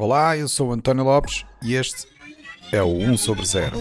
Olá, 0.00 0.36
eu 0.36 0.46
sou 0.46 0.72
António 0.72 1.02
Lopes 1.02 1.44
e 1.60 1.74
este 1.74 2.06
é 2.70 2.80
o 2.80 2.86
1 2.86 3.16
sobre 3.16 3.44
0. 3.44 3.78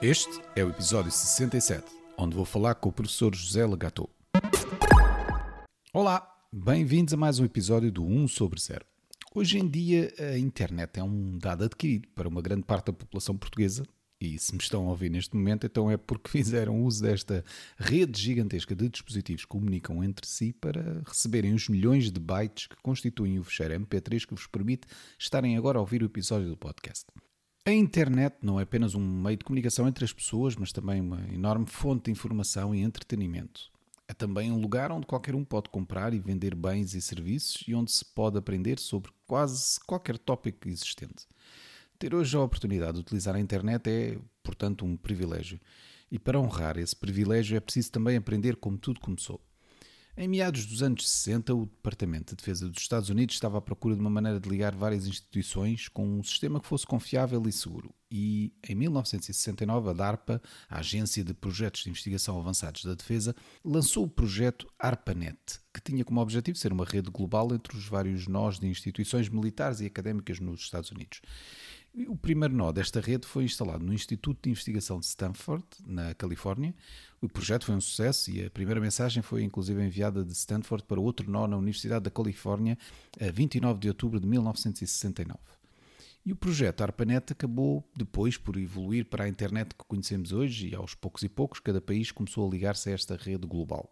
Este 0.00 0.40
é 0.54 0.64
o 0.64 0.68
episódio 0.68 1.10
67, 1.10 1.84
onde 2.16 2.36
vou 2.36 2.44
falar 2.44 2.76
com 2.76 2.90
o 2.90 2.92
professor 2.92 3.34
José 3.34 3.66
Legato. 3.66 4.08
Olá, 5.92 6.32
bem-vindos 6.52 7.12
a 7.12 7.16
mais 7.16 7.40
um 7.40 7.44
episódio 7.44 7.90
do 7.90 8.04
1 8.04 8.28
sobre 8.28 8.60
0. 8.60 8.84
Hoje 9.34 9.58
em 9.58 9.66
dia, 9.66 10.14
a 10.16 10.38
internet 10.38 11.00
é 11.00 11.02
um 11.02 11.36
dado 11.36 11.64
adquirido 11.64 12.06
para 12.14 12.28
uma 12.28 12.40
grande 12.40 12.62
parte 12.62 12.86
da 12.86 12.92
população 12.92 13.36
portuguesa 13.36 13.82
e 14.20 14.38
se 14.38 14.52
me 14.52 14.60
estão 14.60 14.86
a 14.86 14.90
ouvir 14.90 15.10
neste 15.10 15.34
momento, 15.34 15.66
então 15.66 15.90
é 15.90 15.96
porque 15.96 16.28
fizeram 16.30 16.84
uso 16.84 17.02
desta 17.02 17.42
rede 17.78 18.20
gigantesca 18.20 18.74
de 18.74 18.88
dispositivos 18.88 19.44
que 19.44 19.48
comunicam 19.48 20.04
entre 20.04 20.26
si 20.26 20.52
para 20.52 21.02
receberem 21.06 21.54
os 21.54 21.68
milhões 21.68 22.10
de 22.10 22.20
bytes 22.20 22.66
que 22.66 22.76
constituem 22.82 23.38
o 23.38 23.44
fecheiro 23.44 23.74
MP3 23.80 24.26
que 24.26 24.34
vos 24.34 24.46
permite 24.46 24.86
estarem 25.18 25.56
agora 25.56 25.78
a 25.78 25.80
ouvir 25.80 26.02
o 26.02 26.06
episódio 26.06 26.48
do 26.48 26.56
podcast. 26.56 27.06
A 27.64 27.72
internet 27.72 28.36
não 28.42 28.58
é 28.58 28.62
apenas 28.62 28.94
um 28.94 29.00
meio 29.00 29.36
de 29.36 29.44
comunicação 29.44 29.86
entre 29.86 30.04
as 30.04 30.12
pessoas, 30.12 30.56
mas 30.56 30.72
também 30.72 31.00
uma 31.00 31.20
enorme 31.32 31.66
fonte 31.66 32.04
de 32.04 32.10
informação 32.10 32.74
e 32.74 32.80
entretenimento. 32.80 33.70
É 34.08 34.12
também 34.12 34.50
um 34.50 34.60
lugar 34.60 34.90
onde 34.90 35.06
qualquer 35.06 35.34
um 35.34 35.44
pode 35.44 35.68
comprar 35.68 36.12
e 36.12 36.18
vender 36.18 36.54
bens 36.54 36.94
e 36.94 37.00
serviços 37.00 37.62
e 37.68 37.74
onde 37.74 37.92
se 37.92 38.04
pode 38.04 38.36
aprender 38.36 38.80
sobre 38.80 39.12
quase 39.26 39.78
qualquer 39.86 40.18
tópico 40.18 40.68
existente. 40.68 41.26
Ter 42.00 42.14
hoje 42.14 42.34
a 42.34 42.40
oportunidade 42.40 42.94
de 42.94 43.00
utilizar 43.00 43.36
a 43.36 43.38
internet 43.38 43.86
é, 43.90 44.18
portanto, 44.42 44.86
um 44.86 44.96
privilégio. 44.96 45.60
E 46.10 46.18
para 46.18 46.40
honrar 46.40 46.78
esse 46.78 46.96
privilégio 46.96 47.58
é 47.58 47.60
preciso 47.60 47.92
também 47.92 48.16
aprender 48.16 48.56
como 48.56 48.78
tudo 48.78 48.98
começou. 48.98 49.38
Em 50.16 50.26
meados 50.26 50.64
dos 50.64 50.82
anos 50.82 51.08
60, 51.08 51.54
o 51.54 51.66
Departamento 51.66 52.30
de 52.30 52.36
Defesa 52.36 52.70
dos 52.70 52.80
Estados 52.80 53.10
Unidos 53.10 53.36
estava 53.36 53.58
à 53.58 53.60
procura 53.60 53.94
de 53.94 54.00
uma 54.00 54.08
maneira 54.08 54.40
de 54.40 54.48
ligar 54.48 54.74
várias 54.74 55.06
instituições 55.06 55.88
com 55.88 56.06
um 56.06 56.22
sistema 56.22 56.58
que 56.58 56.66
fosse 56.66 56.86
confiável 56.86 57.42
e 57.46 57.52
seguro. 57.52 57.94
E 58.10 58.52
em 58.66 58.74
1969, 58.74 59.90
a 59.90 59.92
DARPA, 59.92 60.42
a 60.70 60.78
Agência 60.78 61.22
de 61.22 61.34
Projetos 61.34 61.84
de 61.84 61.90
Investigação 61.90 62.38
Avançados 62.38 62.82
da 62.82 62.94
Defesa, 62.94 63.36
lançou 63.62 64.04
o 64.04 64.08
projeto 64.08 64.66
ARPANET, 64.78 65.60
que 65.72 65.82
tinha 65.82 66.04
como 66.04 66.20
objetivo 66.20 66.56
ser 66.56 66.72
uma 66.72 66.84
rede 66.84 67.10
global 67.10 67.54
entre 67.54 67.76
os 67.76 67.86
vários 67.86 68.26
nós 68.26 68.58
de 68.58 68.66
instituições 68.66 69.28
militares 69.28 69.80
e 69.80 69.86
académicas 69.86 70.40
nos 70.40 70.60
Estados 70.60 70.90
Unidos. 70.90 71.20
O 72.06 72.16
primeiro 72.16 72.54
nó 72.54 72.70
desta 72.70 73.00
rede 73.00 73.26
foi 73.26 73.44
instalado 73.44 73.84
no 73.84 73.92
Instituto 73.92 74.44
de 74.44 74.50
Investigação 74.50 75.00
de 75.00 75.06
Stanford, 75.06 75.64
na 75.84 76.14
Califórnia. 76.14 76.72
O 77.20 77.28
projeto 77.28 77.66
foi 77.66 77.74
um 77.74 77.80
sucesso 77.80 78.30
e 78.30 78.44
a 78.44 78.50
primeira 78.50 78.80
mensagem 78.80 79.22
foi 79.24 79.42
inclusive 79.42 79.82
enviada 79.82 80.24
de 80.24 80.32
Stanford 80.32 80.84
para 80.84 81.00
outro 81.00 81.28
nó 81.28 81.48
na 81.48 81.56
Universidade 81.56 82.04
da 82.04 82.10
Califórnia 82.10 82.78
a 83.20 83.28
29 83.30 83.80
de 83.80 83.88
outubro 83.88 84.20
de 84.20 84.26
1969. 84.26 85.38
E 86.24 86.32
o 86.32 86.36
projeto 86.36 86.82
ARPANET 86.82 87.32
acabou 87.32 87.84
depois 87.96 88.36
por 88.36 88.56
evoluir 88.56 89.06
para 89.06 89.24
a 89.24 89.28
internet 89.28 89.74
que 89.74 89.84
conhecemos 89.84 90.30
hoje 90.30 90.68
e 90.68 90.74
aos 90.76 90.94
poucos 90.94 91.24
e 91.24 91.28
poucos 91.28 91.58
cada 91.58 91.80
país 91.80 92.12
começou 92.12 92.46
a 92.46 92.50
ligar-se 92.50 92.88
a 92.88 92.92
esta 92.92 93.16
rede 93.16 93.48
global. 93.48 93.90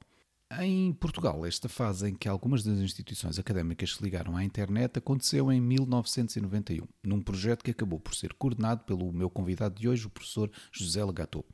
Em 0.51 0.95
Portugal, 0.95 1.45
esta 1.45 1.69
fase 1.69 2.09
em 2.09 2.15
que 2.15 2.27
algumas 2.27 2.65
das 2.65 2.79
instituições 2.79 3.39
académicas 3.39 3.95
se 3.95 4.03
ligaram 4.03 4.35
à 4.35 4.43
internet 4.43 4.99
aconteceu 4.99 5.53
em 5.53 5.61
1991, 5.61 6.87
num 7.05 7.21
projeto 7.21 7.63
que 7.63 7.71
acabou 7.71 8.01
por 8.01 8.15
ser 8.15 8.33
coordenado 8.33 8.83
pelo 8.85 9.13
meu 9.13 9.29
convidado 9.29 9.79
de 9.79 9.87
hoje, 9.87 10.07
o 10.07 10.11
professor 10.11 10.51
José 10.73 11.05
Legato. 11.05 11.45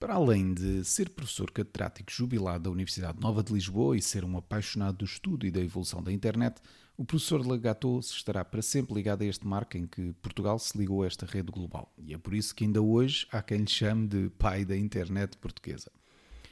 Para 0.00 0.14
além 0.14 0.54
de 0.54 0.82
ser 0.82 1.10
professor 1.10 1.50
catedrático 1.50 2.10
jubilado 2.10 2.64
da 2.64 2.70
Universidade 2.70 3.20
Nova 3.20 3.42
de 3.42 3.52
Lisboa 3.52 3.98
e 3.98 4.00
ser 4.00 4.24
um 4.24 4.38
apaixonado 4.38 4.96
do 4.96 5.04
estudo 5.04 5.46
e 5.46 5.50
da 5.50 5.60
evolução 5.60 6.02
da 6.02 6.10
internet, 6.10 6.58
o 6.96 7.04
professor 7.04 7.46
Legato 7.46 8.00
estará 8.00 8.42
para 8.46 8.62
sempre 8.62 8.94
ligado 8.94 9.22
a 9.22 9.26
este 9.26 9.46
marco 9.46 9.76
em 9.76 9.86
que 9.86 10.14
Portugal 10.22 10.58
se 10.58 10.76
ligou 10.78 11.02
a 11.02 11.06
esta 11.06 11.26
rede 11.26 11.52
global. 11.52 11.92
E 11.98 12.14
é 12.14 12.18
por 12.18 12.32
isso 12.32 12.54
que 12.54 12.64
ainda 12.64 12.80
hoje 12.80 13.26
há 13.30 13.42
quem 13.42 13.58
lhe 13.58 13.70
chame 13.70 14.08
de 14.08 14.30
pai 14.30 14.64
da 14.64 14.76
internet 14.76 15.36
portuguesa. 15.36 15.92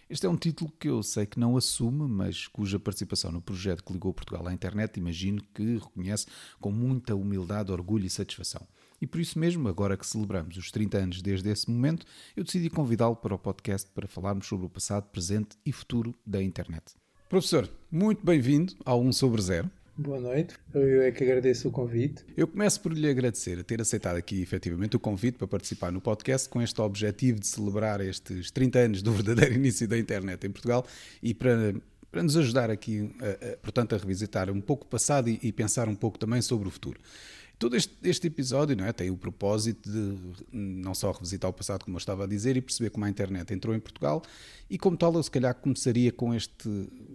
Este 0.08 0.24
é 0.24 0.28
um 0.28 0.36
título 0.36 0.72
que 0.78 0.88
eu 0.88 1.02
sei 1.02 1.26
que 1.26 1.38
não 1.38 1.56
assume, 1.56 2.08
mas 2.08 2.46
cuja 2.46 2.78
participação 2.78 3.32
no 3.32 3.42
projeto 3.42 3.82
que 3.82 3.92
ligou 3.92 4.14
Portugal 4.14 4.46
à 4.46 4.52
internet 4.52 4.98
imagino 4.98 5.42
que 5.52 5.78
reconhece 5.78 6.26
com 6.60 6.70
muita 6.70 7.16
humildade, 7.16 7.72
orgulho 7.72 8.06
e 8.06 8.10
satisfação. 8.10 8.64
E 9.00 9.06
por 9.06 9.20
isso 9.20 9.36
mesmo, 9.36 9.68
agora 9.68 9.96
que 9.96 10.06
celebramos 10.06 10.56
os 10.56 10.70
30 10.70 10.98
anos 10.98 11.22
desde 11.22 11.50
esse 11.50 11.68
momento, 11.68 12.06
eu 12.36 12.44
decidi 12.44 12.70
convidá-lo 12.70 13.16
para 13.16 13.34
o 13.34 13.38
podcast 13.38 13.90
para 13.90 14.06
falarmos 14.06 14.46
sobre 14.46 14.66
o 14.66 14.70
passado, 14.70 15.08
presente 15.10 15.56
e 15.66 15.72
futuro 15.72 16.14
da 16.24 16.40
internet. 16.40 16.94
Professor, 17.28 17.68
muito 17.90 18.24
bem-vindo 18.24 18.74
ao 18.84 19.02
1 19.02 19.12
sobre 19.12 19.42
0. 19.42 19.68
Boa 19.98 20.20
noite, 20.20 20.54
eu 20.74 21.00
é 21.00 21.10
que 21.10 21.24
agradeço 21.24 21.68
o 21.68 21.70
convite. 21.70 22.22
Eu 22.36 22.46
começo 22.46 22.78
por 22.82 22.92
lhe 22.92 23.08
agradecer 23.08 23.58
a 23.58 23.64
ter 23.64 23.80
aceitado 23.80 24.16
aqui 24.16 24.42
efetivamente 24.42 24.94
o 24.94 25.00
convite 25.00 25.38
para 25.38 25.46
participar 25.46 25.90
no 25.90 26.02
podcast 26.02 26.50
com 26.50 26.60
este 26.60 26.78
objetivo 26.82 27.40
de 27.40 27.46
celebrar 27.46 28.02
estes 28.02 28.50
30 28.50 28.78
anos 28.78 29.02
do 29.02 29.10
verdadeiro 29.10 29.54
início 29.56 29.88
da 29.88 29.96
internet 29.96 30.46
em 30.46 30.50
Portugal 30.50 30.86
e 31.22 31.32
para, 31.32 31.74
para 32.12 32.22
nos 32.22 32.36
ajudar 32.36 32.70
aqui, 32.70 33.10
portanto, 33.62 33.94
a 33.94 33.98
revisitar 33.98 34.50
um 34.50 34.60
pouco 34.60 34.84
o 34.84 34.86
passado 34.86 35.30
e, 35.30 35.40
e 35.42 35.50
pensar 35.50 35.88
um 35.88 35.94
pouco 35.94 36.18
também 36.18 36.42
sobre 36.42 36.68
o 36.68 36.70
futuro. 36.70 37.00
Todo 37.58 37.74
este, 37.74 37.94
este, 38.02 38.26
episódio 38.26 38.78
é, 38.84 38.92
tem 38.92 39.10
o 39.10 39.16
propósito 39.16 39.90
de 39.90 40.18
não 40.52 40.94
só 40.94 41.10
revisitar 41.10 41.50
o 41.50 41.54
passado, 41.54 41.84
como 41.84 41.96
eu 41.96 41.98
estava 41.98 42.24
a 42.24 42.26
dizer, 42.26 42.54
e 42.54 42.60
perceber 42.60 42.90
como 42.90 43.06
a 43.06 43.08
internet 43.08 43.52
entrou 43.54 43.74
em 43.74 43.80
Portugal, 43.80 44.22
e 44.68 44.76
como 44.76 44.94
tal, 44.94 45.14
eu 45.14 45.22
se 45.22 45.30
calhar 45.30 45.54
começaria 45.54 46.12
com 46.12 46.34
este 46.34 46.68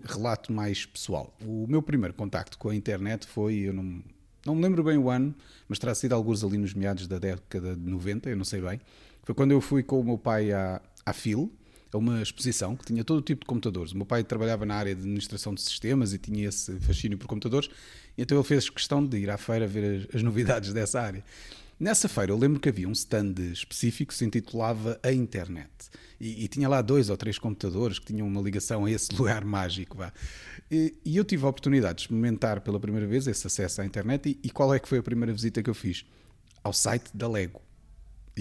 relato 0.03 0.51
mais 0.51 0.83
pessoal. 0.83 1.35
O 1.45 1.67
meu 1.67 1.81
primeiro 1.83 2.15
contacto 2.15 2.57
com 2.57 2.69
a 2.69 2.75
internet 2.75 3.27
foi, 3.27 3.55
eu 3.57 3.73
não, 3.73 4.03
não 4.43 4.55
me 4.55 4.63
lembro 4.63 4.83
bem 4.83 4.97
o 4.97 5.11
ano, 5.11 5.35
mas 5.69 5.77
terá 5.77 5.93
sido 5.93 6.13
alguns 6.13 6.43
ali 6.43 6.57
nos 6.57 6.73
meados 6.73 7.05
da 7.05 7.19
década 7.19 7.75
de 7.75 7.89
90, 7.89 8.29
eu 8.31 8.35
não 8.35 8.45
sei 8.45 8.61
bem. 8.61 8.81
Foi 9.21 9.35
quando 9.35 9.51
eu 9.51 9.61
fui 9.61 9.83
com 9.83 9.99
o 9.99 10.03
meu 10.03 10.17
pai 10.17 10.51
à, 10.51 10.81
à 11.05 11.13
FIL, 11.13 11.51
a 11.91 11.97
uma 11.97 12.21
exposição 12.21 12.75
que 12.75 12.85
tinha 12.85 13.03
todo 13.03 13.19
o 13.19 13.21
tipo 13.21 13.41
de 13.41 13.47
computadores. 13.47 13.91
O 13.91 13.97
meu 13.97 14.05
pai 14.05 14.23
trabalhava 14.23 14.65
na 14.65 14.75
área 14.75 14.95
de 14.95 15.01
administração 15.01 15.53
de 15.53 15.61
sistemas 15.61 16.13
e 16.13 16.17
tinha 16.17 16.47
esse 16.47 16.79
fascínio 16.79 17.17
por 17.17 17.27
computadores, 17.27 17.69
então 18.17 18.37
ele 18.37 18.47
fez 18.47 18.69
questão 18.69 19.05
de 19.05 19.17
ir 19.17 19.29
à 19.29 19.37
feira 19.37 19.67
ver 19.67 20.07
as, 20.09 20.15
as 20.15 20.23
novidades 20.23 20.71
dessa 20.73 21.01
área. 21.01 21.23
Nessa 21.81 22.07
feira 22.07 22.31
eu 22.31 22.37
lembro 22.37 22.59
que 22.59 22.69
havia 22.69 22.87
um 22.87 22.91
stand 22.91 23.33
específico 23.51 24.11
que 24.11 24.17
se 24.17 24.23
intitulava 24.23 24.99
A 25.01 25.11
Internet. 25.11 25.71
E, 26.19 26.43
e, 26.43 26.47
tinha 26.47 26.69
lá 26.69 26.79
dois 26.79 27.09
ou 27.09 27.17
três 27.17 27.39
computadores 27.39 27.97
que 27.97 28.05
tinham 28.05 28.27
uma 28.27 28.39
ligação 28.39 28.85
a 28.85 28.91
esse 28.91 29.11
lugar 29.17 29.43
mágico. 29.43 29.97
Vá. 29.97 30.13
E, 30.69 30.93
e, 31.03 31.17
eu 31.17 31.25
tive 31.25 31.43
a 31.43 31.49
oportunidade 31.49 31.95
de 31.95 32.01
experimentar 32.03 32.61
pela 32.61 32.79
primeira 32.79 33.07
vez 33.07 33.25
esse 33.25 33.47
acesso 33.47 33.81
à 33.81 33.85
internet. 33.85 34.29
E, 34.29 34.39
e 34.43 34.51
qual 34.51 34.71
é 34.71 34.79
que 34.79 34.87
foi 34.87 34.99
a 34.99 35.03
primeira 35.03 35.33
visita 35.33 35.63
que 35.63 35.71
eu 35.71 35.73
fiz? 35.73 36.05
Ao 36.63 36.71
site 36.71 37.09
da 37.15 37.27
Lego. 37.27 37.59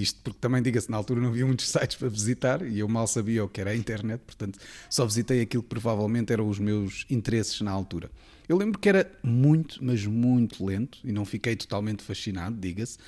Isto 0.00 0.20
porque 0.22 0.38
também, 0.40 0.62
diga-se, 0.62 0.90
na 0.90 0.96
altura 0.96 1.20
não 1.20 1.28
havia 1.28 1.46
muitos 1.46 1.68
sites 1.70 1.96
para 1.96 2.08
visitar 2.08 2.66
e 2.66 2.78
eu 2.78 2.88
mal 2.88 3.06
sabia 3.06 3.44
o 3.44 3.48
que 3.48 3.60
era 3.60 3.70
a 3.70 3.76
internet, 3.76 4.20
portanto 4.20 4.58
só 4.88 5.04
visitei 5.04 5.40
aquilo 5.40 5.62
que 5.62 5.68
provavelmente 5.68 6.32
eram 6.32 6.48
os 6.48 6.58
meus 6.58 7.04
interesses 7.10 7.60
na 7.60 7.70
altura. 7.70 8.10
Eu 8.48 8.56
lembro 8.56 8.80
que 8.80 8.88
era 8.88 9.08
muito, 9.22 9.78
mas 9.80 10.04
muito 10.04 10.66
lento 10.66 10.98
e 11.04 11.12
não 11.12 11.24
fiquei 11.24 11.54
totalmente 11.54 12.02
fascinado, 12.02 12.56
diga-se, 12.58 12.98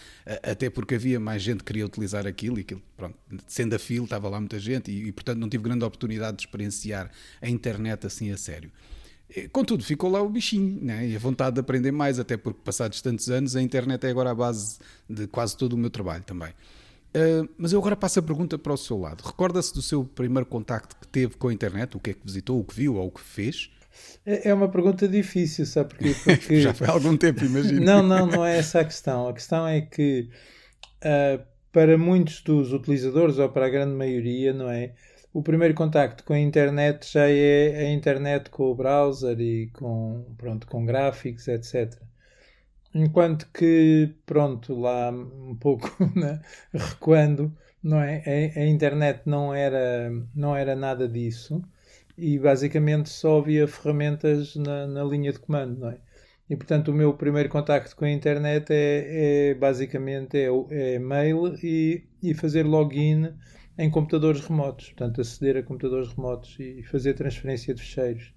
até 0.40 0.70
porque 0.70 0.94
havia 0.94 1.18
mais 1.18 1.42
gente 1.42 1.58
que 1.58 1.64
queria 1.64 1.84
utilizar 1.84 2.28
aquilo 2.28 2.58
e 2.58 2.60
aquilo, 2.60 2.80
pronto, 2.96 3.16
sendo 3.48 3.74
a 3.74 3.78
fila, 3.78 4.04
estava 4.04 4.28
lá 4.28 4.38
muita 4.38 4.60
gente 4.60 4.92
e, 4.92 5.08
e, 5.08 5.10
portanto 5.10 5.38
não 5.38 5.48
tive 5.48 5.64
grande 5.64 5.84
oportunidade 5.84 6.36
de 6.36 6.44
experienciar 6.44 7.10
a 7.40 7.48
internet 7.48 8.06
assim 8.06 8.30
a 8.30 8.36
sério. 8.36 8.70
Contudo, 9.50 9.82
ficou 9.82 10.10
lá 10.10 10.22
o 10.22 10.28
bichinho 10.28 10.78
né? 10.80 11.08
e 11.08 11.16
a 11.16 11.18
vontade 11.18 11.54
de 11.54 11.60
aprender 11.60 11.90
mais, 11.90 12.18
até 12.18 12.36
porque 12.36 12.60
passados 12.62 13.00
tantos 13.00 13.28
anos 13.28 13.56
a 13.56 13.62
internet 13.62 14.04
é 14.06 14.10
agora 14.10 14.30
a 14.30 14.34
base 14.34 14.78
de 15.08 15.26
quase 15.26 15.56
todo 15.56 15.72
o 15.72 15.76
meu 15.76 15.90
trabalho 15.90 16.22
também. 16.22 16.52
Uh, 17.14 17.48
mas 17.58 17.72
eu 17.72 17.78
agora 17.78 17.94
passo 17.94 18.18
a 18.18 18.22
pergunta 18.22 18.58
para 18.58 18.72
o 18.72 18.76
seu 18.76 18.98
lado. 18.98 19.22
Recorda-se 19.22 19.74
do 19.74 19.82
seu 19.82 20.04
primeiro 20.04 20.46
contacto 20.46 20.96
que 20.96 21.06
teve 21.06 21.36
com 21.36 21.48
a 21.48 21.52
internet? 21.52 21.96
O 21.96 22.00
que 22.00 22.10
é 22.10 22.14
que 22.14 22.24
visitou, 22.24 22.58
o 22.58 22.64
que 22.64 22.74
viu 22.74 22.96
ou 22.96 23.08
o 23.08 23.10
que 23.10 23.20
fez? 23.20 23.70
É, 24.24 24.48
é 24.48 24.54
uma 24.54 24.68
pergunta 24.68 25.06
difícil, 25.06 25.66
sabe 25.66 25.90
porquê? 25.90 26.14
Porque... 26.24 26.60
Já 26.60 26.72
foi 26.72 26.86
há 26.86 26.90
algum 26.90 27.16
tempo, 27.16 27.44
imagino. 27.44 27.84
não, 27.84 28.02
não, 28.02 28.26
não 28.26 28.44
é 28.44 28.58
essa 28.58 28.80
a 28.80 28.84
questão. 28.84 29.28
A 29.28 29.32
questão 29.32 29.66
é 29.66 29.82
que 29.82 30.30
uh, 31.04 31.42
para 31.72 31.96
muitos 31.96 32.42
dos 32.42 32.72
utilizadores, 32.72 33.38
ou 33.38 33.48
para 33.48 33.66
a 33.66 33.70
grande 33.70 33.94
maioria, 33.94 34.52
não 34.52 34.70
é? 34.70 34.92
O 35.32 35.42
primeiro 35.42 35.74
contacto 35.74 36.22
com 36.24 36.34
a 36.34 36.38
internet 36.38 37.10
já 37.10 37.26
é 37.26 37.86
a 37.86 37.90
internet 37.90 38.50
com 38.50 38.70
o 38.70 38.74
browser 38.74 39.40
e 39.40 39.68
com, 39.68 40.26
pronto, 40.36 40.66
com 40.66 40.84
gráficos, 40.84 41.48
etc. 41.48 41.98
Enquanto 42.94 43.48
que, 43.52 44.14
pronto, 44.26 44.74
lá 44.78 45.10
um 45.10 45.56
pouco 45.56 45.88
né, 46.14 46.40
recuando, 46.72 47.56
não 47.82 48.00
é? 48.00 48.22
A, 48.56 48.60
a 48.60 48.66
internet 48.66 49.22
não 49.26 49.54
era, 49.54 50.10
não 50.34 50.54
era 50.56 50.76
nada 50.76 51.08
disso 51.08 51.62
e 52.16 52.38
basicamente 52.38 53.08
só 53.08 53.38
havia 53.38 53.66
ferramentas 53.66 54.54
na, 54.56 54.86
na 54.86 55.04
linha 55.04 55.32
de 55.32 55.38
comando, 55.38 55.78
não 55.80 55.90
é? 55.90 55.98
E 56.50 56.56
portanto 56.56 56.88
o 56.88 56.94
meu 56.94 57.14
primeiro 57.14 57.48
contacto 57.48 57.96
com 57.96 58.04
a 58.04 58.10
internet 58.10 58.70
é, 58.70 59.50
é 59.50 59.54
basicamente 59.54 60.36
é, 60.36 60.48
é 60.70 60.98
mail 60.98 61.54
e, 61.62 62.04
e 62.22 62.34
fazer 62.34 62.64
login 62.64 63.32
em 63.78 63.90
computadores 63.90 64.40
remotos, 64.46 64.86
portanto, 64.86 65.20
aceder 65.20 65.56
a 65.56 65.62
computadores 65.62 66.08
remotos 66.12 66.56
e 66.58 66.82
fazer 66.84 67.14
transferência 67.14 67.74
de 67.74 67.80
fecheiros. 67.80 68.32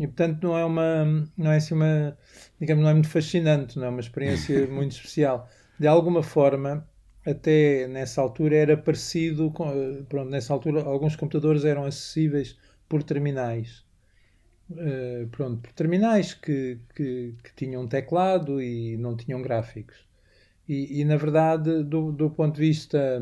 E, 0.00 0.06
portanto, 0.06 0.42
não 0.42 0.56
é 0.56 0.64
uma, 0.64 1.28
não 1.36 1.52
é 1.52 1.58
assim 1.58 1.74
uma, 1.74 2.16
digamos, 2.58 2.82
não 2.82 2.90
é 2.90 2.94
muito 2.94 3.10
fascinante, 3.10 3.78
não 3.78 3.84
é 3.84 3.88
uma 3.90 4.00
experiência 4.00 4.66
muito 4.72 4.92
especial. 4.92 5.46
De 5.78 5.86
alguma 5.86 6.22
forma, 6.22 6.88
até 7.24 7.86
nessa 7.86 8.22
altura 8.22 8.56
era 8.56 8.76
parecido 8.78 9.50
com, 9.50 10.02
pronto, 10.08 10.30
nessa 10.30 10.54
altura 10.54 10.82
alguns 10.84 11.16
computadores 11.16 11.66
eram 11.66 11.84
acessíveis 11.84 12.58
por 12.88 13.02
terminais. 13.02 13.84
Uh, 14.70 15.28
pronto, 15.32 15.60
por 15.60 15.72
terminais 15.72 16.32
que, 16.32 16.78
que, 16.94 17.34
que, 17.44 17.54
tinham 17.54 17.86
teclado 17.86 18.62
e 18.62 18.96
não 18.96 19.14
tinham 19.14 19.42
gráficos. 19.42 20.08
E, 20.66 21.00
e 21.02 21.04
na 21.04 21.16
verdade, 21.18 21.84
do, 21.84 22.10
do 22.10 22.30
ponto 22.30 22.54
de 22.54 22.60
vista 22.62 23.20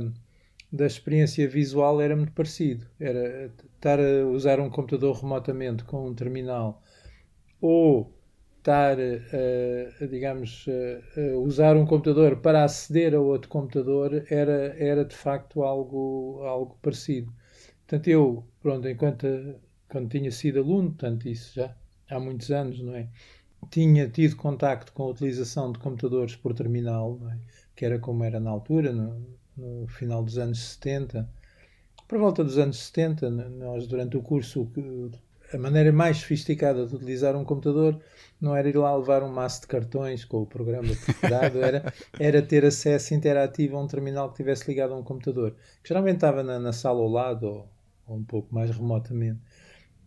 da 0.70 0.86
experiência 0.86 1.48
visual 1.48 2.00
era 2.00 2.14
muito 2.14 2.32
parecido. 2.32 2.86
Era 3.00 3.50
estar 3.76 3.98
a 3.98 4.26
usar 4.26 4.60
um 4.60 4.70
computador 4.70 5.16
remotamente 5.16 5.84
com 5.84 6.06
um 6.06 6.14
terminal 6.14 6.82
ou 7.60 8.14
estar, 8.58 8.98
a, 9.00 10.06
digamos, 10.06 10.66
a, 10.68 11.38
usar 11.38 11.76
um 11.76 11.86
computador 11.86 12.36
para 12.36 12.64
aceder 12.64 13.14
a 13.14 13.20
outro 13.20 13.48
computador 13.48 14.24
era, 14.30 14.76
era 14.78 15.04
de 15.04 15.16
facto 15.16 15.62
algo, 15.62 16.42
algo 16.44 16.78
parecido. 16.82 17.32
Portanto, 17.86 18.08
eu, 18.08 18.44
pronto, 18.60 18.88
enquanto 18.88 19.26
quando 19.88 20.10
tinha 20.10 20.30
sido 20.30 20.60
aluno, 20.60 20.90
portanto, 20.90 21.28
isso 21.28 21.54
já 21.54 21.74
há 22.10 22.20
muitos 22.20 22.50
anos, 22.50 22.80
não 22.80 22.94
é? 22.94 23.08
Tinha 23.70 24.08
tido 24.08 24.36
contacto 24.36 24.92
com 24.92 25.04
a 25.04 25.08
utilização 25.08 25.72
de 25.72 25.78
computadores 25.78 26.36
por 26.36 26.54
terminal, 26.54 27.18
é? 27.30 27.38
que 27.74 27.84
era 27.84 27.98
como 27.98 28.22
era 28.22 28.38
na 28.38 28.50
altura, 28.50 28.92
no, 28.92 29.37
no 29.58 29.86
final 29.88 30.22
dos 30.22 30.38
anos 30.38 30.58
70. 30.58 31.28
Por 32.06 32.18
volta 32.18 32.42
dos 32.42 32.56
anos 32.56 32.78
70, 32.86 33.28
nós 33.30 33.86
durante 33.86 34.16
o 34.16 34.22
curso, 34.22 34.70
a 35.52 35.58
maneira 35.58 35.92
mais 35.92 36.18
sofisticada 36.18 36.86
de 36.86 36.94
utilizar 36.94 37.36
um 37.36 37.44
computador 37.44 38.00
não 38.40 38.54
era 38.54 38.68
ir 38.68 38.76
lá 38.76 38.96
levar 38.96 39.22
um 39.22 39.32
maço 39.32 39.62
de 39.62 39.66
cartões 39.66 40.24
com 40.24 40.42
o 40.42 40.46
programa 40.46 40.88
preparado, 41.04 41.60
era, 41.60 41.92
era 42.18 42.40
ter 42.40 42.64
acesso 42.64 43.14
interativo 43.14 43.76
a 43.76 43.82
um 43.82 43.86
terminal 43.86 44.28
que 44.28 44.34
estivesse 44.34 44.66
ligado 44.68 44.94
a 44.94 44.96
um 44.96 45.02
computador, 45.02 45.54
que 45.82 45.88
geralmente 45.88 46.16
estava 46.16 46.42
na, 46.42 46.58
na 46.58 46.72
sala 46.72 47.00
ao 47.00 47.08
lado 47.08 47.46
ou, 47.46 47.68
ou 48.06 48.16
um 48.16 48.24
pouco 48.24 48.54
mais 48.54 48.70
remotamente. 48.70 49.40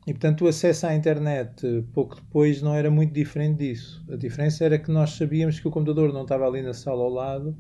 E 0.08 0.14
portanto 0.14 0.46
o 0.46 0.48
acesso 0.48 0.88
à 0.88 0.96
internet 0.96 1.86
pouco 1.94 2.16
depois 2.16 2.62
não 2.62 2.74
era 2.74 2.90
muito 2.90 3.14
diferente 3.14 3.60
disso. 3.60 4.04
A 4.12 4.16
diferença 4.16 4.66
era 4.66 4.80
que 4.80 4.90
nós 4.90 5.12
sabíamos 5.12 5.60
que 5.60 5.68
o 5.68 5.72
computador 5.72 6.12
não 6.12 6.24
estava 6.24 6.48
ali 6.48 6.64
na 6.64 6.74
sala 6.74 7.04
ao 7.04 7.10
lado 7.10 7.56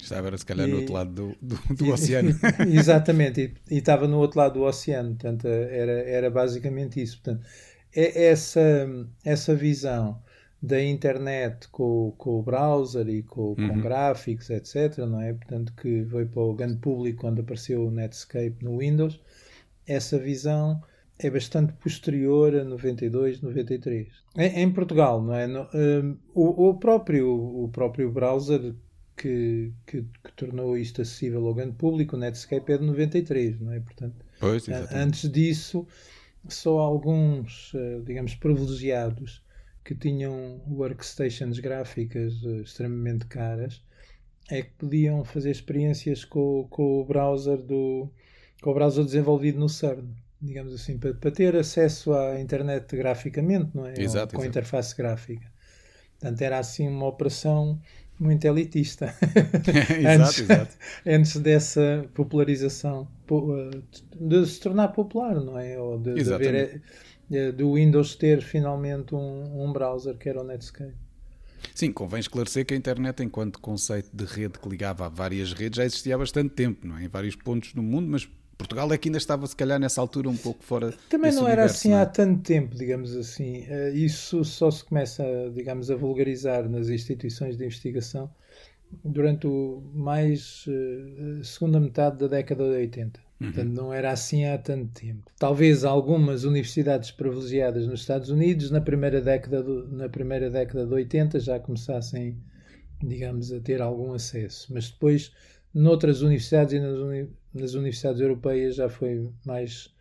Estava, 0.00 0.36
se 0.36 0.46
calhar, 0.46 0.68
e, 0.68 0.70
no 0.70 0.78
outro 0.78 0.92
lado 0.92 1.10
do, 1.10 1.36
do, 1.40 1.74
do 1.74 1.92
oceano. 1.92 2.30
Exatamente, 2.72 3.54
e, 3.70 3.74
e, 3.74 3.78
estava 3.78 4.06
no 4.06 4.18
outro 4.18 4.38
lado 4.38 4.54
do 4.54 4.62
oceano, 4.64 5.10
portanto, 5.10 5.46
era, 5.46 5.92
era 5.92 6.30
basicamente 6.30 7.00
isso. 7.02 7.20
Portanto, 7.22 7.46
é 7.94 8.26
essa, 8.26 8.86
essa 9.24 9.54
visão 9.54 10.20
da 10.62 10.82
internet 10.82 11.68
com, 11.68 12.12
com 12.16 12.38
o 12.38 12.42
browser 12.42 13.08
e 13.08 13.22
com, 13.22 13.54
com 13.54 13.62
uhum. 13.62 13.80
gráficos, 13.80 14.50
etc., 14.50 14.98
não 14.98 15.20
é? 15.20 15.32
Portanto, 15.32 15.72
que 15.74 16.02
veio 16.02 16.28
para 16.28 16.42
o 16.42 16.54
grande 16.54 16.78
público 16.78 17.20
quando 17.20 17.40
apareceu 17.40 17.86
o 17.86 17.90
Netscape 17.90 18.56
no 18.62 18.78
Windows, 18.78 19.20
essa 19.86 20.18
visão 20.18 20.80
é 21.18 21.30
bastante 21.30 21.72
posterior 21.74 22.54
a 22.54 22.64
92, 22.64 23.40
93. 23.40 24.08
Em, 24.36 24.62
em 24.62 24.72
Portugal, 24.72 25.22
não 25.22 25.34
é? 25.34 25.46
No, 25.46 25.68
um, 25.72 26.18
o, 26.34 26.68
o, 26.68 26.74
próprio, 26.74 27.28
o 27.28 27.68
próprio 27.68 28.10
browser 28.10 28.74
que, 29.16 29.72
que, 29.86 30.02
que, 30.02 30.32
tornou 30.34 30.76
isto 30.76 31.02
acessível 31.02 31.46
ao 31.46 31.54
grande 31.54 31.76
público, 31.76 32.16
o 32.16 32.18
Netscape 32.18 32.72
é 32.72 32.78
de 32.78 32.84
93, 32.84 33.60
não 33.60 33.72
é? 33.72 33.80
Portanto, 33.80 34.14
pois, 34.38 34.68
antes 34.92 35.30
disso, 35.30 35.86
só 36.48 36.78
alguns, 36.78 37.72
eh, 37.74 38.00
digamos, 38.04 38.34
privilegiados 38.34 39.42
que 39.84 39.94
tinham 39.94 40.60
workstations 40.68 41.58
gráficas 41.58 42.34
eh, 42.44 42.62
extremamente 42.62 43.26
caras 43.26 43.82
é 44.50 44.62
que 44.62 44.70
podiam 44.78 45.24
fazer 45.24 45.50
experiências 45.50 46.24
com, 46.24 46.66
com 46.70 47.00
o 47.00 47.04
browser 47.04 47.58
do 47.58 48.08
com 48.62 48.70
o 48.70 48.74
browser 48.74 49.04
desenvolvido 49.04 49.58
no 49.58 49.68
CERN 49.68 50.06
digamos 50.40 50.74
assim, 50.74 50.98
para, 50.98 51.14
para 51.14 51.30
ter 51.30 51.56
acesso 51.56 52.12
à 52.12 52.40
internet 52.40 52.94
graficamente, 52.96 53.70
não 53.74 53.86
é? 53.86 53.94
Exato, 53.98 54.34
com 54.34 54.42
exato. 54.42 54.46
interface 54.46 54.96
gráfica. 54.96 55.50
Portanto, 56.18 56.42
era 56.42 56.58
assim 56.58 56.88
uma 56.88 57.06
operação 57.06 57.80
muito 58.18 58.44
elitista. 58.44 59.14
exato, 59.66 60.22
antes, 60.22 60.40
exato. 60.40 60.76
antes 61.06 61.36
dessa 61.38 62.06
popularização, 62.14 63.08
eh, 63.30 63.80
de 64.18 64.46
se 64.46 64.60
tornar 64.60 64.88
popular, 64.88 65.34
não 65.40 65.58
é? 65.58 65.78
Ou 65.78 65.98
de, 65.98 66.14
de 66.14 66.32
haver, 66.32 66.54
eh, 66.54 66.80
eh, 67.30 67.52
do 67.52 67.74
Windows 67.74 68.16
ter 68.16 68.42
finalmente 68.42 69.14
um, 69.14 69.64
um 69.64 69.72
browser 69.72 70.16
que 70.16 70.28
era 70.28 70.40
o 70.40 70.44
Netscape. 70.44 70.94
Sim, 71.74 71.92
convém 71.92 72.20
esclarecer 72.20 72.64
que 72.64 72.74
a 72.74 72.76
internet, 72.76 73.22
enquanto 73.22 73.60
conceito 73.60 74.08
de 74.12 74.24
rede 74.24 74.58
que 74.58 74.68
ligava 74.68 75.06
a 75.06 75.08
várias 75.08 75.52
redes, 75.52 75.76
já 75.76 75.84
existia 75.84 76.14
há 76.14 76.18
bastante 76.18 76.50
tempo, 76.50 76.86
não 76.86 76.96
é? 76.96 77.04
em 77.04 77.08
vários 77.08 77.34
pontos 77.36 77.72
do 77.74 77.82
mundo, 77.82 78.08
mas 78.08 78.28
Portugal 78.58 78.90
aqui 78.90 79.08
ainda 79.08 79.18
estava, 79.18 79.46
se 79.46 79.54
calhar, 79.54 79.78
nessa 79.78 80.00
altura 80.00 80.28
um 80.28 80.36
pouco 80.36 80.64
fora. 80.64 80.94
Também 81.10 81.32
não 81.32 81.46
era 81.46 81.64
assim 81.64 81.90
não 81.90 81.98
é? 81.98 82.02
há 82.02 82.06
tanto 82.06 82.42
tempo, 82.42 82.74
digamos 82.74 83.14
assim. 83.14 83.64
Eh, 83.68 83.92
isso 83.94 84.44
só 84.44 84.70
se 84.70 84.84
começa, 84.84 85.24
digamos, 85.54 85.90
a 85.90 85.96
vulgarizar 85.96 86.68
nas 86.68 86.88
instituições 86.88 87.56
de 87.56 87.64
investigação 87.64 88.30
durante 89.04 89.46
o 89.46 89.82
mais 89.94 90.64
uh, 90.66 91.44
segunda 91.44 91.80
metade 91.80 92.18
da 92.18 92.28
década 92.28 92.64
de 92.64 92.76
80. 92.76 93.20
Uhum. 93.20 93.52
Portanto, 93.52 93.74
não 93.74 93.92
era 93.92 94.10
assim 94.10 94.46
há 94.46 94.56
tanto 94.56 95.00
tempo. 95.00 95.30
Talvez 95.38 95.84
algumas 95.84 96.44
universidades 96.44 97.10
privilegiadas 97.10 97.86
nos 97.86 98.00
Estados 98.00 98.30
Unidos, 98.30 98.70
na 98.70 98.80
primeira 98.80 99.20
década, 99.20 99.62
do, 99.62 99.88
na 99.88 100.08
primeira 100.08 100.48
década 100.48 100.86
de 100.86 100.94
80, 100.94 101.40
já 101.40 101.60
começassem, 101.60 102.38
digamos, 103.02 103.52
a 103.52 103.60
ter 103.60 103.82
algum 103.82 104.14
acesso. 104.14 104.72
Mas 104.72 104.90
depois 104.90 105.32
noutras 105.76 106.22
universidades 106.22 106.72
e 106.72 106.80
nas, 106.80 106.98
uni 106.98 107.28
nas, 107.52 107.74
universidades 107.74 108.20
europeias 108.22 108.76
já 108.76 108.88
foi 108.88 109.30
mais 109.44 109.94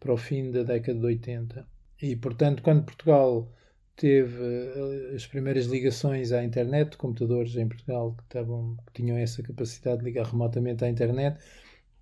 para 0.00 0.12
o 0.12 0.16
fim 0.16 0.50
da 0.50 0.64
década 0.64 0.98
de 0.98 1.06
80. 1.06 1.66
E, 2.02 2.16
portanto, 2.16 2.62
quando 2.62 2.84
Portugal 2.84 3.48
teve 3.94 4.42
uh, 4.42 5.14
as 5.14 5.26
primeiras 5.26 5.66
ligações 5.66 6.32
à 6.32 6.42
internet, 6.42 6.96
computadores 6.96 7.54
em 7.54 7.68
Portugal 7.68 8.14
que, 8.16 8.24
estavam, 8.24 8.76
que 8.86 9.02
tinham 9.02 9.16
essa 9.16 9.42
capacidade 9.42 9.98
de 9.98 10.04
ligar 10.06 10.26
remotamente 10.26 10.84
à 10.84 10.88
internet, 10.88 11.38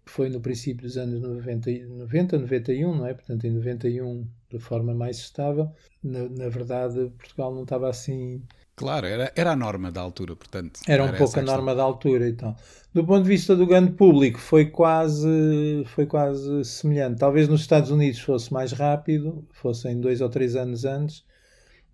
foi 0.07 0.31
no 0.31 0.41
princípio 0.41 0.85
dos 0.85 0.97
anos 0.97 1.21
90, 1.21 1.71
90 1.87 2.39
91, 2.39 2.95
não 2.97 3.07
é? 3.07 3.13
Portanto, 3.13 3.45
em 3.45 3.51
91, 3.51 4.27
de 4.51 4.59
forma 4.59 4.95
mais 4.95 5.19
estável. 5.19 5.71
Na, 6.03 6.29
na 6.31 6.49
verdade, 6.49 7.11
Portugal 7.19 7.55
não 7.55 7.65
estava 7.65 7.91
assim 7.91 8.43
Claro, 8.79 9.07
era, 9.07 9.33
era 9.35 9.53
a 9.53 9.57
norma 9.57 9.91
da 9.91 10.01
altura, 10.01 10.37
portanto. 10.37 10.81
Era 10.87 11.05
um 11.05 11.13
pouco 11.13 11.39
a 11.39 11.43
norma 11.43 11.75
da 11.75 11.83
altura 11.83 12.27
e 12.29 12.31
então. 12.31 12.53
tal. 12.53 12.65
Do 12.95 13.05
ponto 13.05 13.23
de 13.25 13.29
vista 13.29 13.55
do 13.57 13.67
grande 13.67 13.93
público, 13.93 14.39
foi 14.39 14.67
quase, 14.67 15.85
foi 15.87 16.07
quase 16.07 16.65
semelhante. 16.65 17.19
Talvez 17.19 17.49
nos 17.49 17.61
Estados 17.61 17.91
Unidos 17.91 18.21
fosse 18.21 18.53
mais 18.53 18.73
rápido, 18.73 19.47
fossem 19.51 20.01
dois 20.01 20.21
ou 20.21 20.29
três 20.29 20.57
anos 20.57 20.85
antes 20.85 21.25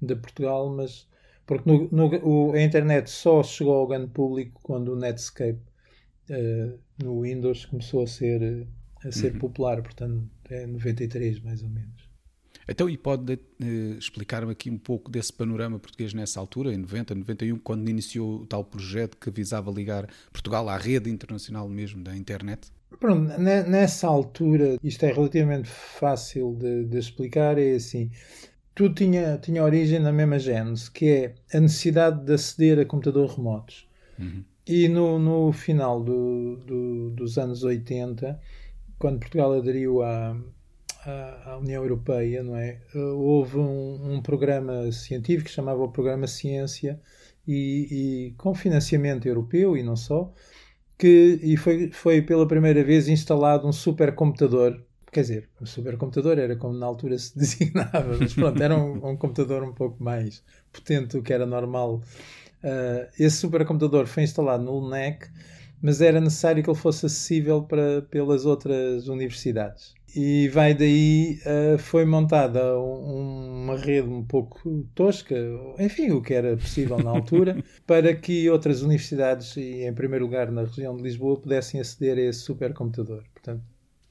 de 0.00 0.14
Portugal, 0.14 0.68
mas 0.68 1.06
porque 1.46 1.68
no, 1.68 1.88
no, 1.90 2.06
o, 2.22 2.52
a 2.52 2.62
internet 2.62 3.10
só 3.10 3.42
chegou 3.42 3.74
ao 3.74 3.86
grande 3.86 4.08
público 4.08 4.60
quando 4.62 4.92
o 4.92 4.96
Netscape 4.96 5.60
uh, 6.30 6.78
no 7.02 7.22
Windows 7.22 7.66
começou 7.66 8.02
a 8.02 8.06
ser, 8.06 8.66
a 9.04 9.12
ser 9.12 9.32
uhum. 9.32 9.38
popular, 9.38 9.82
portanto 9.82 10.28
é 10.50 10.66
93 10.66 11.40
mais 11.40 11.62
ou 11.62 11.68
menos. 11.68 12.03
Então, 12.68 12.88
e 12.88 12.96
pode 12.96 13.34
uh, 13.34 13.98
explicar-me 13.98 14.52
aqui 14.52 14.70
um 14.70 14.78
pouco 14.78 15.10
desse 15.10 15.32
panorama 15.32 15.78
português 15.78 16.14
nessa 16.14 16.40
altura, 16.40 16.72
em 16.72 16.78
90, 16.78 17.14
91, 17.14 17.58
quando 17.58 17.88
iniciou 17.88 18.42
o 18.42 18.46
tal 18.46 18.64
projeto 18.64 19.16
que 19.16 19.30
visava 19.30 19.70
ligar 19.70 20.08
Portugal 20.32 20.68
à 20.68 20.76
rede 20.76 21.10
internacional 21.10 21.68
mesmo 21.68 22.02
da 22.02 22.16
internet? 22.16 22.72
Pronto, 22.98 23.28
nessa 23.38 24.06
altura, 24.06 24.78
isto 24.82 25.04
é 25.04 25.12
relativamente 25.12 25.68
fácil 25.68 26.54
de, 26.54 26.84
de 26.84 26.98
explicar, 26.98 27.58
é 27.58 27.74
assim, 27.74 28.10
tudo 28.74 28.94
tinha, 28.94 29.38
tinha 29.38 29.62
origem 29.62 29.98
na 29.98 30.12
mesma 30.12 30.38
gênese, 30.38 30.90
que 30.90 31.08
é 31.08 31.34
a 31.56 31.60
necessidade 31.60 32.24
de 32.24 32.32
aceder 32.32 32.78
a 32.78 32.84
computadores 32.84 33.34
remotos. 33.34 33.88
Uhum. 34.18 34.44
E 34.66 34.88
no, 34.88 35.18
no 35.18 35.52
final 35.52 36.02
do, 36.02 36.56
do, 36.56 37.10
dos 37.10 37.36
anos 37.36 37.62
80, 37.62 38.40
quando 38.98 39.18
Portugal 39.18 39.52
aderiu 39.52 40.02
à, 40.02 40.36
à, 41.06 41.58
União 41.58 41.82
Europeia, 41.82 42.42
não 42.42 42.56
é? 42.56 42.80
Eh, 42.94 42.98
houve 42.98 43.58
um, 43.58 44.14
um 44.14 44.22
programa 44.22 44.90
científico 44.92 45.44
que 45.48 45.54
chamava 45.54 45.82
o 45.82 45.90
Programa 45.90 46.26
Ciência 46.26 47.00
e, 47.46 48.30
e, 48.30 48.34
com 48.38 48.54
financiamento 48.54 49.26
europeu 49.26 49.76
e 49.76 49.82
não 49.82 49.96
só, 49.96 50.32
que 50.98 51.38
e 51.42 51.56
foi, 51.56 51.90
foi 51.92 52.22
pela 52.22 52.46
primeira 52.48 52.82
vez 52.84 53.08
instalado 53.08 53.66
um 53.68 53.72
supercomputador. 53.72 54.80
Quer 55.12 55.20
dizer, 55.20 55.50
o 55.60 55.66
supercomputador 55.66 56.38
era 56.38 56.56
como 56.56 56.74
na 56.74 56.86
altura 56.86 57.18
se 57.18 57.36
designava, 57.38 58.16
mas 58.18 58.34
pronto, 58.34 58.62
era 58.62 58.76
um, 58.76 59.10
um 59.10 59.16
computador 59.16 59.62
um 59.62 59.72
pouco 59.72 60.02
mais 60.02 60.42
potente 60.72 61.16
do 61.16 61.22
que 61.22 61.32
era 61.32 61.46
normal. 61.46 62.02
Uh, 62.64 63.06
esse 63.18 63.36
supercomputador 63.36 64.06
foi 64.06 64.22
instalado 64.22 64.64
no 64.64 64.78
LNEC 64.78 65.28
mas 65.84 66.00
era 66.00 66.18
necessário 66.18 66.62
que 66.62 66.70
ele 66.70 66.78
fosse 66.78 67.04
acessível 67.04 67.62
para, 67.62 68.00
pelas 68.10 68.46
outras 68.46 69.06
universidades. 69.06 69.92
E 70.16 70.48
vai 70.48 70.74
daí, 70.74 71.40
uh, 71.44 71.76
foi 71.76 72.04
montada 72.04 72.78
um, 72.78 73.64
uma 73.64 73.76
rede 73.76 74.08
um 74.08 74.22
pouco 74.22 74.86
tosca, 74.94 75.34
enfim, 75.78 76.12
o 76.12 76.22
que 76.22 76.32
era 76.32 76.56
possível 76.56 76.98
na 76.98 77.10
altura, 77.10 77.62
para 77.84 78.14
que 78.14 78.48
outras 78.48 78.82
universidades, 78.82 79.56
e 79.56 79.84
em 79.84 79.92
primeiro 79.92 80.24
lugar 80.24 80.52
na 80.52 80.62
região 80.62 80.96
de 80.96 81.02
Lisboa, 81.02 81.40
pudessem 81.40 81.80
aceder 81.80 82.16
a 82.16 82.28
esse 82.28 82.40
supercomputador. 82.40 83.24
Portanto, 83.32 83.64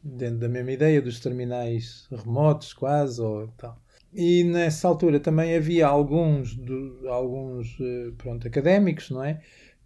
dentro 0.03 0.39
da 0.39 0.50
mesma 0.50 0.74
ideia 0.74 1.01
dos 1.01 1.22
terminais 1.22 2.05
remotos, 2.12 2.74
quase, 2.74 3.22
ou 3.22 3.48
tal. 3.57 3.81
E 4.13 4.43
nessa 4.43 4.88
altura 4.88 5.19
também 5.19 5.55
havia 5.55 5.88
alguns, 5.88 6.55
do, 6.55 7.07
alguns 7.07 7.75
eh, 7.79 8.12
pronto, 8.17 8.48
académicos, 8.48 9.10
não 9.10 9.24
é? 9.24 9.41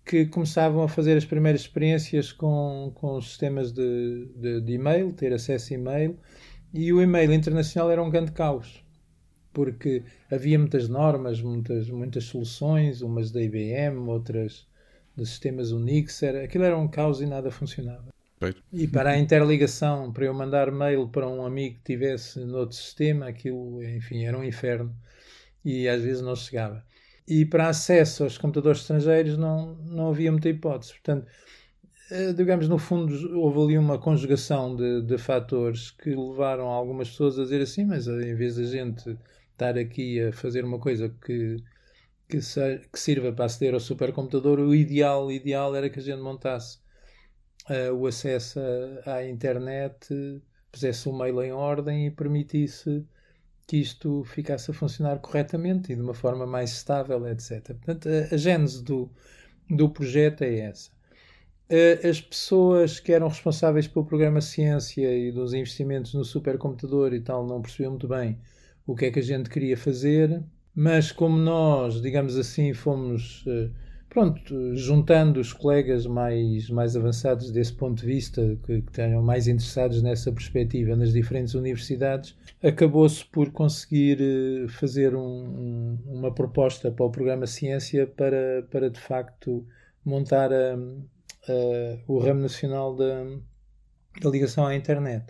Que 0.08 0.26
começavam 0.26 0.84
a 0.84 0.88
fazer 0.88 1.18
as 1.18 1.26
primeiras 1.26 1.62
experiências 1.62 2.32
com, 2.32 2.92
com 2.96 3.20
sistemas 3.22 3.72
de, 3.72 4.26
de, 4.36 4.62
de 4.62 4.74
e-mail, 4.74 5.12
ter 5.12 5.34
acesso 5.34 5.74
a 5.74 5.76
e-mail, 5.76 6.18
e 6.74 6.94
o 6.94 7.02
e-mail 7.02 7.34
internacional 7.34 7.92
era 7.92 8.02
um 8.02 8.10
grande 8.10 8.32
caos, 8.32 8.84
porque 9.52 10.04
havia 10.32 10.58
muitas 10.58 10.88
normas, 10.88 11.42
muitas, 11.42 11.90
muitas 11.90 12.24
soluções, 12.26 13.02
umas 13.02 13.32
da 13.32 13.42
IBM, 13.42 14.08
outras 14.08 14.66
de 15.16 15.26
sistemas 15.26 15.72
Unix, 15.72 16.22
era, 16.24 16.44
aquilo 16.44 16.64
era 16.64 16.78
um 16.78 16.88
caos 16.88 17.20
e 17.20 17.26
nada 17.26 17.50
funcionava. 17.52 18.08
E 18.72 18.88
para 18.88 19.12
a 19.12 19.18
interligação, 19.18 20.14
para 20.14 20.26
eu 20.26 20.34
mandar 20.34 20.72
mail 20.72 21.08
para 21.08 21.28
um 21.28 21.44
amigo 21.44 21.78
que 21.78 21.94
tivesse 21.94 22.40
noutro 22.46 22.78
sistema, 22.78 23.28
aquilo, 23.28 23.84
enfim, 23.84 24.26
era 24.26 24.38
um 24.38 24.44
inferno 24.44 24.96
e 25.66 25.88
às 25.88 26.04
vezes 26.04 26.22
não 26.22 26.36
chegava. 26.36 26.86
E 27.28 27.46
para 27.46 27.68
acesso 27.68 28.24
aos 28.24 28.38
computadores 28.38 28.82
estrangeiros 28.82 29.38
não, 29.38 29.76
não 29.76 30.10
havia 30.10 30.32
muita 30.32 30.50
hipótese. 30.50 30.94
Portanto, 30.94 31.28
eh, 32.10 32.32
digamos, 32.34 32.70
no 32.70 32.78
fundo, 32.78 33.14
houve 33.38 33.60
ali 33.62 33.78
uma 33.78 34.00
conjugação 34.00 34.76
de, 34.76 35.02
de 35.02 35.18
fatores 35.18 35.92
que 35.92 36.10
levaram 36.16 36.68
algumas 36.68 37.10
pessoas 37.10 37.38
a 37.38 37.44
dizer 37.44 37.62
assim, 37.62 37.86
mas 37.86 38.08
em 38.08 38.34
vez 38.36 38.56
da 38.56 38.64
gente 38.64 39.18
estar 39.52 39.78
aqui 39.78 40.22
a 40.22 40.32
fazer 40.32 40.64
uma 40.64 40.80
coisa 40.80 41.10
que, 41.10 41.58
que, 42.30 42.42
se, 42.42 42.80
que 42.92 43.00
sirva 43.00 43.34
para 43.34 43.46
aceder 43.46 43.74
ao 43.74 43.80
supercomputador, 43.80 44.60
o 44.60 44.74
ideal, 44.74 45.32
ideal 45.32 45.76
era 45.76 45.90
que 45.90 46.00
a 46.00 46.02
gente 46.02 46.22
montasse 46.22 46.80
uh, 47.70 47.94
o 47.94 48.08
acesso 48.08 48.60
à 49.06 49.26
internet, 49.26 50.08
pusesse 50.72 51.10
o 51.10 51.14
mail 51.14 51.42
em 51.42 51.52
ordem 51.52 52.08
e 52.08 52.12
permitisse 52.12 53.06
que 53.68 53.78
isto 53.78 54.24
ficasse 54.24 54.72
a 54.72 54.74
funcionar 54.74 55.20
corretamente 55.20 55.92
e 55.92 55.96
de 55.96 56.02
uma 56.02 56.14
forma 56.14 56.48
mais 56.48 56.72
estável, 56.72 57.28
etc. 57.28 57.76
Portanto, 57.76 58.08
a, 58.08 58.34
a 58.34 58.38
gênese 58.38 58.82
do, 58.84 59.12
do 59.70 59.90
projeto 59.90 60.44
é 60.44 60.60
essa. 60.60 60.90
As 62.10 62.22
pessoas 62.22 62.98
que 62.98 63.12
eram 63.12 63.28
responsáveis 63.28 63.88
pelo 63.88 64.06
programa 64.06 64.40
Ciência 64.40 65.14
e 65.14 65.34
dos 65.34 65.54
investimentos 65.54 66.14
no 66.14 66.24
supercomputador 66.24 67.14
e 67.14 67.20
tal 67.20 67.46
não 67.46 67.62
percebiam 67.62 67.92
muito 67.92 68.08
bem 68.08 68.40
o 68.86 68.96
que 68.96 69.08
é 69.08 69.12
que 69.12 69.20
a 69.20 69.24
gente 69.24 69.50
queria 69.50 69.76
fazer, 69.76 70.42
mas 70.74 71.12
como 71.12 71.38
nós, 71.38 72.02
digamos 72.02 72.38
assim, 72.38 72.74
fomos. 72.74 73.44
Pronto, 74.10 74.74
juntando 74.76 75.40
os 75.40 75.52
colegas 75.52 76.08
mais, 76.08 76.70
mais 76.70 76.96
avançados 76.96 77.52
desse 77.52 77.74
ponto 77.74 78.00
de 78.00 78.06
vista, 78.06 78.58
que, 78.66 78.82
que 78.82 78.92
tenham 78.92 79.22
mais 79.22 79.48
interessados 79.48 80.02
nessa 80.02 80.32
perspectiva 80.32 80.96
nas 80.96 81.12
diferentes 81.12 81.54
universidades, 81.54 82.36
acabou-se 82.64 83.24
por 83.26 83.52
conseguir 83.52 84.18
eh, 84.22 84.68
fazer 84.70 85.14
um, 85.14 85.20
um, 85.20 86.00
uma 86.06 86.34
proposta 86.34 86.90
para 86.90 87.06
o 87.06 87.12
programa 87.12 87.46
Ciência 87.46 88.08
para, 88.08 88.66
para 88.72 88.90
de 88.90 89.00
facto 89.00 89.68
montar 90.06 90.54
a, 90.54 90.76
a, 90.76 92.00
o 92.08 92.18
ramo 92.18 92.42
nacional 92.42 92.96
da, 92.96 93.26
da 94.22 94.30
ligação 94.30 94.66
à 94.66 94.74
internet. 94.74 95.26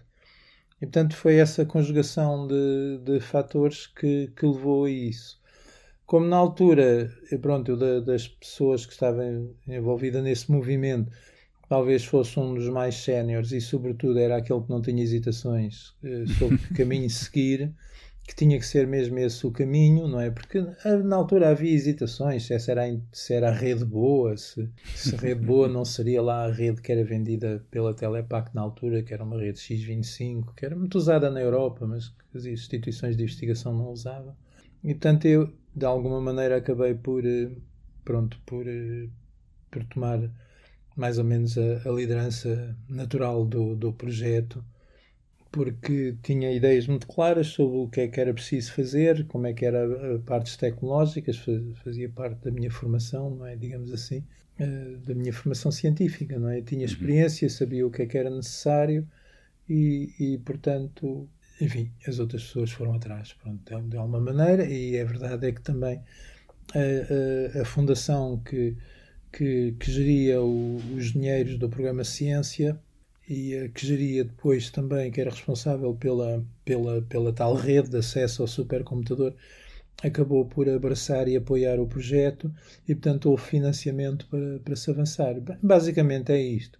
E 0.79 0.85
portanto 0.85 1.15
foi 1.15 1.37
essa 1.37 1.65
conjugação 1.65 2.47
de, 2.47 2.99
de 3.03 3.19
fatores 3.19 3.87
que, 3.87 4.31
que 4.35 4.45
levou 4.45 4.85
a 4.85 4.89
isso 4.89 5.41
como 6.07 6.25
na 6.25 6.37
altura, 6.37 7.13
pronto, 7.41 7.71
eu 7.71 8.01
das 8.01 8.29
pessoas 8.29 8.85
que 8.85 8.93
estavam 8.93 9.53
envolvidas 9.67 10.23
nesse 10.23 10.49
movimento, 10.49 11.11
talvez 11.67 12.05
fosse 12.05 12.39
um 12.39 12.53
dos 12.53 12.69
mais 12.69 12.95
séniores 12.95 13.51
e, 13.51 13.59
sobretudo, 13.59 14.17
era 14.17 14.37
aquele 14.37 14.61
que 14.61 14.69
não 14.69 14.81
tinha 14.81 15.03
hesitações 15.03 15.93
eh, 16.01 16.23
sobre 16.39 16.57
que 16.59 16.73
caminho 16.75 17.09
seguir, 17.11 17.73
que 18.25 18.33
tinha 18.33 18.57
que 18.57 18.65
ser 18.65 18.87
mesmo 18.87 19.19
esse 19.19 19.45
o 19.45 19.51
caminho, 19.51 20.07
não 20.07 20.21
é? 20.21 20.31
Porque 20.31 20.59
ah, 20.85 20.97
na 20.97 21.17
altura 21.17 21.49
havia 21.49 21.73
hesitações 21.73 22.45
se 22.45 22.53
essa 22.53 22.71
era, 22.71 22.83
se 23.11 23.33
era 23.33 23.49
a 23.49 23.53
rede 23.53 23.83
boa, 23.83 24.37
se, 24.37 24.69
se 24.95 25.13
a 25.13 25.17
rede 25.17 25.45
boa 25.45 25.67
não 25.67 25.83
seria 25.83 26.21
lá 26.21 26.45
a 26.45 26.51
rede 26.51 26.81
que 26.81 26.89
era 26.89 27.03
vendida 27.03 27.65
pela 27.69 27.93
Telepac 27.93 28.55
na 28.55 28.61
altura, 28.61 29.03
que 29.03 29.13
era 29.13 29.25
uma 29.25 29.37
rede 29.37 29.59
X25, 29.59 30.55
que 30.55 30.65
era 30.65 30.75
muito 30.75 30.95
usada 30.97 31.29
na 31.29 31.41
Europa, 31.41 31.85
mas 31.85 32.07
que 32.07 32.37
as 32.37 32.45
instituições 32.45 33.17
de 33.17 33.23
investigação 33.23 33.73
não 33.73 33.91
usavam. 33.91 34.33
E 34.83 34.93
portanto 34.93 35.25
eu 35.25 35.51
de 35.77 35.85
alguma 35.85 36.19
maneira 36.19 36.57
acabei 36.57 36.95
por 36.95 37.25
eh, 37.25 37.51
pronto 38.03 38.39
por, 38.45 38.67
eh, 38.67 39.09
por 39.71 39.83
tomar 39.85 40.19
mais 40.95 41.17
ou 41.19 41.23
menos 41.23 41.57
a, 41.57 41.89
a 41.89 41.91
liderança 41.91 42.75
natural 42.89 43.45
do, 43.45 43.75
do 43.75 43.93
projeto 43.93 44.63
porque 45.51 46.15
tinha 46.23 46.51
ideias 46.51 46.87
muito 46.87 47.07
claras 47.07 47.47
sobre 47.47 47.77
o 47.77 47.87
que 47.87 48.01
é 48.01 48.07
que 48.07 48.19
era 48.19 48.33
preciso 48.33 48.73
fazer, 48.73 49.25
como 49.27 49.47
é 49.47 49.53
que 49.53 49.65
era 49.65 50.15
a 50.15 50.19
partes 50.19 50.57
tecnológicas, 50.57 51.37
fazia 51.83 52.09
parte 52.09 52.43
da 52.43 52.51
minha 52.51 52.69
formação, 52.69 53.31
não 53.31 53.45
é, 53.45 53.55
digamos 53.55 53.91
assim, 53.93 54.23
eh, 54.59 54.97
da 55.05 55.15
minha 55.15 55.33
formação 55.33 55.71
científica, 55.71 56.37
não 56.37 56.49
é? 56.49 56.61
tinha 56.61 56.81
uhum. 56.81 56.85
experiência, 56.85 57.49
sabia 57.49 57.87
o 57.87 57.91
que 57.91 58.01
é 58.03 58.05
que 58.05 58.17
era 58.17 58.29
necessário 58.29 59.07
e, 59.69 60.13
e 60.19 60.37
portanto, 60.39 61.27
enfim, 61.59 61.91
as 62.07 62.19
outras 62.19 62.43
pessoas 62.43 62.71
foram 62.71 62.93
atrás, 62.93 63.33
pronto, 63.33 63.61
de, 63.87 63.97
alguma 63.97 64.19
maneira, 64.19 64.65
e 64.65 64.99
a 64.99 65.05
verdade 65.05 65.47
é 65.47 65.51
que 65.51 65.61
também 65.61 66.01
a, 66.73 67.57
a, 67.59 67.61
a 67.61 67.65
fundação 67.65 68.39
que, 68.39 68.75
que, 69.31 69.73
que 69.79 69.91
geria 69.91 70.41
o, 70.41 70.77
os 70.95 71.13
dinheiros 71.13 71.57
do 71.57 71.69
programa 71.69 72.03
Ciência 72.03 72.79
e 73.27 73.55
a 73.55 73.69
que 73.69 73.85
geria 73.85 74.23
depois 74.23 74.69
também, 74.69 75.11
que 75.11 75.19
era 75.19 75.29
responsável 75.29 75.93
pela, 75.95 76.45
pela, 76.63 77.01
pela 77.03 77.33
tal 77.33 77.55
rede 77.55 77.89
de 77.89 77.97
acesso 77.97 78.41
ao 78.41 78.47
supercomputador, 78.47 79.33
acabou 80.03 80.45
por 80.45 80.69
abraçar 80.69 81.27
e 81.27 81.35
apoiar 81.35 81.79
o 81.79 81.87
projeto 81.87 82.53
e, 82.87 82.93
portanto, 82.93 83.29
houve 83.29 83.43
financiamento 83.43 84.27
para, 84.27 84.59
para 84.59 84.75
se 84.75 84.89
avançar. 84.91 85.35
Basicamente 85.61 86.31
é 86.31 86.41
isto. 86.41 86.79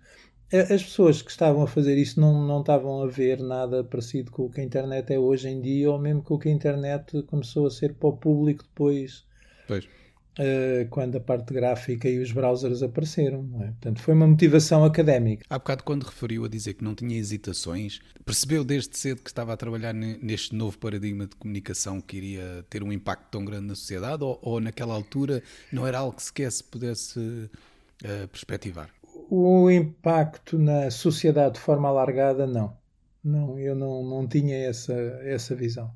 As 0.52 0.82
pessoas 0.82 1.22
que 1.22 1.30
estavam 1.30 1.64
a 1.64 1.68
fazer 1.68 1.98
isso 1.98 2.20
não, 2.22 2.48
não 2.48 2.62
estavam 2.62 3.04
a 3.04 3.08
ver 3.08 3.42
nada 3.42 3.84
parecido 3.84 4.32
com 4.32 4.44
o 4.44 4.50
que 4.50 4.62
a 4.62 4.64
internet 4.64 5.12
é 5.12 5.20
hoje 5.20 5.50
em 5.50 5.62
dia, 5.62 5.92
ou 5.92 6.00
mesmo 6.00 6.22
com 6.22 6.36
o 6.36 6.40
que 6.40 6.48
a 6.48 6.52
internet 6.52 7.22
começou 7.24 7.68
a 7.68 7.70
ser 7.70 7.94
para 7.94 8.08
o 8.08 8.14
público 8.14 8.64
depois, 8.64 9.26
uh, 9.70 10.88
quando 10.90 11.18
a 11.18 11.20
parte 11.20 11.54
gráfica 11.54 12.08
e 12.08 12.20
os 12.20 12.32
browsers 12.32 12.82
apareceram. 12.82 13.50
É? 13.62 13.66
Portanto, 13.66 14.02
foi 14.02 14.14
uma 14.14 14.26
motivação 14.26 14.86
académica. 14.86 15.46
Há 15.50 15.60
bocado, 15.60 15.84
quando 15.84 16.04
referiu 16.04 16.46
a 16.46 16.48
dizer 16.48 16.76
que 16.76 16.84
não 16.84 16.96
tinha 16.96 17.18
hesitações, 17.18 18.00
percebeu 18.24 18.64
desde 18.64 18.98
cedo 18.98 19.22
que 19.22 19.30
estava 19.30 19.52
a 19.52 19.58
trabalhar 19.58 19.94
neste 19.94 20.56
novo 20.56 20.78
paradigma 20.78 21.28
de 21.28 21.36
comunicação 21.36 22.00
que 22.00 22.16
iria 22.16 22.66
ter 22.70 22.84
um 22.84 22.94
impacto 22.94 23.28
tão 23.32 23.44
grande 23.44 23.68
na 23.68 23.76
sociedade, 23.76 24.24
ou, 24.24 24.40
ou 24.42 24.62
naquela 24.62 24.94
altura 24.94 25.44
não 25.74 25.86
era 25.86 26.00
algo 26.00 26.16
que 26.16 26.24
sequer 26.24 26.52
se 26.52 26.64
pudesse 26.64 27.20
uh, 27.20 28.28
perspectivar? 28.30 28.97
O 29.30 29.70
impacto 29.70 30.58
na 30.58 30.90
sociedade 30.90 31.56
de 31.56 31.60
forma 31.60 31.90
alargada, 31.90 32.48
não. 32.48 32.78
Não, 33.24 33.60
eu 33.60 33.76
não, 33.76 34.04
não 34.04 34.28
tinha 34.28 34.56
essa, 34.56 34.94
essa 35.24 35.54
visão. 35.56 35.92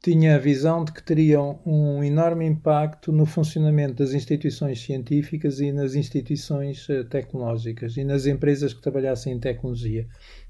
Tinha 0.00 0.36
a 0.36 0.38
visão 0.38 0.84
de 0.84 0.92
que 0.92 1.02
teriam 1.02 1.60
um 1.64 2.02
enorme 2.02 2.44
impacto 2.46 3.12
no 3.12 3.26
funcionamento 3.26 3.94
das 3.94 4.14
instituições 4.14 4.80
científicas 4.80 5.60
e 5.60 5.72
nas 5.72 5.94
instituições 5.94 6.88
eh, 6.90 7.04
tecnológicas 7.04 7.96
e 7.96 8.04
nas 8.04 8.26
empresas 8.26 8.72
que 8.72 8.82
trabalhassem 8.82 9.32
em 9.32 9.40
tecnologia. 9.40 10.06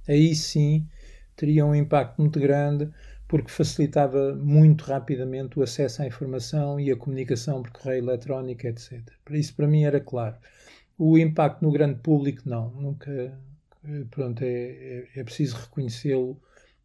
Aí 0.09 0.35
sim 0.35 0.87
teria 1.37 1.66
um 1.66 1.75
impacto 1.75 2.19
muito 2.21 2.40
grande 2.40 2.88
porque 3.28 3.50
facilitava 3.50 4.35
muito 4.35 4.85
rapidamente 4.85 5.59
o 5.59 5.62
acesso 5.62 6.02
à 6.02 6.07
informação 6.07 6.78
e 6.78 6.90
a 6.90 6.97
comunicação 6.97 7.62
por 7.62 7.73
correio 7.73 8.04
eletrónico, 8.04 8.66
etc. 8.66 9.00
Isso 9.31 9.54
para 9.54 9.66
mim 9.66 9.85
era 9.85 10.00
claro. 10.00 10.37
O 11.05 11.19
impacto 11.19 11.63
no 11.63 11.73
grande 11.73 11.99
público, 11.99 12.49
não. 12.49 12.71
Nunca. 12.71 13.37
Pronto, 14.13 14.41
é, 14.41 14.47
é, 14.47 15.09
é 15.17 15.25
preciso 15.25 15.57
reconhecê-lo 15.57 16.41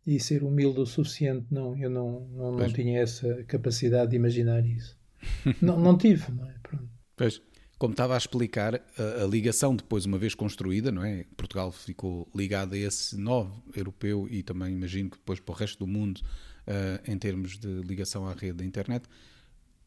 e 0.08 0.20
ser 0.20 0.44
humilde 0.44 0.80
o 0.80 0.88
suficiente. 0.88 1.46
Não, 1.52 1.78
eu 1.78 1.88
não, 1.88 2.28
não, 2.32 2.52
não 2.54 2.74
tinha 2.74 3.00
essa 3.00 3.44
capacidade 3.44 4.10
de 4.10 4.16
imaginar 4.16 4.66
isso. 4.66 4.98
não, 5.62 5.80
não 5.80 5.96
tive, 5.96 6.32
não 6.32 6.50
é? 6.50 6.56
Pronto. 6.64 6.90
Pois. 7.16 7.42
Como 7.78 7.92
estava 7.92 8.16
a 8.16 8.18
explicar, 8.18 8.74
a, 8.98 9.24
a, 9.24 9.28
ligação 9.28 9.76
depois, 9.76 10.04
uma 10.08 10.18
vez 10.18 10.34
construída, 10.34 10.92
não 10.92 11.04
é? 11.06 11.24
Portugal 11.38 11.72
ficou 11.72 12.28
ligado 12.36 12.74
a 12.74 12.78
esse 12.78 13.16
novo 13.16 13.64
europeu 13.76 14.28
e 14.32 14.42
também 14.42 14.74
imagino 14.74 15.12
que 15.12 15.18
depois 15.18 15.40
para 15.40 15.54
o 15.54 15.56
resto 15.56 15.78
do 15.78 15.86
mundo, 15.86 16.18
uh, 16.18 17.12
em 17.12 17.16
termos 17.20 17.60
de 17.60 17.68
ligação 17.82 18.26
à 18.26 18.34
rede 18.34 18.54
da 18.54 18.66
internet, 18.66 19.08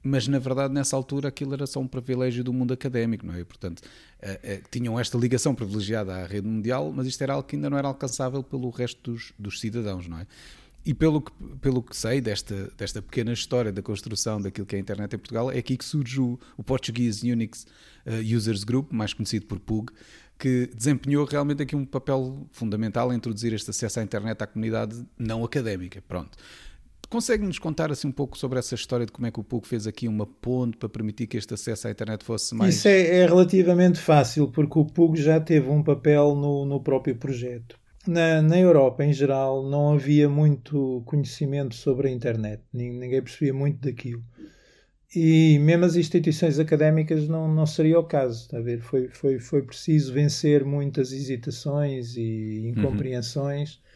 mas 0.02 0.26
na 0.26 0.38
verdade 0.38 0.72
nessa 0.72 0.96
altura 0.96 1.28
aquilo 1.28 1.54
era 1.54 1.66
só 1.66 1.80
um 1.80 1.86
privilégio 1.86 2.42
do 2.42 2.52
mundo 2.52 2.72
académico, 2.72 3.26
não 3.26 3.34
é? 3.34 3.44
Portanto, 3.44 3.82
eh, 4.20 4.40
eh, 4.42 4.62
tinham 4.70 4.98
esta 4.98 5.18
ligação 5.18 5.54
privilegiada 5.54 6.14
à 6.14 6.26
rede 6.26 6.46
mundial, 6.46 6.92
mas 6.94 7.06
isto 7.06 7.22
era 7.22 7.34
algo 7.34 7.46
que 7.46 7.56
ainda 7.56 7.68
não 7.68 7.76
era 7.76 7.88
alcançável 7.88 8.42
pelo 8.42 8.70
resto 8.70 9.12
dos, 9.12 9.32
dos 9.38 9.60
cidadãos, 9.60 10.08
não 10.08 10.18
é? 10.18 10.26
E 10.84 10.94
pelo 10.94 11.20
que, 11.20 11.30
pelo 11.60 11.82
que 11.82 11.94
sei 11.94 12.20
desta, 12.22 12.72
desta 12.76 13.02
pequena 13.02 13.32
história 13.32 13.70
da 13.70 13.82
construção 13.82 14.40
daquilo 14.40 14.66
que 14.66 14.74
é 14.74 14.78
a 14.78 14.80
internet 14.80 15.14
em 15.14 15.18
Portugal, 15.18 15.50
é 15.50 15.58
aqui 15.58 15.76
que 15.76 15.84
surge 15.84 16.18
o, 16.18 16.40
o 16.56 16.64
Portuguese 16.64 17.30
Unix 17.30 17.66
uh, 18.06 18.36
Users 18.36 18.64
Group, 18.64 18.90
mais 18.90 19.12
conhecido 19.12 19.44
por 19.44 19.60
PUG, 19.60 19.92
que 20.38 20.70
desempenhou 20.74 21.26
realmente 21.26 21.62
aqui 21.62 21.76
um 21.76 21.84
papel 21.84 22.46
fundamental 22.50 23.12
em 23.12 23.16
introduzir 23.16 23.52
este 23.52 23.68
acesso 23.68 24.00
à 24.00 24.02
internet 24.02 24.42
à 24.42 24.46
comunidade 24.46 25.04
não 25.18 25.44
académica. 25.44 26.02
Pronto. 26.08 26.38
Consegue-nos 27.10 27.58
contar 27.58 27.90
assim 27.90 28.06
um 28.06 28.12
pouco 28.12 28.38
sobre 28.38 28.60
essa 28.60 28.76
história 28.76 29.04
de 29.04 29.10
como 29.10 29.26
é 29.26 29.32
que 29.32 29.40
o 29.40 29.42
PUC 29.42 29.66
fez 29.66 29.84
aqui 29.84 30.06
uma 30.06 30.24
ponte 30.24 30.76
para 30.76 30.88
permitir 30.88 31.26
que 31.26 31.36
este 31.36 31.52
acesso 31.52 31.88
à 31.88 31.90
internet 31.90 32.24
fosse 32.24 32.54
mais. 32.54 32.76
Isso 32.76 32.86
é, 32.86 33.18
é 33.18 33.26
relativamente 33.26 33.98
fácil, 33.98 34.46
porque 34.46 34.78
o 34.78 34.84
PUC 34.84 35.20
já 35.20 35.40
teve 35.40 35.68
um 35.68 35.82
papel 35.82 36.36
no, 36.36 36.64
no 36.64 36.80
próprio 36.80 37.16
projeto. 37.16 37.76
Na, 38.06 38.40
na 38.40 38.56
Europa, 38.56 39.04
em 39.04 39.12
geral, 39.12 39.68
não 39.68 39.94
havia 39.94 40.28
muito 40.28 41.02
conhecimento 41.04 41.74
sobre 41.74 42.06
a 42.06 42.12
internet, 42.12 42.62
ninguém 42.72 43.20
percebia 43.20 43.52
muito 43.52 43.80
daquilo. 43.80 44.22
E 45.12 45.58
mesmo 45.58 45.86
as 45.86 45.96
instituições 45.96 46.60
académicas 46.60 47.26
não, 47.26 47.52
não 47.52 47.66
seria 47.66 47.98
o 47.98 48.04
caso, 48.04 48.42
está 48.42 48.58
a 48.58 48.62
ver? 48.62 48.80
Foi, 48.80 49.08
foi, 49.08 49.40
foi 49.40 49.62
preciso 49.62 50.12
vencer 50.12 50.64
muitas 50.64 51.10
hesitações 51.12 52.16
e 52.16 52.60
uhum. 52.62 52.68
incompreensões. 52.68 53.74
Uhum 53.74 53.89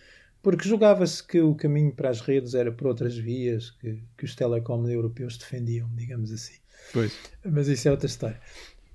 porque 0.45 0.69
julgava-se 0.69 1.27
que 1.27 1.41
o 1.41 1.55
caminho 1.55 1.91
para 1.91 2.11
as 2.11 2.21
redes 2.21 2.53
era 2.55 2.71
por 2.71 2.87
outras 2.87 3.17
vias 3.17 3.71
que, 3.71 3.99
que 4.17 4.27
os 4.27 4.35
telecom 4.35 4.87
europeus 4.87 5.39
defendiam, 5.39 5.89
digamos 5.97 6.31
assim. 6.31 6.59
Pois. 6.93 7.19
Mas 7.43 7.67
isso 7.67 7.89
é 7.89 7.91
outra 7.91 8.07
história. 8.07 8.39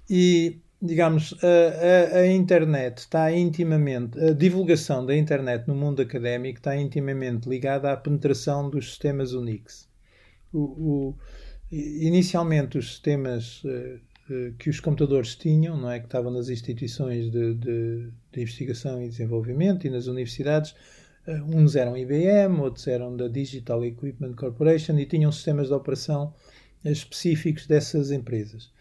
E, 0.08 0.60
digamos, 0.80 1.36
a, 1.44 2.18
a, 2.18 2.20
a, 2.20 2.28
internet 2.28 3.00
está 3.00 3.32
intimamente, 3.32 4.20
a 4.20 4.32
divulgação 4.32 5.04
da 5.04 5.18
internet 5.18 5.68
no 5.68 5.74
mundo 5.74 6.04
académico 6.04 6.60
está 6.60 6.78
intimamente 6.78 7.50
ligada 7.50 7.92
à 7.92 7.98
penetração 7.98 8.70
dos 8.70 8.90
sistemas 8.90 9.34
Unix. 9.34 9.90
O, 10.54 10.60
o, 10.60 11.18
inicialmente, 11.72 12.78
os 12.78 12.90
sistemas 12.92 13.64
uh, 13.64 13.70
uh, 14.30 14.54
que 14.60 14.70
os 14.70 14.80
computadores 14.80 15.36
tinham, 15.36 15.76
não 15.76 15.90
é, 15.90 16.00
que 16.00 16.06
estavam 16.06 16.32
nas 16.32 16.48
instituições 16.48 17.32
de, 17.32 17.56
de, 17.56 18.12
de 18.32 18.42
investigação 18.42 19.02
e 19.02 19.10
desenvolvimento 19.10 19.88
e 19.88 19.90
nas 19.90 20.06
universidades, 20.06 20.76
eh, 20.76 20.99
uns 21.28 21.76
eram 21.76 21.98
IBM, 21.98 22.60
outros 22.60 22.88
eram 22.88 23.16
da 23.16 23.28
Digital 23.28 23.84
Equipment 23.86 24.34
Corporation 24.34 24.98
e 24.98 25.06
tinham 25.06 25.32
sistemas 25.32 25.68
de 25.68 25.74
operação 25.74 26.34
específicos 26.84 27.68
dessas 27.68 28.12
empresas. 28.12 28.72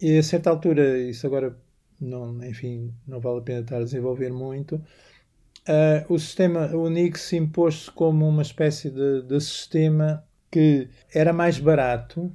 E 0.00 0.18
a 0.18 0.22
certa 0.22 0.50
altura, 0.50 0.98
isso 0.98 1.26
agora, 1.26 1.56
não, 2.00 2.44
enfim, 2.44 2.92
não 3.06 3.20
vale 3.20 3.38
a 3.38 3.42
pena 3.42 3.60
estar 3.60 3.76
a 3.78 3.84
desenvolver 3.84 4.32
muito, 4.32 4.76
uh, 4.76 6.12
o 6.12 6.18
sistema 6.18 6.66
Unix 6.74 7.32
impôs-se 7.32 7.90
como 7.90 8.28
uma 8.28 8.42
espécie 8.42 8.90
de, 8.90 9.22
de 9.22 9.40
sistema 9.40 10.24
que 10.50 10.88
era 11.12 11.32
mais 11.32 11.58
barato, 11.58 12.32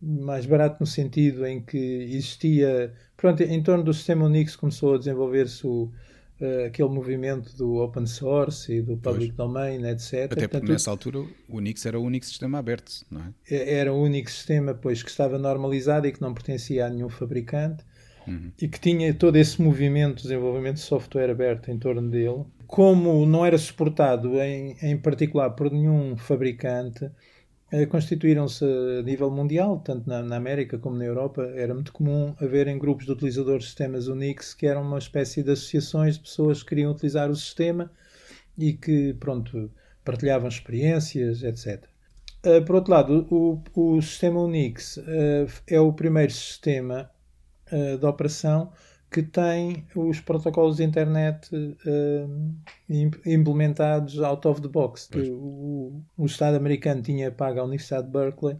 mais 0.00 0.46
barato 0.46 0.76
no 0.80 0.86
sentido 0.86 1.46
em 1.46 1.60
que 1.60 1.76
existia. 1.76 2.92
Pronto, 3.16 3.42
em 3.42 3.62
torno 3.62 3.82
do 3.82 3.94
sistema 3.94 4.26
Unix 4.26 4.54
começou 4.54 4.94
a 4.94 4.98
desenvolver-se 4.98 5.66
o, 5.66 5.90
uh, 6.40 6.66
aquele 6.66 6.88
movimento 6.88 7.56
do 7.56 7.76
open 7.76 8.06
source 8.06 8.72
e 8.72 8.82
do 8.82 8.96
public 8.96 9.34
pois. 9.34 9.48
domain, 9.48 9.84
etc. 9.86 10.12
Até 10.12 10.26
porque 10.26 10.48
Portanto, 10.48 10.68
nessa 10.70 10.90
altura 10.90 11.18
o 11.18 11.28
Unix 11.48 11.84
era 11.86 11.98
o 11.98 12.02
único 12.02 12.26
sistema 12.26 12.58
aberto, 12.58 13.04
não 13.10 13.20
é? 13.20 13.32
é? 13.50 13.74
Era 13.74 13.92
o 13.92 14.00
único 14.00 14.30
sistema 14.30 14.74
pois, 14.74 15.02
que 15.02 15.10
estava 15.10 15.38
normalizado 15.38 16.06
e 16.06 16.12
que 16.12 16.20
não 16.20 16.32
pertencia 16.34 16.86
a 16.86 16.90
nenhum 16.90 17.08
fabricante 17.08 17.84
uhum. 18.26 18.52
e 18.60 18.68
que 18.68 18.80
tinha 18.80 19.12
todo 19.14 19.36
esse 19.36 19.60
movimento 19.60 20.16
de 20.16 20.22
desenvolvimento 20.24 20.76
de 20.76 20.82
software 20.82 21.30
aberto 21.30 21.70
em 21.70 21.78
torno 21.78 22.10
dele. 22.10 22.44
Como 22.66 23.24
não 23.26 23.46
era 23.46 23.56
suportado 23.56 24.40
em, 24.40 24.76
em 24.82 24.96
particular 24.96 25.50
por 25.50 25.70
nenhum 25.70 26.16
fabricante, 26.16 27.10
constituíram-se 27.90 28.64
a 28.64 29.02
nível 29.02 29.30
mundial, 29.30 29.80
tanto 29.80 30.08
na, 30.08 30.22
na, 30.22 30.36
América 30.36 30.78
como 30.78 30.96
na 30.96 31.04
Europa. 31.04 31.42
Era 31.56 31.74
muito 31.74 31.92
comum 31.92 32.34
haverem 32.40 32.78
grupos 32.78 33.06
de 33.06 33.12
utilizadores 33.12 33.64
de 33.64 33.66
sistemas 33.70 34.06
Unix 34.06 34.54
que 34.54 34.66
eram 34.66 34.82
uma 34.82 34.98
espécie 34.98 35.42
de 35.42 35.50
associações 35.50 36.14
de 36.14 36.20
pessoas 36.20 36.62
que 36.62 36.68
queriam 36.68 36.92
utilizar 36.92 37.28
o 37.28 37.34
sistema 37.34 37.90
e 38.56 38.72
que, 38.72 39.14
pronto, 39.14 39.70
partilhavam 40.04 40.48
experiências, 40.48 41.42
etc. 41.42 41.84
Uh, 42.44 42.64
por 42.64 42.76
outro 42.76 42.92
lado, 42.92 43.26
o, 43.30 43.60
o 43.74 44.00
sistema 44.00 44.40
Unix 44.40 44.98
uh, 44.98 45.02
é 45.66 45.80
o 45.80 45.92
primeiro 45.92 46.32
sistema 46.32 47.10
de 47.98 48.06
operação 48.06 48.70
que 49.10 49.22
tem 49.22 49.86
os 49.94 50.20
protocolos 50.20 50.76
de 50.76 50.84
internet 50.84 51.48
uh, 51.54 52.54
implementados 53.24 54.20
out 54.20 54.46
of 54.46 54.60
the 54.60 54.68
box. 54.68 55.08
O, 55.14 56.02
o, 56.16 56.26
Estado 56.26 56.56
americano 56.56 57.02
tinha 57.02 57.30
pago 57.30 57.60
à 57.60 57.64
Universidade 57.64 58.06
de 58.06 58.12
Berkeley 58.12 58.56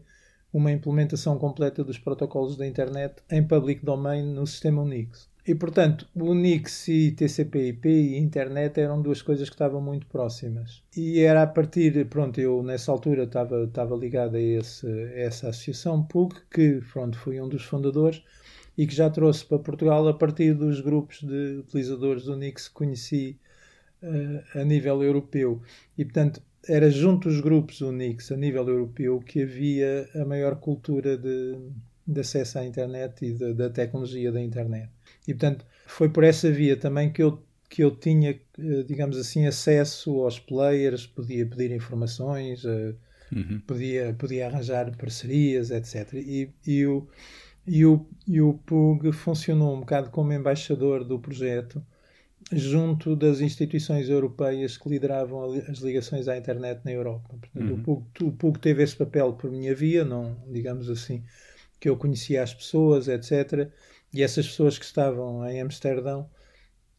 uma 0.52 0.72
implementação 0.72 1.38
completa 1.38 1.84
dos 1.84 1.98
protocolos 1.98 2.56
da 2.56 2.66
internet 2.66 3.16
em 3.30 3.46
public 3.46 3.84
domain 3.84 4.22
no 4.22 4.46
sistema 4.46 4.82
Unix. 4.82 5.28
E, 5.46 5.54
portanto, 5.54 6.08
Unix 6.16 6.88
e 6.88 7.12
TCP/IP 7.12 7.88
e 7.88 8.18
internet 8.18 8.80
eram 8.80 9.00
duas 9.00 9.22
coisas 9.22 9.48
que 9.48 9.54
estavam 9.54 9.80
muito 9.80 10.06
próximas. 10.06 10.82
E 10.96 11.20
era 11.20 11.42
a 11.42 11.46
partir, 11.46 12.04
pronto, 12.06 12.40
eu 12.40 12.64
nessa 12.64 12.90
altura 12.90 13.24
estava, 13.24 13.62
estava 13.62 13.94
ligado 13.94 14.34
a, 14.34 14.40
esse, 14.40 14.86
a 14.88 15.20
essa 15.20 15.48
associação 15.50 16.02
PUC, 16.02 16.40
que, 16.50 16.80
pronto, 16.92 17.16
fui 17.16 17.40
um 17.40 17.48
dos 17.48 17.62
fundadores, 17.62 18.24
e 18.76 18.86
que 18.86 18.94
já 18.94 19.08
trouxe 19.08 19.44
para 19.44 19.58
Portugal 19.58 20.06
a 20.08 20.14
partir 20.14 20.54
dos 20.54 20.80
grupos 20.80 21.22
de 21.22 21.58
utilizadores 21.58 22.24
do 22.24 22.34
Unix 22.34 22.68
que 22.68 22.74
conheci 22.74 23.38
uh, 24.02 24.58
a 24.60 24.64
nível 24.64 25.02
europeu. 25.02 25.62
E, 25.96 26.04
portanto, 26.04 26.42
era 26.68 26.90
junto 26.90 27.28
dos 27.28 27.40
grupos 27.40 27.80
Unix 27.80 28.30
a 28.32 28.36
nível 28.36 28.68
europeu 28.68 29.20
que 29.20 29.42
havia 29.42 30.08
a 30.14 30.24
maior 30.24 30.56
cultura 30.56 31.16
de, 31.16 31.56
de 32.06 32.20
acesso 32.20 32.58
à 32.58 32.66
internet 32.66 33.24
e 33.24 33.32
de, 33.32 33.54
da 33.54 33.70
tecnologia 33.70 34.30
da 34.30 34.40
internet. 34.40 34.90
E, 35.26 35.32
portanto, 35.32 35.64
foi 35.86 36.08
por 36.08 36.24
essa 36.24 36.50
via 36.50 36.76
também 36.76 37.10
que 37.12 37.22
eu, 37.22 37.42
que 37.70 37.82
eu 37.82 37.90
tinha, 37.90 38.30
eh, 38.30 38.82
digamos 38.86 39.16
assim, 39.16 39.46
acesso 39.46 40.22
aos 40.22 40.38
players, 40.38 41.06
podia 41.06 41.46
pedir 41.46 41.70
informações, 41.72 42.64
uh, 42.64 42.94
uhum. 43.32 43.60
podia, 43.66 44.14
podia 44.18 44.46
arranjar 44.46 44.94
parcerias, 44.96 45.70
etc. 45.70 46.12
E, 46.14 46.50
e 46.66 46.86
o 46.86 47.06
e 47.66 47.84
o, 47.84 48.06
e 48.26 48.40
o 48.40 48.54
PUG 48.54 49.12
funcionou 49.12 49.74
um 49.74 49.80
bocado 49.80 50.10
como 50.10 50.32
embaixador 50.32 51.04
do 51.04 51.18
projeto 51.18 51.84
junto 52.52 53.16
das 53.16 53.40
instituições 53.40 54.08
europeias 54.08 54.76
que 54.76 54.88
lideravam 54.88 55.52
as 55.68 55.78
ligações 55.78 56.28
à 56.28 56.36
internet 56.36 56.80
na 56.84 56.92
Europa. 56.92 57.28
Portanto, 57.28 57.72
uhum. 57.72 57.80
o, 57.80 57.82
PUG, 57.82 58.24
o 58.24 58.32
PUG 58.32 58.58
teve 58.60 58.82
esse 58.82 58.96
papel 58.96 59.32
por 59.32 59.50
minha 59.50 59.74
via, 59.74 60.04
não, 60.04 60.36
digamos 60.46 60.88
assim, 60.88 61.24
que 61.80 61.88
eu 61.88 61.96
conhecia 61.96 62.42
as 62.42 62.54
pessoas, 62.54 63.08
etc. 63.08 63.68
E 64.12 64.22
essas 64.22 64.46
pessoas 64.46 64.78
que 64.78 64.84
estavam 64.84 65.44
em 65.48 65.60
Amsterdão 65.60 66.30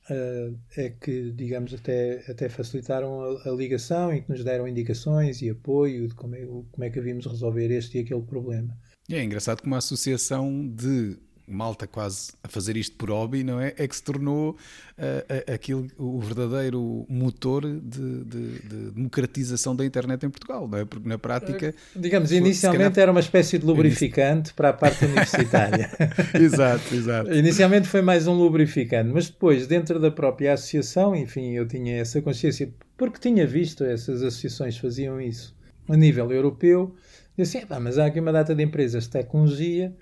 uh, 0.10 0.58
é 0.75 0.89
que, 0.89 1.32
digamos, 1.32 1.73
até, 1.73 2.25
até 2.30 2.49
facilitaram 2.49 3.21
a, 3.21 3.49
a, 3.49 3.51
ligação 3.51 4.13
e 4.13 4.21
que 4.21 4.30
nos 4.30 4.43
deram 4.43 4.67
indicações 4.67 5.41
e 5.41 5.49
apoio 5.49 6.10
de 6.10 6.13
como 6.13 6.36
é, 6.36 6.45
como 6.45 6.84
é 6.84 6.89
que 6.89 6.99
havíamos 6.99 7.25
resolver 7.25 7.71
este 7.71 7.97
e 7.97 8.01
aquele 8.01 8.23
problema. 8.23 8.77
É 9.10 9.24
engraçado 9.24 9.62
como 9.62 9.74
a 9.74 9.78
associação 9.78 10.67
de 10.67 11.17
malta 11.48 11.88
quase 11.88 12.34
a 12.43 12.50
fazer 12.50 12.76
isto 12.76 12.98
por 12.98 13.10
hobby, 13.10 13.41
não 13.41 13.60
é? 13.62 13.74
É 13.78 13.88
que 13.88 13.96
se 13.96 14.04
tornou 14.04 14.52
uh, 14.52 15.54
aquilo, 15.54 15.88
o 15.98 16.20
verdadeiro 16.20 17.06
motor 17.08 17.63
de, 17.63 18.24
de, 18.26 18.60
de, 18.60 18.91
democratização 18.91 19.74
da 19.74 19.86
internet 19.86 20.26
em 20.26 20.30
Portugal, 20.30 20.67
não 20.67 20.78
é? 20.78 20.84
Porque 20.84 21.08
na 21.08 21.17
prática. 21.17 21.74
Uh, 21.96 22.00
digamos, 22.00 22.34
inicialmente 22.34 22.96
calhar... 22.96 23.04
era 23.04 23.12
uma 23.12 23.22
espécie 23.22 23.58
de 23.58 23.65
lubrificante 23.65 24.54
para 24.54 24.70
a 24.70 24.74
parte 24.74 25.06
universitária. 25.06 25.89
exato, 26.36 26.93
exato. 26.93 27.34
Inicialmente 27.34 27.88
foi 27.88 28.02
mais 28.02 28.28
um 28.28 28.34
lubrificante, 28.34 29.10
mas 29.13 29.30
depois, 29.30 29.67
dentro 29.67 30.02
da 30.02 30.12
própria 30.12 30.54
associação, 30.54 31.15
enfim, 31.15 31.54
eu 31.54 31.65
tinha 31.65 31.96
essa 31.96 32.22
consciência, 32.22 32.70
porque 32.98 33.20
tinha 33.20 33.48
visto 33.48 33.86
essas 33.86 34.22
associações 34.22 34.78
faziam 34.78 35.22
isso 35.22 35.56
a 35.88 35.96
nível 35.96 36.30
europeu 36.30 36.93
e 37.38 37.41
assim, 37.41 37.62
mas 37.82 38.00
há 38.00 38.08
aqui 38.08 38.19
uma 38.19 38.32
data 38.32 38.56
de 38.56 38.63
empresas 38.63 39.04
de 39.04 39.12
tecnologia 39.12 39.95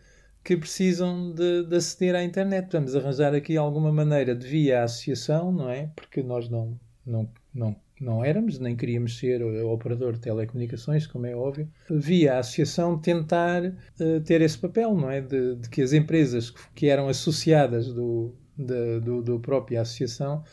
que 0.45 0.55
precisam 0.55 1.33
de, 1.33 1.63
de, 1.63 1.75
aceder 1.75 2.15
à 2.15 2.23
internet. 2.23 2.69
Vamos 2.71 2.95
arranjar 2.95 3.33
aqui 3.33 3.57
alguma 3.57 3.91
maneira 3.91 4.35
de 4.35 4.47
via 4.47 4.83
associação, 4.83 5.51
não 5.51 5.69
é? 5.69 5.89
Porque 5.95 6.21
nós 6.21 6.47
não, 6.47 6.79
não, 7.03 7.27
não, 7.51 7.75
não 7.99 8.23
éramos, 8.23 8.59
nem 8.59 8.75
queríamos 8.75 9.17
ser 9.17 9.43
operador 9.43 10.13
de 10.13 10.19
telecomunicações, 10.19 11.07
como 11.07 11.25
é 11.25 11.35
óbvio. 11.35 11.67
Via 11.89 12.37
associação 12.37 12.99
tentar 12.99 13.63
uh, 13.65 14.21
ter 14.23 14.41
esse 14.41 14.57
papel, 14.57 14.93
não 14.93 15.09
é? 15.09 15.19
De, 15.19 15.55
de, 15.55 15.67
que 15.67 15.81
as 15.81 15.93
empresas 15.93 16.51
que 16.75 16.87
eram 16.87 17.09
associadas 17.09 17.87
do, 17.87 18.35
de, 18.55 18.99
do, 18.99 19.23
do 19.23 19.39
própria 19.39 19.81
associação 19.81 20.43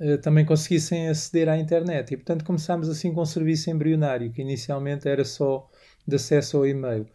uh, 0.00 0.18
também 0.18 0.44
conseguissem 0.44 1.08
aceder 1.08 1.48
à 1.48 1.56
internet. 1.56 2.12
E, 2.12 2.16
portanto, 2.16 2.44
começámos 2.44 2.88
assim 2.88 3.14
com 3.14 3.22
um 3.22 3.26
serviço 3.26 3.70
embrionário, 3.70 4.32
que 4.32 4.42
inicialmente 4.42 5.08
era 5.08 5.24
só 5.24 5.70
de 6.06 6.16
acesso 6.16 6.58
ao 6.58 6.66
e-mail. 6.66 7.06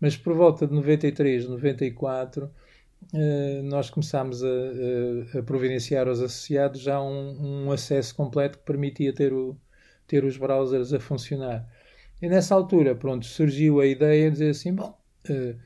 Mas 0.00 0.16
por 0.16 0.34
volta 0.34 0.66
de 0.66 0.74
93, 0.74 1.48
94, 1.48 2.44
uh, 2.44 3.62
nós 3.64 3.90
começámos 3.90 4.42
a, 4.44 4.48
a, 4.48 5.38
a, 5.38 5.42
providenciar 5.42 6.08
aos 6.08 6.20
associados 6.20 6.80
já 6.80 7.00
um, 7.00 7.66
um, 7.66 7.72
acesso 7.72 8.14
completo 8.14 8.58
que 8.58 8.64
permitia 8.64 9.14
ter, 9.14 9.32
o, 9.32 9.56
ter 10.06 10.24
os 10.24 10.36
browsers 10.36 10.92
a 10.92 11.00
funcionar. 11.00 11.66
E 12.20 12.28
nessa 12.28 12.54
altura, 12.54 12.94
pronto, 12.94 13.26
surgiu 13.26 13.80
a 13.80 13.86
ideia 13.86 14.30
de 14.30 14.32
dizer 14.32 14.50
assim, 14.50 14.74
bom, 14.74 14.98
uh, 15.30 15.58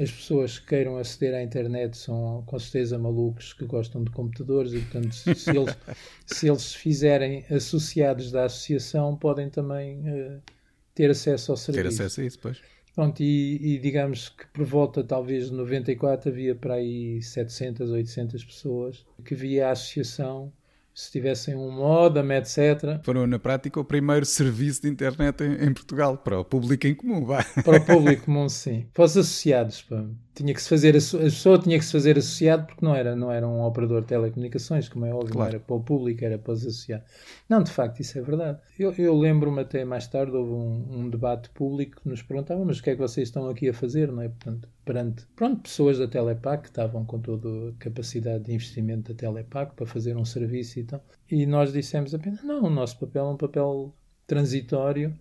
as 0.00 0.10
pessoas 0.12 0.58
que 0.58 0.66
queiram 0.66 0.96
aceder 0.96 1.34
à 1.34 1.42
internet 1.42 1.96
são 1.96 2.42
com 2.46 2.58
certeza 2.58 2.98
malucos 2.98 3.52
que 3.52 3.64
gostam 3.64 4.04
de 4.04 4.10
computadores 4.10 4.72
e, 4.72 4.80
portanto, 4.80 5.12
se, 5.12 5.50
eles, 5.50 5.76
se 6.26 6.48
eles 6.48 6.74
fizerem 6.74 7.44
associados 7.50 8.30
da 8.30 8.44
associação, 8.44 9.16
podem 9.16 9.50
também 9.50 10.00
uh, 10.00 10.42
ter 10.98 11.12
acesso 11.12 11.52
ao 11.52 11.56
serviço. 11.56 11.82
Ter 11.82 11.88
acesso 11.88 12.20
a 12.20 12.24
isso, 12.24 12.38
pois. 12.40 12.60
Pronto, 12.92 13.22
e, 13.22 13.74
e, 13.74 13.78
digamos 13.78 14.30
que 14.30 14.44
por 14.48 14.64
volta 14.64 15.04
talvez 15.04 15.48
de 15.48 15.54
94 15.54 16.28
havia 16.28 16.56
para 16.56 16.74
aí 16.74 17.22
700, 17.22 17.90
800 17.90 18.44
pessoas 18.44 19.06
que 19.24 19.36
via 19.36 19.68
a 19.68 19.70
associação 19.70 20.52
se 20.92 21.12
tivessem 21.12 21.54
um 21.54 21.70
modem, 21.70 22.32
etc. 22.32 23.00
Foram, 23.04 23.24
na 23.24 23.38
prática, 23.38 23.78
o 23.78 23.84
primeiro 23.84 24.26
serviço 24.26 24.82
de 24.82 24.88
internet 24.88 25.44
em, 25.44 25.68
em 25.68 25.72
Portugal, 25.72 26.18
para 26.18 26.40
o 26.40 26.44
público 26.44 26.88
em 26.88 26.94
comum, 26.96 27.24
vá. 27.24 27.44
Para 27.64 27.76
o 27.76 27.86
público 27.86 28.24
comum, 28.24 28.48
sim. 28.48 28.88
Para 28.92 29.04
os 29.04 29.16
associados, 29.16 29.82
pá. 29.82 30.04
Tinha 30.38 30.54
que 30.54 30.62
se 30.62 30.68
fazer, 30.68 30.90
a 30.90 31.24
pessoa 31.24 31.58
tinha 31.58 31.76
que 31.76 31.84
se 31.84 31.90
fazer 31.90 32.16
associado 32.16 32.64
porque 32.66 32.84
não 32.84 32.94
era, 32.94 33.16
não 33.16 33.32
era 33.32 33.46
um 33.46 33.60
operador 33.60 34.02
de 34.02 34.06
telecomunicações, 34.06 34.88
como 34.88 35.04
é 35.04 35.12
óbvio, 35.12 35.32
claro. 35.32 35.50
não 35.50 35.56
era 35.56 35.58
para 35.58 35.74
o 35.74 35.80
público, 35.80 36.24
era 36.24 36.38
para 36.38 36.52
os 36.52 36.64
associados. 36.64 37.04
Não, 37.48 37.60
de 37.60 37.72
facto, 37.72 37.98
isso 37.98 38.16
é 38.16 38.22
verdade. 38.22 38.56
Eu, 38.78 38.92
eu 38.92 39.18
lembro-me 39.18 39.62
até 39.62 39.84
mais 39.84 40.06
tarde, 40.06 40.36
houve 40.36 40.52
um, 40.52 41.00
um, 41.00 41.10
debate 41.10 41.50
público 41.50 42.00
que 42.00 42.08
nos 42.08 42.22
perguntava, 42.22 42.64
mas 42.64 42.78
o 42.78 42.82
que 42.84 42.90
é 42.90 42.94
que 42.94 43.00
vocês 43.00 43.26
estão 43.26 43.50
aqui 43.50 43.68
a 43.68 43.74
fazer, 43.74 44.12
não 44.12 44.22
é? 44.22 44.28
Portanto, 44.28 44.68
perante, 44.84 45.26
pronto, 45.34 45.60
pessoas 45.62 45.98
da 45.98 46.06
Telepac 46.06 46.62
que 46.62 46.68
estavam 46.68 47.04
com 47.04 47.18
toda 47.18 47.48
a 47.70 47.72
capacidade 47.80 48.44
de 48.44 48.54
investimento 48.54 49.12
da 49.12 49.18
Telepac 49.18 49.74
para 49.74 49.86
fazer 49.86 50.16
um 50.16 50.24
serviço 50.24 50.78
e 50.78 50.84
tal. 50.84 51.04
E 51.28 51.46
nós 51.46 51.72
dissemos 51.72 52.14
apenas, 52.14 52.44
não, 52.44 52.62
o 52.62 52.70
nosso 52.70 52.96
papel 53.00 53.26
é 53.26 53.30
um 53.30 53.36
papel 53.36 53.92
transitório 54.24 55.12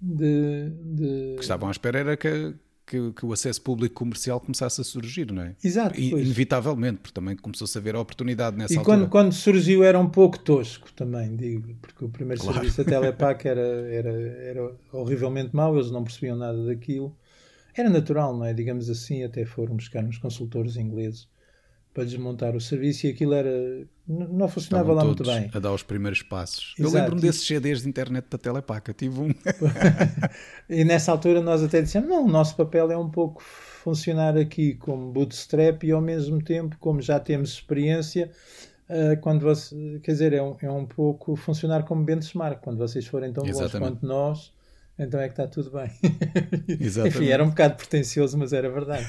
de, 0.00 0.70
de... 0.70 1.32
O 1.34 1.36
que 1.36 1.42
estavam 1.42 1.68
à 1.68 1.72
espera 1.72 1.98
era 1.98 2.16
que, 2.16 2.54
que, 2.86 3.12
que, 3.12 3.26
o 3.26 3.32
acesso 3.32 3.60
público 3.60 3.94
comercial 3.96 4.40
começasse 4.40 4.80
a 4.80 4.84
surgir, 4.84 5.32
não 5.32 5.42
é? 5.42 5.56
Exato. 5.62 5.98
E, 5.98 6.10
inevitavelmente, 6.10 6.98
porque 6.98 7.12
também 7.12 7.36
começou-se 7.36 7.76
a 7.76 7.80
ver 7.80 7.96
a 7.96 8.00
oportunidade 8.00 8.56
nessa 8.56 8.74
e 8.74 8.78
altura. 8.78 8.96
E 8.96 9.00
quando, 9.00 9.10
quando 9.10 9.32
surgiu 9.32 9.82
era 9.82 9.98
um 9.98 10.08
pouco 10.08 10.38
tosco 10.38 10.92
também, 10.92 11.34
digo, 11.34 11.74
porque 11.82 12.04
o 12.04 12.08
primeiro 12.08 12.40
claro. 12.40 12.58
serviço 12.58 12.84
da 12.84 12.84
Telepac 12.90 13.46
era, 13.46 13.60
era, 13.60 14.10
era 14.10 14.76
horrivelmente 14.92 15.54
mau, 15.54 15.74
eles 15.76 15.90
não 15.90 16.04
percebiam 16.04 16.36
nada 16.36 16.64
daquilo. 16.64 17.16
Era 17.76 17.90
natural, 17.90 18.36
não 18.36 18.44
é? 18.44 18.54
Digamos 18.54 18.88
assim, 18.88 19.24
até 19.24 19.44
foram 19.44 19.76
buscar 19.76 20.04
uns 20.04 20.18
consultores 20.18 20.76
ingleses 20.76 21.28
para 21.96 22.04
desmontar 22.04 22.54
o 22.54 22.60
serviço 22.60 23.06
e 23.06 23.10
aquilo 23.10 23.32
era 23.32 23.50
não 24.06 24.46
funcionava 24.48 24.92
Estavam 24.92 24.94
lá 24.94 25.04
muito 25.04 25.24
bem. 25.24 25.50
A 25.52 25.58
dar 25.58 25.72
os 25.72 25.82
primeiros 25.82 26.22
passos. 26.22 26.74
Exato. 26.78 26.94
Eu 26.94 27.00
lembro-me 27.00 27.22
desses 27.22 27.46
CDs 27.46 27.82
de 27.82 27.88
internet 27.88 28.26
da 28.30 28.36
Telepaca, 28.36 28.92
tive 28.92 29.18
um. 29.18 29.34
e 30.68 30.84
nessa 30.84 31.10
altura 31.10 31.40
nós 31.40 31.62
até 31.62 31.80
dissemos: 31.80 32.06
não, 32.06 32.26
o 32.26 32.28
nosso 32.28 32.54
papel 32.54 32.92
é 32.92 32.98
um 32.98 33.08
pouco 33.08 33.42
funcionar 33.42 34.36
aqui 34.36 34.74
como 34.74 35.10
bootstrap 35.10 35.82
e 35.84 35.90
ao 35.90 36.02
mesmo 36.02 36.42
tempo, 36.42 36.76
como 36.78 37.00
já 37.00 37.18
temos 37.18 37.50
experiência, 37.50 38.30
uh, 38.90 39.18
quando 39.22 39.40
você, 39.40 39.74
quer 40.02 40.12
dizer, 40.12 40.34
é 40.34 40.42
um, 40.42 40.56
é 40.60 40.70
um 40.70 40.84
pouco 40.84 41.34
funcionar 41.34 41.84
como 41.84 42.04
benchmark. 42.04 42.62
Quando 42.62 42.76
vocês 42.76 43.06
forem 43.06 43.32
tão 43.32 43.42
bons 43.42 43.72
quanto 43.72 44.06
nós, 44.06 44.52
então 44.98 45.20
é 45.20 45.28
que 45.28 45.32
está 45.32 45.46
tudo 45.46 45.70
bem. 45.70 45.90
Exatamente. 46.80 47.18
Enfim, 47.18 47.28
era 47.28 47.44
um 47.44 47.48
bocado 47.48 47.76
pretencioso, 47.76 48.36
mas 48.38 48.52
era 48.52 48.70
verdade. 48.70 49.06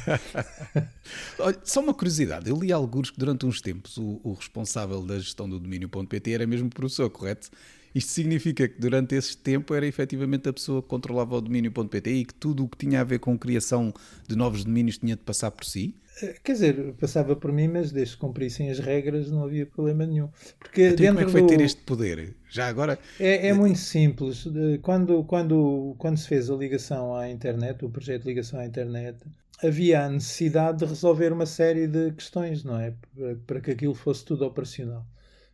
Olha, 1.39 1.59
só 1.63 1.81
uma 1.81 1.93
curiosidade, 1.93 2.49
eu 2.49 2.57
li 2.57 2.71
alguns 2.71 3.09
que 3.09 3.19
durante 3.19 3.45
uns 3.45 3.61
tempos 3.61 3.97
o, 3.97 4.19
o 4.23 4.33
responsável 4.33 5.01
da 5.01 5.17
gestão 5.17 5.49
do 5.49 5.59
domínio.pt 5.59 6.31
era 6.31 6.45
mesmo 6.45 6.69
professor, 6.69 7.09
correto? 7.09 7.49
Isto 7.95 8.11
significa 8.11 8.67
que 8.67 8.79
durante 8.79 9.15
esse 9.15 9.35
tempo 9.35 9.73
era 9.73 9.87
efetivamente 9.87 10.47
a 10.47 10.53
pessoa 10.53 10.83
que 10.83 10.87
controlava 10.87 11.35
o 11.35 11.41
domínio.pt 11.41 12.09
e 12.11 12.25
que 12.25 12.33
tudo 12.33 12.65
o 12.65 12.69
que 12.69 12.77
tinha 12.77 13.01
a 13.01 13.03
ver 13.03 13.19
com 13.19 13.37
criação 13.37 13.93
de 14.27 14.35
novos 14.35 14.63
domínios 14.63 14.97
tinha 14.97 15.15
de 15.15 15.23
passar 15.23 15.49
por 15.51 15.65
si? 15.65 15.95
Eh, 16.21 16.35
quer 16.43 16.53
dizer, 16.53 16.93
passava 16.93 17.35
por 17.35 17.51
mim, 17.51 17.67
mas 17.67 17.91
desde 17.91 18.15
que 18.15 18.21
cumprissem 18.21 18.69
as 18.69 18.79
regras 18.79 19.29
não 19.29 19.43
havia 19.43 19.65
problema 19.65 20.05
nenhum. 20.05 20.29
Porque 20.59 20.87
então, 20.87 20.97
dentro 20.97 21.15
como 21.15 21.19
é 21.19 21.25
que 21.25 21.31
foi 21.31 21.41
do... 21.41 21.47
ter 21.47 21.61
este 21.61 21.81
poder? 21.81 22.35
Já 22.49 22.67
agora? 22.67 22.97
É, 23.19 23.47
é 23.47 23.53
muito 23.53 23.79
simples. 23.79 24.45
Quando, 24.81 25.23
quando, 25.25 25.95
quando 25.97 26.17
se 26.17 26.27
fez 26.27 26.49
a 26.49 26.55
ligação 26.55 27.15
à 27.15 27.29
internet, 27.29 27.83
o 27.85 27.89
projeto 27.89 28.23
de 28.23 28.29
ligação 28.29 28.59
à 28.59 28.65
internet, 28.65 29.17
havia 29.63 30.05
a 30.05 30.09
necessidade 30.09 30.79
de 30.79 30.85
resolver 30.85 31.31
uma 31.31 31.45
série 31.45 31.87
de 31.87 32.11
questões, 32.11 32.63
não 32.63 32.79
é? 32.79 32.93
Para, 33.15 33.35
para 33.47 33.61
que 33.61 33.71
aquilo 33.71 33.93
fosse 33.93 34.25
tudo 34.25 34.45
operacional. 34.45 35.05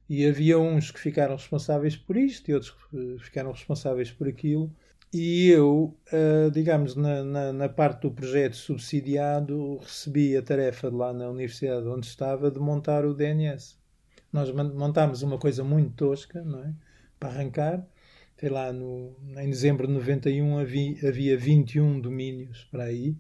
E 0.09 0.25
havia 0.25 0.59
uns 0.59 0.91
que 0.91 0.99
ficaram 0.99 1.35
responsáveis 1.35 1.95
por 1.95 2.17
isto 2.17 2.49
e 2.49 2.53
outros 2.53 2.71
que 2.71 3.17
ficaram 3.19 3.51
responsáveis 3.51 4.11
por 4.11 4.27
aquilo. 4.27 4.71
E 5.13 5.49
eu, 5.49 5.95
uh, 6.11 6.49
digamos, 6.49 6.95
na, 6.95 7.23
na, 7.23 7.53
na, 7.53 7.69
parte 7.69 8.01
do 8.01 8.11
projeto 8.11 8.55
subsidiado, 8.55 9.77
recebi 9.77 10.35
a 10.35 10.41
tarefa 10.41 10.89
de 10.89 10.97
lá 10.97 11.13
na 11.13 11.29
universidade 11.29 11.87
onde 11.87 12.07
estava 12.07 12.49
de 12.49 12.59
montar 12.59 13.05
o 13.05 13.13
DNS. 13.13 13.77
Nós 14.31 14.51
montámos 14.51 15.21
uma 15.21 15.37
coisa 15.37 15.63
muito 15.63 15.91
tosca, 15.93 16.41
não 16.41 16.63
é? 16.63 16.73
Para 17.19 17.29
arrancar. 17.29 17.87
Sei 18.39 18.49
lá, 18.49 18.73
no, 18.73 19.15
em 19.37 19.51
dezembro 19.51 19.85
de 19.85 19.93
91 19.93 20.57
havia, 20.57 21.07
havia 21.07 21.37
21 21.37 21.99
domínios 21.99 22.67
para 22.71 22.85
aí. 22.85 23.15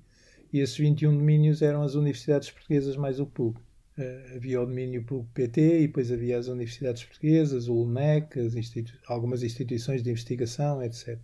E 0.51 0.61
esses 0.61 0.75
21 0.75 1.15
domínios 1.15 1.61
eram 1.61 1.83
as 1.83 1.93
universidades 1.93 2.49
portuguesas 2.49 2.97
mais 2.97 3.19
o 3.19 3.27
PUC. 3.27 3.59
Uh, 3.99 4.35
havia 4.35 4.59
o 4.59 4.65
domínio 4.65 5.03
PUC 5.03 5.27
PT 5.31 5.81
e 5.81 5.87
depois 5.87 6.11
havia 6.11 6.39
as 6.39 6.47
universidades 6.47 7.03
portuguesas, 7.03 7.67
o 7.67 7.83
UNEC, 7.83 8.39
institu 8.39 8.93
algumas 9.05 9.43
instituições 9.43 10.01
de 10.01 10.09
investigação, 10.09 10.81
etc. 10.81 11.19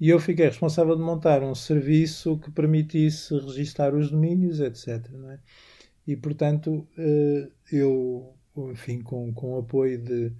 E 0.00 0.10
eu 0.10 0.20
fiquei 0.20 0.46
responsável 0.46 0.94
de 0.94 1.02
montar 1.02 1.42
um 1.42 1.54
serviço 1.54 2.38
que 2.38 2.50
permitisse 2.50 3.34
registar 3.34 3.94
os 3.94 4.10
domínios, 4.10 4.60
etc. 4.60 5.04
É? 5.30 5.38
E, 6.06 6.16
portanto, 6.16 6.86
eh, 6.96 7.48
eu, 7.72 8.32
enfim, 8.70 9.00
com, 9.02 9.32
com 9.34 9.54
o 9.54 9.58
apoio 9.58 9.98
de, 9.98 10.32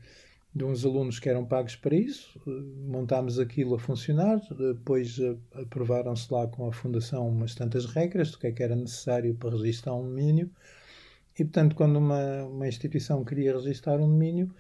de 0.55 0.64
uns 0.64 0.85
alunos 0.85 1.18
que 1.18 1.29
eram 1.29 1.44
pagos 1.44 1.77
para 1.77 1.94
isso, 1.94 2.40
eh, 2.47 2.51
montámos 2.88 3.38
aquilo 3.38 3.75
a 3.75 3.79
funcionar, 3.79 4.40
depois 4.75 5.18
eh, 5.18 5.37
aprovaram-se 5.55 6.33
lá 6.33 6.47
com 6.47 6.68
a 6.68 6.73
Fundação 6.73 7.29
umas 7.29 7.55
tantas 7.55 7.85
regras 7.87 8.31
do 8.31 8.38
que 8.38 8.47
é 8.47 8.53
que 8.53 8.62
era 8.62 8.77
necessário 8.77 9.35
para 9.35 9.51
registrar 9.51 9.94
um 9.94 10.05
domínio, 10.05 10.51
e 11.38 11.44
portanto 11.44 11.77
quando 11.77 11.97
uma, 11.97 12.44
uma 12.44 12.66
instituição 12.68 13.25
queria 13.25 13.55
registrar 13.55 13.97
um 14.01 14.09
domínio, 14.09 14.53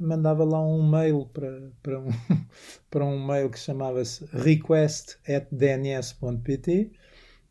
mandava 0.00 0.44
lá 0.44 0.60
um 0.60 0.88
mail 0.88 1.26
para, 1.32 1.70
para, 1.82 2.00
um, 2.00 2.08
para 2.90 3.04
um 3.04 3.24
mail 3.24 3.50
que 3.50 3.58
chamava-se 3.58 4.24
request.dns.pt 4.32 6.90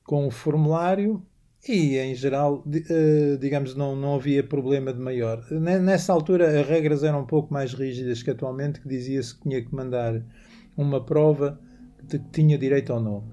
com 0.04 0.28
o 0.28 0.32
formulário 0.32 1.24
e, 1.68 1.98
em 1.98 2.16
geral, 2.16 2.64
eh, 2.90 3.38
digamos, 3.40 3.76
não, 3.76 3.96
não 3.96 4.16
havia 4.16 4.44
problema 4.44 4.94
de 4.94 5.00
maior. 5.00 5.46
Nessa 5.52 6.14
altura, 6.14 6.60
as 6.60 6.68
regras 6.68 7.04
eram 7.04 7.22
um 7.22 7.26
pouco 7.26 7.54
mais 7.54 7.74
rígidas 7.74 8.24
que 8.24 8.32
atualmente, 8.32 8.80
que 8.80 8.88
dizia-se 8.88 9.36
que 9.36 9.44
tinha 9.44 9.62
que 9.62 9.76
mandar 9.76 10.24
uma 10.78 11.06
prova 11.06 11.60
que 12.10 12.18
tinha 12.32 12.58
direito 12.58 12.94
ao 12.94 13.02
nome. 13.02 13.28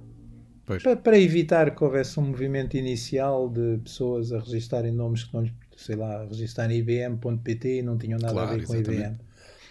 Para, 0.66 0.96
para, 0.96 1.18
evitar 1.18 1.74
que 1.74 1.85
houvesse 1.85 2.18
um 2.18 2.24
movimento 2.24 2.76
inicial 2.76 3.48
de 3.48 3.79
pessoas 3.79 4.33
a 4.33 4.40
registarem 4.40 4.92
nomes 4.92 5.22
que 5.22 5.33
não 5.33 5.42
lhes 5.42 5.52
sei 5.76 5.96
lá, 5.96 6.24
registar 6.24 6.70
ibm.pt 6.70 7.78
e 7.78 7.82
não 7.82 7.98
tinham 7.98 8.18
nada 8.18 8.32
claro, 8.32 8.50
a 8.50 8.56
ver 8.56 8.66
com 8.66 8.74
exatamente. 8.74 9.04
IBM. 9.04 9.18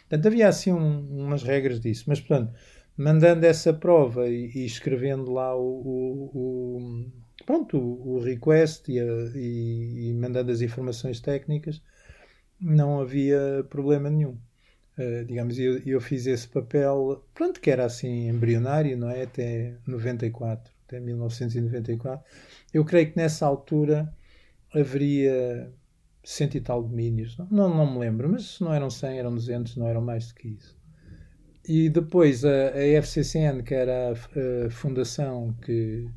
Portanto, 0.07 0.27
havia 0.27 0.47
assim 0.47 0.71
um, 0.71 1.25
umas 1.25 1.43
regras 1.43 1.79
disso. 1.79 2.05
Mas, 2.07 2.19
portanto, 2.19 2.53
mandando 2.97 3.45
essa 3.45 3.73
prova 3.73 4.27
e, 4.29 4.51
e 4.53 4.65
escrevendo 4.65 5.31
lá 5.31 5.55
o, 5.55 5.61
o, 5.61 6.31
o 6.33 7.05
pronto, 7.45 7.77
o, 7.77 8.19
request 8.19 8.91
e, 8.91 8.99
a, 8.99 9.03
e, 9.35 10.09
e, 10.09 10.13
mandando 10.13 10.51
as 10.51 10.61
informações 10.61 11.19
técnicas, 11.19 11.81
não 12.59 12.99
havia 13.01 13.65
problema 13.69 14.09
nenhum. 14.09 14.37
Uh, 14.97 15.25
digamos, 15.25 15.59
eu, 15.59 15.79
eu 15.85 15.99
fiz 15.99 16.25
esse 16.25 16.47
papel, 16.47 17.25
pronto, 17.33 17.59
que 17.59 17.69
era 17.69 17.83
assim 17.83 18.29
embrionário, 18.29 18.97
não 18.97 19.09
é? 19.09 19.23
Até 19.23 19.75
94, 19.85 20.71
até 20.87 20.99
1994. 20.99 22.25
Eu 22.73 22.85
creio 22.85 23.11
que 23.11 23.17
nessa 23.17 23.45
altura 23.45 24.13
haveria 24.73 25.69
cento 26.25 26.55
e 26.55 26.61
tal 26.61 26.83
domínios, 26.83 27.37
não, 27.37 27.69
não, 27.69 27.93
me 27.93 27.99
lembro, 27.99 28.29
mas 28.29 28.55
se 28.55 28.63
não 28.63 28.73
eram 28.73 28.89
100, 28.89 29.19
eram 29.19 29.35
200, 29.35 29.77
não 29.77 29.87
eram 29.87 30.01
mais 30.01 30.27
do 30.27 30.35
que 30.35 30.49
isso. 30.49 30.77
E 31.67 31.89
depois 31.89 32.43
a, 32.45 32.69
a 32.69 33.01
FCCN, 33.01 33.63
que 33.63 33.73
era 33.73 34.11
a, 34.11 34.65
a 34.65 34.69
fundação 34.69 35.55
que, 35.61 36.07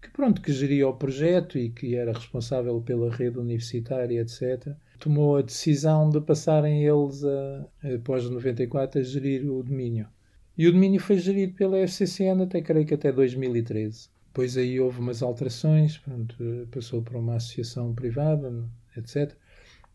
que, 0.00 0.10
pronto, 0.10 0.40
que 0.40 0.52
geria 0.52 0.88
o 0.88 0.94
projeto 0.94 1.58
e 1.58 1.70
que 1.70 1.94
era 1.94 2.12
responsável 2.12 2.80
pela 2.80 3.10
rede 3.10 3.38
universitária, 3.38 4.20
etc., 4.20 4.74
tomou 4.98 5.36
a 5.36 5.42
decisão 5.42 6.10
de 6.10 6.20
passarem 6.20 6.84
eles, 6.84 7.24
a, 7.24 7.68
após 7.94 8.28
94, 8.28 9.00
a 9.00 9.04
gerir 9.04 9.48
o 9.48 9.62
domínio. 9.62 10.08
E 10.56 10.66
o 10.66 10.72
domínio 10.72 11.00
foi 11.00 11.18
gerido 11.18 11.54
pela 11.54 11.78
FCCN 11.78 12.42
até, 12.42 12.60
creio 12.60 12.86
que 12.86 12.94
até 12.94 13.12
2013 13.12 14.08
depois 14.38 14.56
aí 14.56 14.78
houve 14.78 15.00
umas 15.00 15.20
alterações, 15.20 15.98
pronto, 15.98 16.36
passou 16.70 17.02
para 17.02 17.18
uma 17.18 17.34
associação 17.34 17.92
privada, 17.92 18.52
etc. 18.96 19.34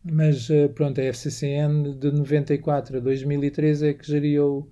Mas 0.04 0.48
pronto, 0.74 1.00
a 1.00 1.04
FCCN 1.04 1.94
de 1.94 2.10
94 2.10 2.98
a 2.98 3.00
2013 3.00 3.88
é 3.88 3.94
que 3.94 4.06
geria 4.06 4.44
o, 4.44 4.68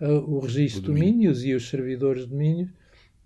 o 0.00 0.40
registro 0.40 0.82
de 0.82 0.86
domínios 0.88 1.42
e 1.44 1.54
os 1.54 1.68
servidores 1.68 2.24
de 2.24 2.30
domínios 2.30 2.70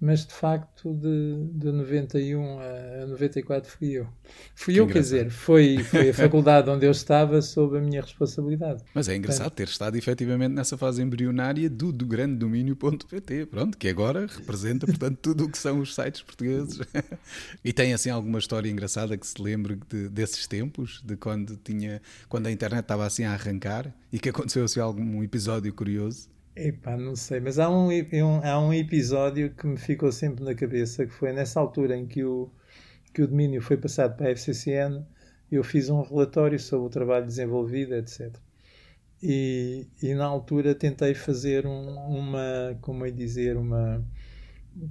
mas 0.02 0.26
de 0.26 0.34
facto 0.34 0.92
de, 0.94 1.46
de 1.52 1.70
91 1.70 2.58
a 2.58 3.06
94 3.06 3.70
fui 3.70 3.92
eu. 3.92 4.08
Fui 4.52 4.74
que 4.74 4.80
eu, 4.80 4.84
engraçado. 4.84 4.92
quer 4.92 5.00
dizer, 5.00 5.30
foi, 5.30 5.78
foi 5.78 6.10
a 6.10 6.14
faculdade 6.14 6.68
onde 6.68 6.84
eu 6.84 6.90
estava 6.90 7.40
sob 7.40 7.78
a 7.78 7.80
minha 7.80 8.02
responsabilidade. 8.02 8.82
Mas 8.92 9.08
é 9.08 9.14
engraçado 9.14 9.44
Portanto, 9.44 9.56
ter 9.58 9.68
estado 9.68 9.96
efetivamente 9.96 10.54
nessa 10.54 10.76
fase 10.76 11.00
embrionária 11.00 11.70
do, 11.70 11.92
do 11.92 12.04
grande 12.04 12.34
domínio.pt, 12.34 13.46
pronto, 13.46 13.78
que 13.78 13.86
agora 13.86 14.26
representa, 14.26 14.86
portanto, 14.86 15.18
tudo 15.22 15.44
o 15.44 15.48
que 15.48 15.56
são 15.56 15.78
os 15.78 15.94
sites 15.94 16.20
portugueses. 16.20 16.80
e 17.64 17.72
tem 17.72 17.94
assim 17.94 18.10
alguma 18.10 18.40
história 18.40 18.68
engraçada 18.68 19.16
que 19.16 19.26
se 19.26 19.40
lembre 19.40 19.78
de, 19.88 20.08
desses 20.08 20.48
tempos, 20.48 21.00
de 21.04 21.16
quando 21.16 21.56
tinha, 21.62 22.02
quando 22.28 22.48
a 22.48 22.50
internet 22.50 22.80
estava 22.80 23.06
assim 23.06 23.22
a 23.22 23.34
arrancar 23.34 23.94
e 24.12 24.18
que 24.18 24.28
aconteceu 24.28 24.64
assim 24.64 24.80
algum 24.80 25.22
episódio 25.22 25.72
curioso? 25.72 26.28
Epá, 26.54 26.96
não 26.98 27.16
sei, 27.16 27.40
mas 27.40 27.58
há 27.58 27.70
um, 27.70 27.88
um, 27.88 28.44
há 28.44 28.60
um 28.60 28.74
episódio 28.74 29.54
que 29.54 29.66
me 29.66 29.78
ficou 29.78 30.12
sempre 30.12 30.44
na 30.44 30.54
cabeça, 30.54 31.06
que 31.06 31.12
foi 31.12 31.32
nessa 31.32 31.58
altura 31.58 31.96
em 31.96 32.06
que 32.06 32.22
o, 32.24 32.50
que 33.14 33.22
o 33.22 33.26
domínio 33.28 33.62
foi 33.62 33.76
passado 33.78 34.16
para 34.16 34.28
a 34.28 34.30
FCCN, 34.32 35.04
eu 35.50 35.64
fiz 35.64 35.88
um 35.88 36.02
relatório 36.02 36.58
sobre 36.60 36.86
o 36.86 36.90
trabalho 36.90 37.26
desenvolvido, 37.26 37.94
etc. 37.94 38.36
E, 39.22 39.86
e 40.02 40.14
na 40.14 40.26
altura 40.26 40.74
tentei 40.74 41.14
fazer 41.14 41.66
um, 41.66 41.94
uma, 41.96 42.76
como 42.82 43.06
é 43.06 43.10
dizer, 43.10 43.56
uma, 43.56 44.04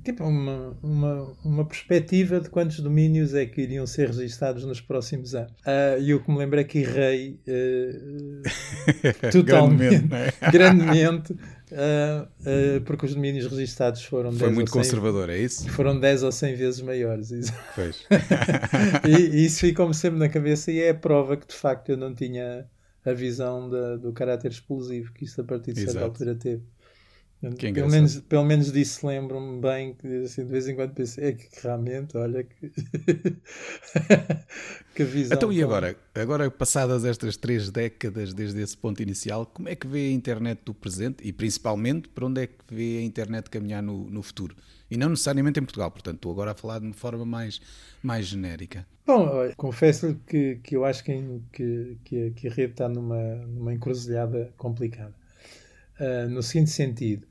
tipo 0.04 0.24
uma, 0.24 0.78
uma, 0.82 1.34
uma 1.44 1.66
perspectiva 1.66 2.40
de 2.40 2.50
quantos 2.50 2.80
domínios 2.80 3.34
é 3.34 3.46
que 3.46 3.62
iriam 3.62 3.86
ser 3.86 4.08
registados 4.08 4.66
nos 4.66 4.82
próximos 4.82 5.36
anos. 5.36 5.52
Uh, 5.62 6.02
e 6.02 6.14
o 6.14 6.24
que 6.24 6.32
me 6.32 6.38
lembro 6.38 6.60
é 6.60 6.64
que 6.64 6.80
errei 6.80 7.40
uh, 7.48 8.42
totalmente, 9.32 10.08
grandemente, 10.52 11.34
grandemente 11.34 11.34
uh, 11.72 12.82
porque 12.86 13.06
os 13.06 13.16
domínios 13.16 13.48
registados 13.48 14.04
foram 14.04 14.32
Foi 14.32 14.50
muito 14.50 14.72
conservador, 14.72 15.30
é 15.30 15.38
isso? 15.38 15.70
Foram 15.70 16.00
10 16.00 16.24
ou 16.24 16.32
100 16.32 16.56
vezes 16.56 16.82
maiores. 16.82 17.32
E, 19.08 19.38
e, 19.38 19.46
isso 19.46 19.60
ficou-me 19.62 19.94
sempre 19.94 20.20
na 20.20 20.30
cabeça 20.30 20.72
e 20.72 20.80
é 20.80 20.90
a 20.90 20.96
prova 20.96 21.38
que 21.38 21.48
de 21.48 21.56
facto 21.56 21.90
eu 21.90 21.98
não 21.98 22.14
tinha 22.14 22.66
a 23.06 23.14
visão 23.14 23.70
da, 23.70 23.98
do 23.98 24.12
caráter 24.14 24.52
explosivo 24.52 25.12
que 25.14 25.26
isso 25.26 25.42
a 25.42 25.44
partir 25.44 25.74
de 25.74 25.86
certa 25.86 26.04
altura 26.04 26.36
teve. 26.36 26.64
Que 27.58 27.74
pelo, 27.74 27.90
menos, 27.90 28.20
pelo 28.20 28.46
menos 28.46 28.72
disso 28.72 29.08
lembro-me 29.08 29.60
bem 29.60 29.96
que 29.96 30.26
assim, 30.26 30.46
de 30.46 30.52
vez 30.52 30.68
em 30.68 30.76
quando 30.76 30.94
pensei 30.94 31.30
é 31.30 31.32
que 31.32 31.48
realmente, 31.64 32.16
olha 32.16 32.44
que, 32.44 32.70
que 34.94 35.04
visão. 35.04 35.36
Então 35.36 35.52
e 35.52 35.64
agora? 35.64 35.98
Agora, 36.14 36.52
passadas 36.52 37.04
estas 37.04 37.38
três 37.38 37.72
décadas 37.72 38.32
desde 38.32 38.62
esse 38.62 38.78
ponto 38.78 39.02
inicial, 39.02 39.48
como 39.48 39.70
é 39.70 39.76
que 39.76 39.88
vê 39.88 40.10
a 40.10 40.12
internet 40.12 40.62
do 40.64 40.72
presente 40.72 41.28
e 41.28 41.34
principalmente 41.34 42.10
para 42.10 42.28
onde 42.28 42.44
é 42.44 42.48
que 42.48 42.54
vê 42.70 43.00
a 43.00 43.02
internet 43.02 43.50
caminhar 43.50 43.82
no, 43.82 44.08
no 44.08 44.22
futuro? 44.22 44.56
E 44.92 44.96
não 44.96 45.10
necessariamente 45.10 45.60
em 45.60 45.64
Portugal, 45.64 45.90
portanto, 45.90 46.18
estou 46.18 46.32
agora 46.32 46.52
a 46.52 46.54
falar 46.54 46.78
de 46.78 46.86
uma 46.86 46.94
forma 46.94 47.26
mais, 47.26 47.60
mais 48.04 48.28
genérica. 48.28 48.86
Bom, 49.04 49.28
confesso-lhe 49.58 50.20
que, 50.28 50.58
que 50.58 50.76
eu 50.76 50.86
acho 50.86 51.04
que, 51.04 51.42
que, 51.52 51.98
que, 52.36 52.48
a, 52.48 52.52
rede 52.52 52.74
está 52.74 52.88
numa, 52.88 53.38
numa 53.48 53.74
encruzilhada 53.74 54.54
complicada. 54.58 55.16
Uh, 56.00 56.30
no 56.30 56.44
seguinte 56.44 56.72
sentido, 56.72 57.28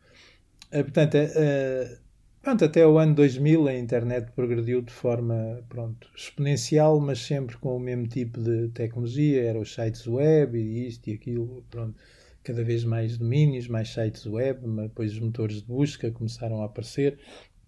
portanto, 0.71 1.17
uh, 1.17 1.99
pronto, 2.41 2.65
até 2.65 2.87
o 2.87 2.99
ano 2.99 3.15
2000 3.15 3.69
a 3.69 3.75
internet 3.75 4.31
progrediu 4.33 4.81
de 4.83 4.93
forma 4.93 5.63
pronto, 5.69 6.09
exponencial, 6.15 7.01
mas 7.01 7.19
sempre 7.21 7.57
com 7.57 7.77
o 7.77 7.81
mesmo 7.81 8.07
tipo 8.07 8.41
de 8.41 8.69
tecnologia. 8.69 9.43
Eram 9.43 9.61
os 9.61 9.75
sites 9.75 10.07
web 10.07 10.59
e 10.59 10.87
isto 10.87 11.09
e 11.09 11.15
aquilo. 11.15 11.65
Pronto, 11.71 11.95
cada 12.43 12.65
vez 12.65 12.85
mais 12.85 13.19
domínios, 13.19 13.69
mais 13.69 13.93
sites 13.93 14.25
web, 14.27 14.61
depois 14.83 15.13
os 15.13 15.19
motores 15.19 15.57
de 15.57 15.67
busca 15.67 16.11
começaram 16.11 16.63
a 16.63 16.67
aparecer. 16.67 17.19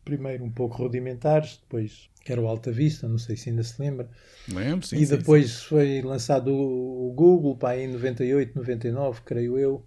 Primeiro 0.04 0.44
um 0.44 0.50
pouco 0.50 0.78
rudimentares, 0.78 1.58
depois 1.62 2.10
que 2.24 2.32
era 2.32 2.40
o 2.40 2.46
Alta 2.46 2.72
Vista, 2.72 3.08
não 3.08 3.18
sei 3.18 3.36
se 3.36 3.50
ainda 3.50 3.62
se 3.62 3.80
lembra. 3.80 4.08
Lembro, 4.48 4.86
sim. 4.86 4.96
E 4.96 5.06
depois 5.06 5.50
sim, 5.50 5.58
sim. 5.58 5.64
foi 5.68 6.02
lançado 6.02 6.52
o, 6.52 7.12
Google, 7.12 7.56
para 7.56 7.78
em 7.78 7.88
98, 7.88 8.56
99, 8.56 9.20
creio 9.24 9.58
eu, 9.58 9.86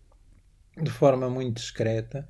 de 0.82 0.90
forma 0.90 1.30
muito 1.30 1.56
discreta 1.56 2.28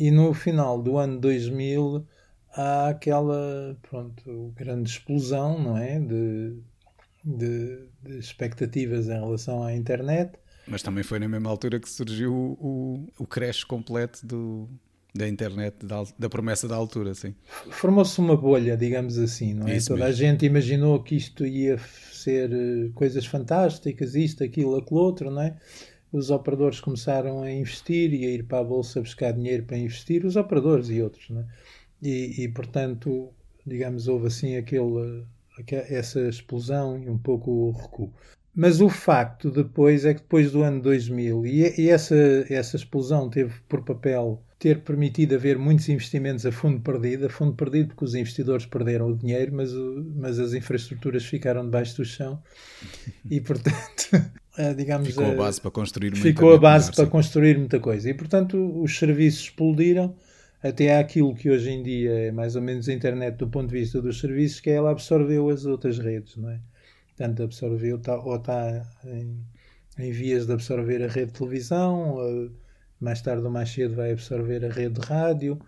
e 0.00 0.10
no 0.10 0.32
final 0.32 0.80
do 0.82 0.96
ano 0.96 1.20
2000 1.20 2.06
há 2.54 2.88
aquela 2.88 3.78
pronto, 3.82 4.52
grande 4.56 4.88
explosão 4.88 5.62
não 5.62 5.76
é? 5.76 6.00
de, 6.00 6.56
de, 7.22 7.84
de 8.02 8.18
expectativas 8.18 9.08
em 9.08 9.20
relação 9.20 9.62
à 9.62 9.74
internet. 9.74 10.32
Mas 10.66 10.82
também 10.82 11.04
foi 11.04 11.18
na 11.18 11.28
mesma 11.28 11.50
altura 11.50 11.78
que 11.78 11.88
surgiu 11.88 12.32
o, 12.32 13.06
o, 13.18 13.24
o 13.24 13.26
crash 13.26 13.62
completo 13.62 14.26
do, 14.26 14.68
da 15.14 15.28
internet, 15.28 15.84
da, 15.84 16.04
da, 16.18 16.30
promessa 16.30 16.66
da 16.66 16.76
altura, 16.76 17.14
sim. 17.14 17.34
Formou-se 17.70 18.18
uma 18.20 18.36
bolha, 18.36 18.76
digamos 18.76 19.18
assim, 19.18 19.52
não 19.52 19.68
é? 19.68 19.76
Isso 19.76 19.88
Toda 19.88 20.06
mesmo. 20.06 20.12
a 20.12 20.16
gente 20.16 20.46
imaginou 20.46 21.02
que 21.02 21.16
isto 21.16 21.44
ia 21.44 21.78
ser 22.12 22.50
eh, 22.52 22.90
coisas 22.94 23.26
fantásticas, 23.26 24.14
isto, 24.14 24.44
aquilo, 24.44 24.76
aquilo 24.76 25.00
outro, 25.00 25.30
não 25.30 25.42
é? 25.42 25.56
Os 26.12 26.30
operadores 26.30 26.80
começaram 26.80 27.42
a 27.42 27.50
investir 27.50 28.12
e 28.12 28.26
a 28.26 28.30
ir 28.30 28.44
para 28.44 28.60
a 28.60 28.64
bolsa 28.64 29.00
buscar 29.00 29.32
dinheiro 29.32 29.64
para 29.64 29.78
investir, 29.78 30.24
os 30.24 30.36
operadores 30.36 30.88
e 30.88 31.00
outros, 31.00 31.30
né? 31.30 31.46
e, 32.02 32.44
e 32.44 32.48
portanto, 32.48 33.32
digamos, 33.66 34.08
houve 34.08 34.26
assim 34.26 34.56
aquele, 34.56 35.24
essa 35.68 36.20
explosão 36.28 36.98
e 37.02 37.08
um 37.08 37.18
pouco 37.18 37.50
o 37.50 37.70
recuo. 37.70 38.12
Mas 38.54 38.80
o 38.80 38.88
facto 38.88 39.50
depois 39.50 40.04
é 40.04 40.12
que 40.12 40.22
depois 40.22 40.50
do 40.50 40.62
ano 40.62 40.82
2000, 40.82 41.46
e, 41.46 41.80
e 41.82 41.88
essa, 41.88 42.16
essa 42.48 42.76
explosão 42.76 43.30
teve 43.30 43.54
por 43.68 43.84
papel 43.84 44.42
ter 44.58 44.82
permitido 44.82 45.34
haver 45.34 45.58
muitos 45.58 45.88
investimentos 45.88 46.44
a 46.44 46.52
fundo 46.52 46.80
perdido, 46.80 47.26
a 47.26 47.30
fundo 47.30 47.54
perdido 47.54 47.88
porque 47.88 48.04
os 48.04 48.14
investidores 48.14 48.66
perderam 48.66 49.08
o 49.08 49.16
dinheiro, 49.16 49.54
mas, 49.54 49.72
o, 49.72 50.04
mas 50.16 50.38
as 50.38 50.52
infraestruturas 50.52 51.24
ficaram 51.24 51.64
debaixo 51.64 51.96
do 51.96 52.04
chão 52.04 52.42
e, 53.30 53.40
portanto, 53.40 54.10
digamos... 54.76 55.08
Ficou 55.08 55.26
a 55.26 55.34
base 55.34 55.60
para 55.60 55.70
construir 55.70 56.10
muita 56.10 56.26
Ficou 56.26 56.54
a 56.54 56.58
base 56.58 56.92
para 56.92 57.06
construir 57.06 57.58
muita 57.58 57.80
coisa. 57.80 58.08
E, 58.10 58.14
portanto, 58.14 58.82
os 58.82 58.98
serviços 58.98 59.44
explodiram 59.44 60.14
até 60.62 60.98
aquilo 60.98 61.34
que 61.34 61.50
hoje 61.50 61.70
em 61.70 61.82
dia 61.82 62.10
é 62.10 62.30
mais 62.30 62.54
ou 62.56 62.62
menos 62.62 62.88
a 62.88 62.92
internet 62.92 63.36
do 63.36 63.48
ponto 63.48 63.68
de 63.68 63.78
vista 63.78 64.00
dos 64.00 64.20
serviços, 64.20 64.60
que 64.60 64.70
é 64.70 64.74
ela 64.74 64.90
absorveu 64.90 65.48
as 65.48 65.64
outras 65.64 65.98
redes, 65.98 66.36
não 66.36 66.50
é? 66.50 66.60
Portanto, 67.16 67.42
absorveu, 67.42 67.98
tá, 67.98 68.18
ou 68.18 68.36
está 68.36 68.86
em, 69.04 69.40
em 69.98 70.10
vias 70.10 70.46
de 70.46 70.52
absorver 70.52 71.02
a 71.02 71.08
rede 71.08 71.32
de 71.32 71.38
televisão, 71.38 72.18
mais 73.00 73.22
tarde 73.22 73.44
ou 73.44 73.50
mais 73.50 73.70
cedo 73.70 73.94
vai 73.94 74.12
absorver 74.12 74.64
a 74.64 74.68
rede 74.68 75.00
de 75.00 75.06
rádio, 75.06 75.58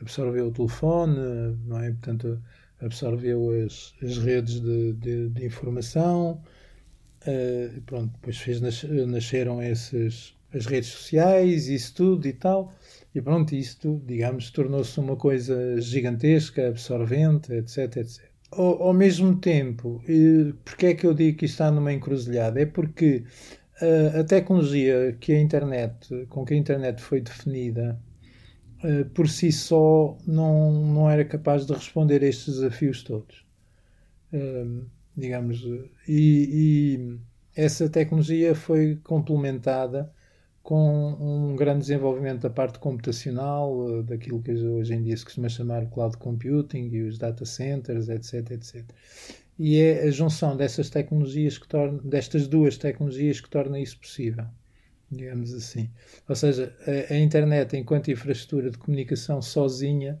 absorveu 0.00 0.48
o 0.48 0.52
telefone, 0.52 1.16
não 1.66 1.78
é? 1.78 1.90
Portanto, 1.90 2.40
absorveu 2.80 3.50
as, 3.64 3.94
as 4.02 4.18
redes 4.18 4.60
de, 4.60 4.92
de, 4.94 5.28
de 5.28 5.44
informação, 5.44 6.42
uh, 7.26 7.80
pronto, 7.82 8.12
depois 8.14 8.38
fez 8.38 8.60
nascer, 8.60 9.06
nasceram 9.06 9.62
esses, 9.62 10.34
as 10.52 10.66
redes 10.66 10.90
sociais, 10.90 11.68
isso 11.68 11.94
tudo 11.94 12.26
e 12.26 12.32
tal, 12.32 12.72
e 13.14 13.20
pronto, 13.20 13.54
isto, 13.54 14.02
digamos, 14.06 14.50
tornou-se 14.50 14.98
uma 15.00 15.16
coisa 15.16 15.80
gigantesca, 15.80 16.68
absorvente, 16.68 17.52
etc, 17.52 17.96
etc. 17.96 18.24
Ao, 18.50 18.82
ao 18.84 18.92
mesmo 18.94 19.36
tempo, 19.36 20.02
porque 20.64 20.86
é 20.86 20.94
que 20.94 21.06
eu 21.06 21.14
digo 21.14 21.38
que 21.38 21.46
está 21.46 21.70
numa 21.70 21.92
encruzilhada? 21.92 22.60
É 22.60 22.66
porque 22.66 23.24
a 24.18 24.24
tecnologia 24.24 25.16
que 25.20 25.32
a 25.32 25.40
internet, 25.40 26.26
com 26.28 26.44
que 26.44 26.54
a 26.54 26.56
internet 26.56 27.00
foi 27.00 27.20
definida, 27.20 28.00
por 29.14 29.28
si 29.28 29.52
só 29.52 30.16
não, 30.26 30.72
não 30.72 31.10
era 31.10 31.24
capaz 31.24 31.66
de 31.66 31.72
responder 31.72 32.22
a 32.22 32.26
estes 32.26 32.54
desafios 32.54 33.02
todos. 33.02 33.44
Digamos, 35.16 35.62
e, 36.06 36.08
e, 36.08 37.18
essa 37.54 37.88
tecnologia 37.88 38.54
foi 38.54 38.96
complementada 39.02 40.12
com 40.62 41.16
um 41.20 41.56
grande 41.56 41.80
desenvolvimento 41.80 42.42
da 42.42 42.50
parte 42.50 42.78
computacional, 42.78 44.02
daquilo 44.02 44.42
que 44.42 44.52
hoje 44.52 44.94
em 44.94 45.02
dia 45.02 45.16
se 45.16 45.24
costuma 45.24 45.48
chamar 45.48 45.86
cloud 45.86 46.16
computing 46.16 46.88
e 46.92 47.02
os 47.02 47.18
data 47.18 47.44
centers, 47.44 48.08
etc, 48.08 48.50
etc 48.50 48.84
e 49.58 49.78
é 49.80 50.02
a 50.02 50.10
junção 50.10 50.56
dessas 50.56 50.90
tecnologias 50.90 51.58
que 51.58 51.66
torna, 51.66 51.98
destas 52.02 52.46
duas 52.46 52.76
tecnologias 52.76 53.40
que 53.40 53.48
torna 53.48 53.80
isso 53.80 53.98
possível, 53.98 54.44
digamos 55.10 55.52
assim. 55.54 55.90
Ou 56.28 56.36
seja, 56.36 56.74
a, 56.86 57.14
a, 57.14 57.18
internet, 57.18 57.76
enquanto 57.76 58.10
infraestrutura 58.10 58.70
de 58.70 58.78
comunicação 58.78 59.40
sozinha, 59.40 60.20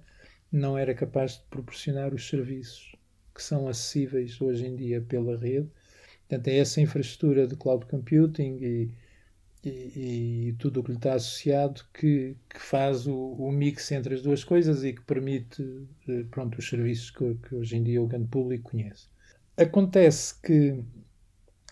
não 0.50 0.78
era 0.78 0.94
capaz 0.94 1.32
de 1.32 1.42
proporcionar 1.50 2.14
os 2.14 2.28
serviços 2.28 2.95
que 3.36 3.42
são 3.42 3.68
acessíveis 3.68 4.40
hoje 4.40 4.66
em 4.66 4.74
dia 4.74 5.00
pela 5.00 5.36
rede. 5.36 5.68
Portanto, 6.28 6.48
é 6.48 6.58
essa 6.58 6.80
infraestrutura 6.80 7.46
de 7.46 7.54
cloud 7.54 7.86
computing 7.86 8.58
e, 8.60 8.90
e, 9.62 10.48
e, 10.48 10.52
tudo 10.58 10.80
o 10.80 10.82
que 10.82 10.90
lhe 10.90 10.96
está 10.96 11.14
associado 11.14 11.82
que, 11.92 12.36
que 12.48 12.60
faz 12.60 13.06
o, 13.06 13.14
o, 13.14 13.52
mix 13.52 13.92
entre 13.92 14.14
as 14.14 14.22
duas 14.22 14.42
coisas 14.42 14.82
e 14.82 14.92
que 14.92 15.02
permite 15.02 15.62
eh, 16.08 16.24
pronto, 16.30 16.58
os 16.58 16.68
serviços 16.68 17.10
que, 17.10 17.34
que 17.34 17.54
hoje 17.54 17.76
em 17.76 17.82
dia 17.82 18.02
o 18.02 18.06
grande 18.06 18.28
público 18.28 18.70
conhece. 18.70 19.06
Acontece 19.56 20.34
que 20.42 20.82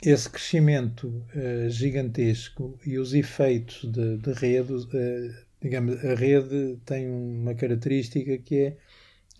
esse 0.02 0.28
crescimento 0.28 1.08
uh, 1.08 1.68
gigantesco 1.70 2.78
e 2.84 2.98
os 2.98 3.14
efeitos 3.14 3.90
de, 3.90 4.18
de 4.18 4.32
rede, 4.32 4.72
uh, 4.72 5.34
digamos, 5.60 5.96
a 6.04 6.14
rede 6.14 6.78
tem 6.84 7.10
uma 7.10 7.54
característica 7.54 8.36
que 8.38 8.56
é 8.56 8.76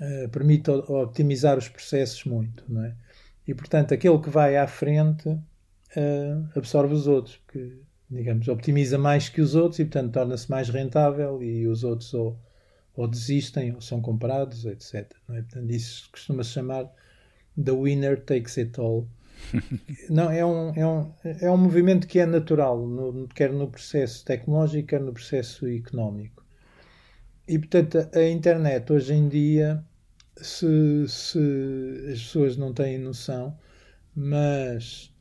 uh, 0.00 0.28
permite 0.28 0.70
optimizar 0.70 1.58
os 1.58 1.68
processos 1.68 2.24
muito, 2.24 2.64
não 2.68 2.84
é? 2.84 2.94
E 3.46 3.54
portanto 3.54 3.92
aquele 3.92 4.18
que 4.18 4.30
vai 4.30 4.56
à 4.56 4.66
frente 4.66 5.38
absorve 6.56 6.92
os 6.92 7.06
outros, 7.06 7.36
porque 7.36 7.78
digamos, 8.10 8.48
optimiza 8.48 8.98
mais 8.98 9.28
que 9.28 9.40
os 9.40 9.54
outros 9.54 9.78
e, 9.78 9.84
portanto, 9.84 10.12
torna-se 10.12 10.50
mais 10.50 10.68
rentável 10.68 11.42
e 11.42 11.66
os 11.66 11.84
outros 11.84 12.12
ou, 12.14 12.38
ou 12.94 13.08
desistem 13.08 13.74
ou 13.74 13.80
são 13.80 14.00
comprados, 14.00 14.64
etc. 14.64 14.94
É? 14.94 15.42
Portanto, 15.42 15.70
isso 15.70 16.08
costuma-se 16.10 16.50
chamar 16.50 16.90
The 17.62 17.72
Winner 17.72 18.20
Takes 18.20 18.58
It 18.58 18.78
All. 18.78 19.08
Não, 20.08 20.30
é 20.30 20.44
um, 20.44 20.72
é, 20.74 20.86
um, 20.86 21.12
é 21.24 21.50
um 21.50 21.56
movimento 21.56 22.06
que 22.06 22.18
é 22.18 22.26
natural, 22.26 22.86
no, 22.86 23.26
quer 23.28 23.52
no 23.52 23.68
processo 23.68 24.24
tecnológico, 24.24 24.88
quer 24.88 25.00
no 25.00 25.12
processo 25.12 25.66
económico. 25.66 26.43
E, 27.46 27.58
portanto, 27.58 28.08
a 28.14 28.22
internet 28.28 28.92
hoje 28.92 29.14
em 29.14 29.28
dia, 29.28 29.84
se, 30.36 31.06
se 31.08 31.38
as 32.12 32.22
pessoas 32.22 32.56
não 32.56 32.72
têm 32.72 32.98
noção, 32.98 33.56
mas 34.14 35.14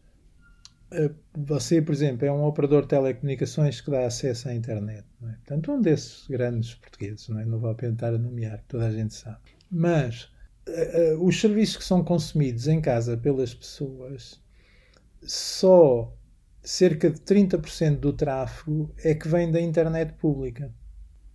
eh, 0.91 1.11
você, 1.35 1.81
por 1.81 1.93
exemplo, 1.93 2.25
é 2.25 2.31
um 2.31 2.43
operador 2.43 2.83
de 2.83 2.89
telecomunicações 2.89 3.81
que 3.81 3.89
dá 3.89 4.05
acesso 4.05 4.47
à 4.47 4.53
internet. 4.53 5.05
Não 5.19 5.29
é? 5.29 5.33
Portanto, 5.33 5.71
um 5.71 5.81
desses 5.81 6.27
grandes 6.27 6.75
portugueses, 6.75 7.27
não, 7.29 7.39
é? 7.39 7.45
não 7.45 7.59
vou 7.59 7.71
apontar 7.71 8.13
a 8.13 8.17
nomear, 8.17 8.63
toda 8.67 8.87
a 8.87 8.91
gente 8.91 9.13
sabe. 9.13 9.39
Mas 9.69 10.31
uh, 10.67 11.15
uh, 11.15 11.25
os 11.25 11.39
serviços 11.41 11.77
que 11.77 11.83
são 11.83 12.03
consumidos 12.03 12.67
em 12.67 12.79
casa 12.79 13.17
pelas 13.17 13.53
pessoas, 13.53 14.39
só 15.23 16.15
cerca 16.61 17.09
de 17.09 17.19
30% 17.19 17.99
do 17.99 18.13
tráfego 18.13 18.93
é 19.03 19.15
que 19.15 19.27
vem 19.27 19.51
da 19.51 19.59
internet 19.59 20.13
pública. 20.13 20.71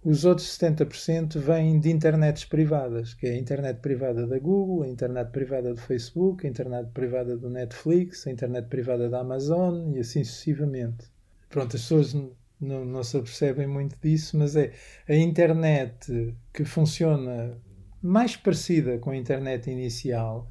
Os 0.05 0.25
outros 0.25 0.47
70% 0.59 1.39
vêm 1.39 1.81
de 1.81 1.91
internets 1.91 2.45
privadas, 2.45 3.15
que 3.15 3.27
é 3.27 3.31
a 3.31 3.37
internet 3.37 3.81
privada 3.81 4.27
da 4.27 4.39
Google, 4.39 4.85
a 4.85 4.89
internet 4.89 5.31
privada 5.31 5.75
do 5.75 5.81
Facebook, 5.81 6.47
a 6.47 6.51
internet 6.51 6.91
privada 6.93 7.37
do 7.37 7.51
Netflix, 7.51 8.27
a 8.27 8.31
internet 8.31 8.69
privada 8.69 9.11
da 9.11 9.21
Amazon 9.21 9.93
e 9.95 9.99
assim 9.99 10.23
sucessivamente. 10.23 11.07
Pronto, 11.51 11.77
as 11.77 11.83
pessoas 11.83 12.15
não, 12.61 12.85
não 12.85 13.03
se 13.03 13.17
apercebem 13.17 13.67
muito 13.67 13.97
disso, 14.01 14.39
mas 14.39 14.55
é 14.55 14.73
a 15.09 15.15
internet 15.15 16.35
que 16.53 16.65
funciona 16.65 17.59
mais 18.01 18.37
parecida 18.37 18.99
com 18.99 19.11
a 19.11 19.17
internet 19.17 19.69
inicial 19.69 20.49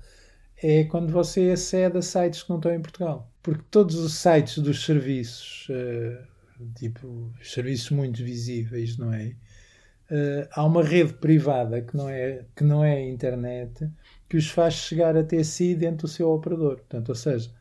é 0.61 0.83
quando 0.85 1.11
você 1.11 1.51
acede 1.51 1.97
a 1.97 2.01
sites 2.01 2.43
que 2.43 2.49
não 2.49 2.57
estão 2.57 2.73
em 2.73 2.81
Portugal. 2.81 3.31
Porque 3.43 3.63
todos 3.69 3.95
os 3.95 4.13
sites 4.15 4.57
dos 4.57 4.83
serviços 4.83 5.67
uh, 5.69 6.36
tipo 6.75 7.33
serviços 7.41 7.91
muito 7.91 8.23
visíveis, 8.23 8.97
não 8.97 9.13
é? 9.13 9.35
Uh, 10.09 10.47
há 10.51 10.65
uma 10.65 10.83
rede 10.83 11.13
privada 11.13 11.81
que 11.81 11.95
não, 11.97 12.07
é, 12.07 12.45
que 12.55 12.63
não 12.63 12.83
é 12.83 12.95
a 12.95 13.09
internet 13.09 13.89
que 14.29 14.37
os 14.37 14.49
faz 14.49 14.73
chegar 14.75 15.17
até 15.17 15.43
si 15.43 15.75
dentro 15.75 16.07
do 16.07 16.11
seu 16.11 16.29
operador. 16.29 16.77
Portanto, 16.77 17.09
ou 17.09 17.15
seja, 17.15 17.51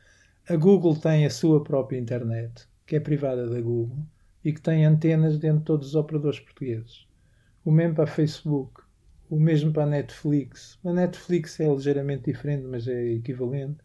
a 0.49 0.55
Google 0.57 0.97
tem 0.97 1.27
a 1.27 1.31
sua 1.31 1.63
própria 1.63 1.99
internet, 1.99 2.69
que 2.87 2.97
é 2.97 3.01
privada 3.01 3.49
da 3.49 3.61
Google, 3.61 3.99
e 4.45 4.53
que 4.53 4.61
tem 4.61 4.85
antenas 4.85 5.39
dentro 5.39 5.59
de 5.59 5.65
todos 5.65 5.89
os 5.89 5.95
operadores 5.97 6.39
portugueses. 6.39 7.07
O 7.65 7.71
mesmo 7.73 7.97
para 7.97 8.05
a 8.05 8.07
Facebook, 8.07 8.83
o 9.29 9.41
mesmo 9.41 9.73
para 9.73 9.83
a 9.83 9.87
Netflix. 9.87 10.79
A 10.85 10.93
Netflix 10.93 11.59
é 11.59 11.69
ligeiramente 11.69 12.31
diferente, 12.31 12.65
mas 12.65 12.87
é 12.87 13.13
equivalente. 13.15 13.79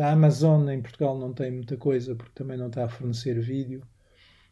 A 0.00 0.10
Amazon 0.10 0.68
em 0.68 0.82
Portugal 0.82 1.16
não 1.18 1.32
tem 1.32 1.52
muita 1.52 1.76
coisa 1.76 2.16
porque 2.16 2.32
também 2.34 2.58
não 2.58 2.66
está 2.66 2.84
a 2.84 2.88
fornecer 2.88 3.40
vídeo. 3.40 3.82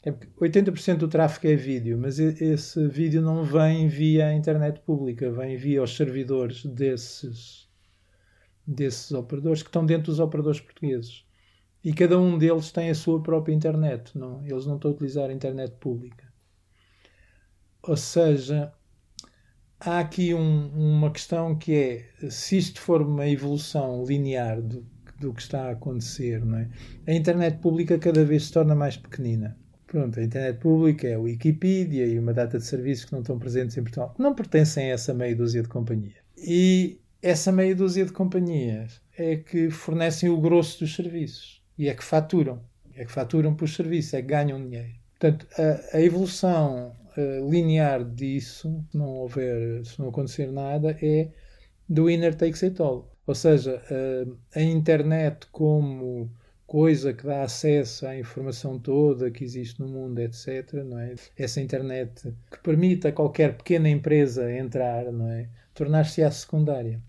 É 0.04 0.12
80% 0.12 0.98
do 0.98 1.08
tráfego 1.08 1.48
é 1.48 1.56
vídeo, 1.56 1.98
mas 1.98 2.18
esse 2.18 2.86
vídeo 2.88 3.22
não 3.22 3.42
vem 3.42 3.88
via 3.88 4.28
a 4.28 4.34
internet 4.34 4.80
pública, 4.80 5.32
vem 5.32 5.56
via 5.56 5.82
os 5.82 5.96
servidores 5.96 6.64
desses, 6.66 7.66
desses 8.66 9.10
operadores 9.12 9.62
que 9.62 9.68
estão 9.68 9.84
dentro 9.84 10.06
dos 10.06 10.20
operadores 10.20 10.60
portugueses. 10.60 11.24
E 11.82 11.92
cada 11.92 12.18
um 12.18 12.38
deles 12.38 12.70
tem 12.70 12.90
a 12.90 12.94
sua 12.94 13.22
própria 13.22 13.54
internet, 13.54 14.16
não? 14.16 14.44
eles 14.46 14.66
não 14.66 14.76
estão 14.76 14.90
a 14.90 14.94
utilizar 14.94 15.30
a 15.30 15.32
internet 15.32 15.74
pública. 15.80 16.32
Ou 17.82 17.96
seja, 17.96 18.72
há 19.80 20.00
aqui 20.00 20.34
um, 20.34 20.68
uma 20.74 21.10
questão 21.10 21.54
que 21.56 21.74
é 21.74 22.30
se 22.30 22.56
isto 22.56 22.80
for 22.80 23.02
uma 23.02 23.28
evolução 23.28 24.04
linear 24.04 24.60
do, 24.60 24.84
do 25.20 25.32
que 25.32 25.42
está 25.42 25.68
a 25.68 25.72
acontecer, 25.72 26.44
não 26.44 26.58
é? 26.58 26.68
a 27.06 27.12
internet 27.12 27.58
pública 27.58 27.98
cada 27.98 28.24
vez 28.24 28.46
se 28.46 28.52
torna 28.52 28.74
mais 28.74 28.96
pequenina. 28.96 29.56
Pronto, 29.86 30.18
a 30.18 30.24
internet 30.24 30.58
pública 30.58 31.06
é 31.06 31.14
a 31.14 31.20
Wikipedia 31.20 32.06
e 32.06 32.18
uma 32.18 32.34
data 32.34 32.58
de 32.58 32.64
serviços 32.64 33.04
que 33.04 33.12
não 33.12 33.20
estão 33.20 33.38
presentes 33.38 33.76
em 33.76 33.82
Portugal, 33.82 34.14
não 34.18 34.34
pertencem 34.34 34.90
a 34.90 34.94
essa 34.94 35.14
meia 35.14 35.36
dúzia 35.36 35.62
de 35.62 35.68
companhias. 35.68 36.16
E 36.36 36.98
essa 37.22 37.52
meia 37.52 37.76
dúzia 37.76 38.04
de 38.04 38.12
companhias 38.12 39.00
é 39.16 39.36
que 39.36 39.70
fornecem 39.70 40.28
o 40.28 40.40
grosso 40.40 40.80
dos 40.80 40.94
serviços 40.94 41.62
e 41.78 41.88
é 41.88 41.94
que 41.94 42.02
faturam. 42.02 42.60
É 42.96 43.04
que 43.04 43.12
faturam 43.12 43.54
por 43.54 43.68
serviço, 43.68 44.16
é 44.16 44.22
que 44.22 44.28
ganham 44.28 44.62
dinheiro. 44.62 44.94
Portanto, 45.18 45.46
a, 45.56 45.96
a 45.96 46.00
evolução 46.00 46.92
uh, 47.16 47.50
linear 47.50 48.04
disso, 48.04 48.84
se 48.90 48.96
não 48.96 49.08
houver, 49.08 49.84
se 49.84 49.98
não 50.00 50.08
acontecer 50.08 50.50
nada, 50.50 50.96
é 51.02 51.28
do 51.88 52.06
winner 52.06 52.34
takes 52.34 52.62
it 52.62 52.80
all. 52.80 53.10
Ou 53.26 53.34
seja, 53.34 53.82
uh, 53.90 54.36
a 54.54 54.60
internet 54.60 55.46
como 55.52 56.30
coisa 56.66 57.12
que 57.12 57.24
dá 57.24 57.42
acesso 57.42 58.06
à 58.06 58.16
informação 58.18 58.78
toda 58.78 59.30
que 59.30 59.44
existe 59.44 59.80
no 59.80 59.88
mundo, 59.88 60.18
etc. 60.18 60.72
Não 60.84 60.98
é? 60.98 61.14
Essa 61.38 61.60
internet 61.60 62.34
que 62.50 62.58
permite 62.62 63.06
a 63.06 63.12
qualquer 63.12 63.56
pequena 63.56 63.88
empresa 63.88 64.50
entrar, 64.52 65.10
não 65.12 65.30
é? 65.30 65.48
Tornar-se 65.74 66.22
a 66.22 66.30
secundária. 66.30 67.00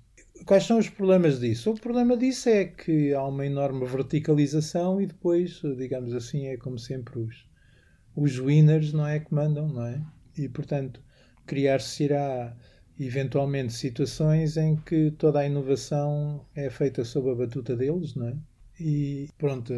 Quais 0.45 0.65
são 0.65 0.77
os 0.77 0.89
problemas 0.89 1.39
disso? 1.39 1.71
O 1.71 1.79
problema 1.79 2.17
disso 2.17 2.49
é 2.49 2.65
que 2.65 3.13
há 3.13 3.23
uma 3.23 3.45
enorme 3.45 3.85
verticalização 3.85 5.01
e 5.01 5.07
depois, 5.07 5.61
digamos 5.77 6.13
assim, 6.13 6.47
é 6.47 6.57
como 6.57 6.77
sempre 6.77 7.19
os, 7.19 7.45
os 8.15 8.39
winners 8.39 8.93
não 8.93 9.05
é 9.05 9.19
que 9.19 9.33
mandam, 9.33 9.67
não 9.67 9.85
é? 9.85 10.01
E 10.37 10.47
portanto, 10.47 11.01
criar-se-irá 11.45 12.55
eventualmente 12.99 13.73
situações 13.73 14.57
em 14.57 14.75
que 14.75 15.11
toda 15.11 15.39
a 15.39 15.45
inovação 15.45 16.45
é 16.55 16.69
feita 16.69 17.03
sob 17.03 17.29
a 17.29 17.35
batuta 17.35 17.75
deles, 17.75 18.15
não 18.15 18.29
é? 18.29 18.35
E 18.77 19.29
pronto, 19.37 19.71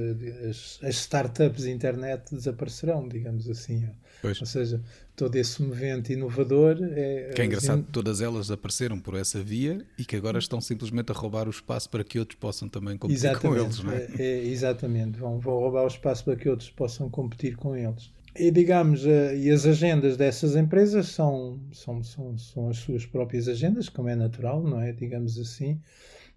as, 0.50 0.80
as 0.82 0.96
startups 0.96 1.66
internet 1.66 2.34
desaparecerão, 2.34 3.08
digamos 3.08 3.48
assim. 3.48 3.88
Pois. 4.24 4.42
Ou 4.42 4.48
seja, 4.48 4.82
todo 5.16 5.36
esse 5.36 5.62
movimento 5.62 6.12
inovador 6.12 6.80
é. 6.82 7.30
Que 7.36 7.44
é 7.44 7.46
engraçado, 7.46 7.82
assim, 7.82 7.92
todas 7.92 8.22
elas 8.22 8.50
apareceram 8.50 9.00
por 9.00 9.14
essa 9.16 9.40
via 9.40 9.86
e 10.00 10.06
que 10.06 10.16
agora 10.16 10.40
estão 10.40 10.60
simplesmente 10.60 11.12
a 11.12 11.16
roubar 11.16 11.48
o 11.48 11.52
espaço 11.52 11.88
para 11.92 12.04
que 12.04 12.18
outros 12.18 12.40
possam 12.40 12.68
também 12.68 12.98
competir 12.98 13.38
com 13.38 13.56
eles, 13.56 13.84
não 13.84 13.92
é? 13.92 14.08
é, 14.18 14.24
é 14.24 14.46
exatamente, 14.48 15.20
vão, 15.20 15.40
vão 15.40 15.60
roubar 15.60 15.84
o 15.84 15.88
espaço 15.88 16.26
para 16.26 16.36
que 16.36 16.50
outros 16.50 16.72
possam 16.72 17.08
competir 17.08 17.56
com 17.56 17.76
eles 17.76 18.12
e 18.40 18.52
digamos, 18.52 19.06
uh, 19.06 19.36
e 19.36 19.50
as 19.50 19.66
agendas 19.66 20.18
dessas 20.18 20.56
empresas 20.56 21.10
são, 21.10 21.60
são, 21.72 22.04
são, 22.04 22.38
são 22.38 22.70
as 22.70 22.78
suas 22.78 23.06
próprias 23.06 23.48
agendas, 23.48 23.90
como 23.90 24.10
é 24.10 24.16
natural, 24.16 24.64
não 24.64 24.82
é? 24.82 24.92
Digamos 24.92 25.38
assim. 25.38 25.80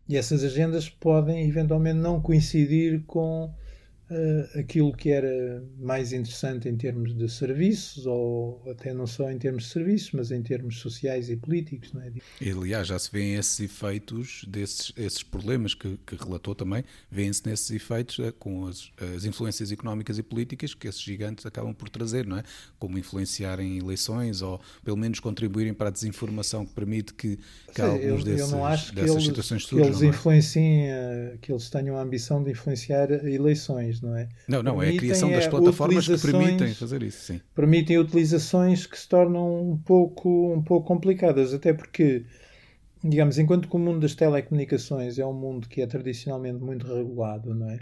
E 0.08 0.16
essas 0.16 0.42
agendas 0.42 0.88
podem 0.88 1.48
eventualmente 1.48 1.98
não 1.98 2.20
coincidir 2.20 3.04
com 3.06 3.52
uh, 4.10 4.58
aquilo 4.58 4.92
que 4.92 5.10
era 5.10 5.64
mais 5.78 6.12
interessante 6.12 6.68
em 6.68 6.76
termos 6.76 7.14
de 7.16 7.28
serviços, 7.28 8.06
ou 8.06 8.62
até 8.68 8.92
não 8.92 9.06
só 9.06 9.30
em 9.30 9.38
termos 9.38 9.64
de 9.64 9.70
serviços, 9.70 10.12
mas 10.12 10.30
em 10.30 10.42
termos 10.42 10.78
sociais 10.78 11.30
e 11.30 11.36
políticos. 11.36 11.92
Não 11.92 12.02
é? 12.02 12.12
E, 12.40 12.50
aliás, 12.50 12.88
já 12.88 12.98
se 12.98 13.10
vêem 13.10 13.34
esses 13.34 13.58
efeitos, 13.60 14.44
desses 14.46 14.92
esses 14.96 15.22
problemas 15.22 15.74
que, 15.74 15.98
que 16.06 16.16
relatou 16.16 16.54
também, 16.54 16.84
vêem-se 17.10 17.46
nesses 17.46 17.70
efeitos 17.70 18.18
uh, 18.18 18.32
com 18.32 18.66
as, 18.66 18.90
as, 19.16 19.24
influências 19.24 19.70
económicas 19.70 20.18
e 20.18 20.22
políticas 20.22 20.74
que 20.74 20.88
esses 20.88 21.00
gigantes 21.00 21.46
acabam 21.46 21.72
por 21.72 21.88
trazer, 21.88 22.26
não 22.26 22.38
é? 22.38 22.42
Como 22.78 22.98
influenciarem 22.98 23.78
eleições 23.78 24.42
ou 24.42 24.60
pelo 24.84 24.96
menos 24.96 25.20
contribuírem 25.20 25.72
para 25.72 25.88
a 25.88 25.90
desinformação 25.92 26.66
que 26.66 26.72
permite 26.72 27.14
que, 27.14 27.38
que 27.74 27.80
alguns 27.80 28.02
eu, 28.02 28.24
desses, 28.24 28.40
eu 28.40 28.48
não 28.48 28.66
acho 28.66 28.94
dessas 28.94 29.10
eles, 29.12 29.24
situações 29.24 29.62
surjam. 29.64 29.86
Que 29.86 29.90
eles, 29.90 30.02
é? 30.02 30.06
influenciem, 30.06 30.88
uh, 30.90 31.38
que 31.38 31.52
eles 31.52 31.70
tenham 31.70 31.96
a 31.96 32.02
ambição 32.02 32.42
de 32.42 32.50
influenciar 32.50 33.10
eleições 33.24 33.99
não 34.02 34.16
é? 34.16 34.28
Não, 34.48 34.62
não, 34.62 34.82
é 34.82 34.90
a 34.90 34.96
criação 34.96 35.30
das 35.30 35.46
plataformas 35.46 36.06
que 36.06 36.18
permitem 36.18 36.74
fazer 36.74 37.02
isso, 37.02 37.24
sim. 37.24 37.40
Permitem 37.54 37.98
utilizações 37.98 38.86
que 38.86 38.98
se 38.98 39.08
tornam 39.08 39.70
um 39.70 39.76
pouco, 39.76 40.52
um 40.52 40.62
pouco 40.62 40.86
complicadas, 40.86 41.52
até 41.54 41.72
porque, 41.72 42.24
digamos, 43.02 43.38
enquanto 43.38 43.68
que 43.68 43.76
o 43.76 43.78
mundo 43.78 44.00
das 44.00 44.14
telecomunicações 44.14 45.18
é 45.18 45.26
um 45.26 45.34
mundo 45.34 45.68
que 45.68 45.80
é 45.82 45.86
tradicionalmente 45.86 46.62
muito 46.62 46.86
regulado, 46.86 47.54
não 47.54 47.70
é? 47.70 47.80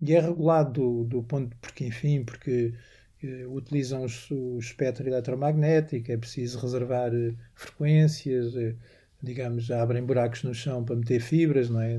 e 0.00 0.14
é 0.14 0.20
regulado 0.20 0.72
do, 0.72 1.04
do 1.04 1.22
ponto, 1.22 1.56
porque 1.60 1.86
enfim, 1.86 2.24
porque 2.24 2.74
uh, 3.22 3.54
utilizam 3.54 4.04
o 4.30 4.58
espectro 4.58 5.06
eletromagnético, 5.08 6.12
é 6.12 6.16
preciso 6.16 6.58
reservar 6.58 7.12
uh, 7.14 7.34
frequências, 7.54 8.54
uh, 8.54 8.76
digamos, 9.22 9.70
abrem 9.70 10.04
buracos 10.04 10.42
no 10.42 10.54
chão 10.54 10.84
para 10.84 10.96
meter 10.96 11.20
fibras, 11.20 11.70
não 11.70 11.80
é? 11.80 11.96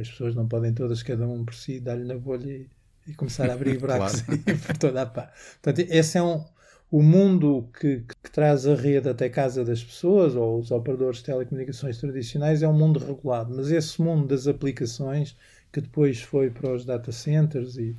As 0.00 0.08
pessoas 0.10 0.34
não 0.34 0.48
podem 0.48 0.72
todas, 0.72 1.02
cada 1.02 1.28
um 1.28 1.44
por 1.44 1.54
si, 1.54 1.78
dar-lhe 1.80 2.04
na 2.04 2.16
bolha 2.16 2.50
e, 2.50 2.66
e, 3.06 3.14
começar 3.14 3.50
a 3.50 3.54
abrir 3.54 3.78
buracos 3.80 4.22
por 4.66 4.76
toda 4.78 5.02
a 5.02 5.06
pá. 5.06 5.32
Portanto, 5.62 5.86
esse 5.90 6.18
é 6.18 6.22
um, 6.22 6.44
o 6.90 7.02
mundo 7.02 7.68
que, 7.78 8.00
que, 8.00 8.30
traz 8.30 8.66
a 8.66 8.74
rede 8.74 9.08
até 9.08 9.28
casa 9.28 9.64
das 9.64 9.82
pessoas 9.82 10.36
ou 10.36 10.58
os 10.58 10.70
operadores 10.70 11.18
de 11.18 11.24
telecomunicações 11.24 11.98
tradicionais 11.98 12.62
é 12.62 12.68
um 12.68 12.72
mundo 12.72 12.98
regulado, 12.98 13.54
mas 13.54 13.70
esse 13.70 14.00
mundo 14.00 14.26
das 14.28 14.46
aplicações 14.46 15.36
que 15.72 15.80
depois 15.80 16.20
foi 16.20 16.50
para 16.50 16.72
os 16.72 16.84
data 16.84 17.10
centers 17.10 17.76
e, 17.76 17.96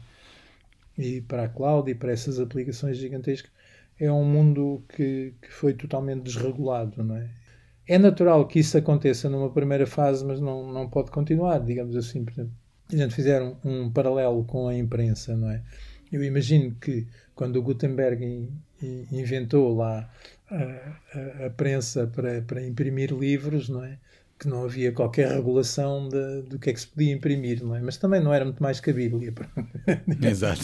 e 0.97 1.21
para 1.21 1.45
a 1.45 1.49
cloud 1.49 1.89
e 1.89 1.95
para 1.95 2.11
essas 2.11 2.39
aplicações 2.39 2.97
gigantescas, 2.97 3.51
é 3.99 4.11
um 4.11 4.23
mundo 4.23 4.83
que, 4.89 5.33
que 5.41 5.51
foi 5.51 5.73
totalmente 5.73 6.23
desregulado, 6.23 7.03
não 7.03 7.17
é? 7.17 7.29
É 7.87 7.97
natural 7.97 8.47
que 8.47 8.59
isso 8.59 8.77
aconteça 8.77 9.29
numa 9.29 9.51
primeira 9.51 9.85
fase, 9.85 10.23
mas 10.23 10.39
não, 10.39 10.71
não 10.71 10.89
pode 10.89 11.11
continuar, 11.11 11.59
digamos 11.59 11.95
assim. 11.97 12.23
Por 12.23 12.31
exemplo, 12.31 12.53
a 12.95 12.99
gente 12.99 13.15
fizer 13.15 13.41
um, 13.63 13.91
paralelo 13.91 14.43
com 14.45 14.67
a 14.67 14.75
imprensa, 14.75 15.35
não 15.35 15.49
é? 15.49 15.61
Eu 16.11 16.23
imagino 16.23 16.75
que 16.75 17.07
quando 17.33 17.57
o 17.57 17.61
Gutenberg 17.63 18.23
in, 18.23 18.49
in, 18.81 19.07
inventou 19.11 19.75
lá 19.75 20.09
a, 20.49 20.55
a, 21.43 21.45
a, 21.47 21.49
prensa 21.49 22.05
para, 22.07 22.41
para 22.41 22.65
imprimir 22.65 23.11
livros, 23.11 23.69
não 23.69 23.83
é? 23.83 23.97
Que 24.39 24.47
não 24.47 24.65
havia 24.65 24.91
qualquer 24.91 25.31
regulação 25.31 26.09
de, 26.09 26.41
do 26.43 26.59
que 26.59 26.69
é 26.69 26.73
que 26.73 26.79
se 26.79 26.87
podia 26.87 27.13
imprimir, 27.13 27.63
não 27.63 27.75
é? 27.75 27.81
Mas 27.81 27.97
também 27.97 28.21
não 28.21 28.33
era 28.33 28.43
muito 28.43 28.61
mais 28.61 28.79
que 28.79 28.89
a 28.89 28.93
Bíblia. 28.93 29.33
Exato. 30.21 30.63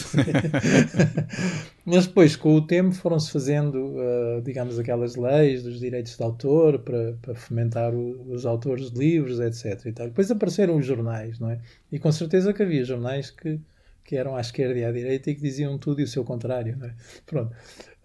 Mas 1.84 2.06
depois, 2.06 2.36
com 2.36 2.54
o 2.54 2.66
tempo, 2.66 2.92
foram-se 2.92 3.30
fazendo, 3.30 3.96
uh, 3.96 4.42
digamos, 4.42 4.78
aquelas 4.78 5.16
leis 5.16 5.62
dos 5.62 5.80
direitos 5.80 6.16
de 6.16 6.22
autor 6.22 6.80
para, 6.80 7.14
para 7.22 7.34
fomentar 7.34 7.94
o, 7.94 8.32
os 8.32 8.44
autores 8.44 8.90
de 8.90 8.98
livros, 8.98 9.40
etc. 9.40 9.86
E 9.86 9.92
tal. 9.92 10.06
Depois 10.08 10.30
apareceram 10.30 10.76
os 10.76 10.84
jornais, 10.84 11.38
não 11.38 11.50
é? 11.50 11.58
E 11.90 11.98
com 11.98 12.12
certeza 12.12 12.52
que 12.52 12.62
havia 12.62 12.84
jornais 12.84 13.30
que, 13.30 13.58
que 14.04 14.16
eram 14.16 14.36
à 14.36 14.40
esquerda 14.40 14.78
e 14.78 14.84
à 14.84 14.92
direita 14.92 15.30
e 15.30 15.34
que 15.34 15.40
diziam 15.40 15.78
tudo 15.78 16.00
e 16.00 16.04
o 16.04 16.08
seu 16.08 16.22
contrário, 16.22 16.76
não 16.76 16.86
é? 16.86 16.94
Pronto. 17.24 17.56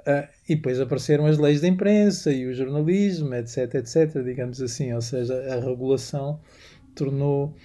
Uh, 0.08 0.28
e 0.48 0.56
depois 0.56 0.80
apareceram 0.80 1.26
as 1.26 1.40
leis 1.40 1.62
da 1.62 1.68
imprensa 1.68 2.32
e 2.32 2.46
o 2.46 2.54
jornalismo, 2.54 3.34
etc, 3.34 3.74
etc, 3.76 4.24
digamos 4.24 4.62
assim. 4.62 4.94
Ou 4.94 5.02
seja, 5.02 5.34
a 5.52 5.60
regulação 5.60 6.40
tornou 6.94 7.56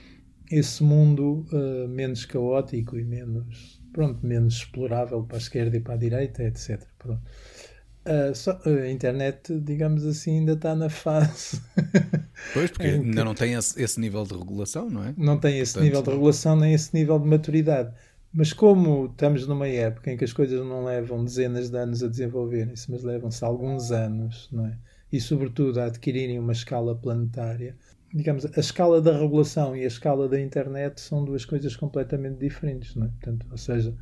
esse 0.50 0.82
mundo 0.82 1.46
uh, 1.52 1.88
menos 1.88 2.24
caótico 2.24 2.98
e 2.98 3.04
menos, 3.04 3.80
pronto, 3.92 4.26
menos 4.26 4.54
explorável 4.54 5.22
para 5.22 5.36
a 5.36 5.38
esquerda 5.38 5.76
e 5.76 5.80
para 5.80 5.94
a 5.94 5.98
direita, 5.98 6.42
etc. 6.42 6.82
Uh, 7.06 8.34
só, 8.34 8.58
a 8.64 8.90
internet, 8.90 9.60
digamos 9.60 10.06
assim, 10.06 10.38
ainda 10.38 10.52
está 10.52 10.74
na 10.74 10.88
fase. 10.88 11.60
Pois, 12.54 12.70
porque 12.70 12.86
ainda 12.86 13.22
não 13.22 13.34
tem 13.34 13.52
esse, 13.52 13.80
esse, 13.80 14.00
nível 14.00 14.24
de 14.24 14.32
regulação, 14.32 14.88
não 14.88 15.04
é? 15.04 15.14
Não 15.14 15.38
tem 15.38 15.58
esse 15.58 15.74
Portanto, 15.74 15.84
nível 15.84 16.02
de 16.02 16.10
regulação 16.10 16.56
nem 16.56 16.72
esse 16.72 16.94
nível 16.94 17.18
de 17.18 17.28
maturidade. 17.28 17.92
Mas 18.32 18.52
como 18.52 19.06
estamos 19.06 19.46
numa 19.46 19.66
época 19.66 20.12
em 20.12 20.16
que 20.16 20.24
as 20.24 20.32
coisas 20.32 20.64
não 20.64 20.84
levam 20.84 21.24
dezenas 21.24 21.68
de 21.68 21.76
anos 21.76 22.02
a 22.02 22.08
desenvolverem-se, 22.08 22.90
mas 22.90 23.02
levam-se 23.02 23.44
alguns 23.44 23.90
anos, 23.90 24.48
não 24.52 24.66
é? 24.66 24.78
E 25.12 25.20
sobretudo 25.20 25.80
a 25.80 25.86
adquirirem 25.86 26.38
uma 26.38 26.52
escala 26.52 26.94
planetária, 26.94 27.76
digamos, 28.14 28.46
a 28.46 28.60
escala 28.60 29.00
da 29.00 29.18
regulação 29.18 29.76
e 29.76 29.82
a 29.82 29.88
escala 29.88 30.28
da 30.28 30.40
internet 30.40 31.00
são 31.00 31.24
duas 31.24 31.44
coisas 31.44 31.74
completamente 31.74 32.38
diferentes, 32.38 32.94
não 32.94 33.06
é? 33.06 33.08
Portanto, 33.08 33.46
ou 33.50 33.58
seja, 33.58 33.92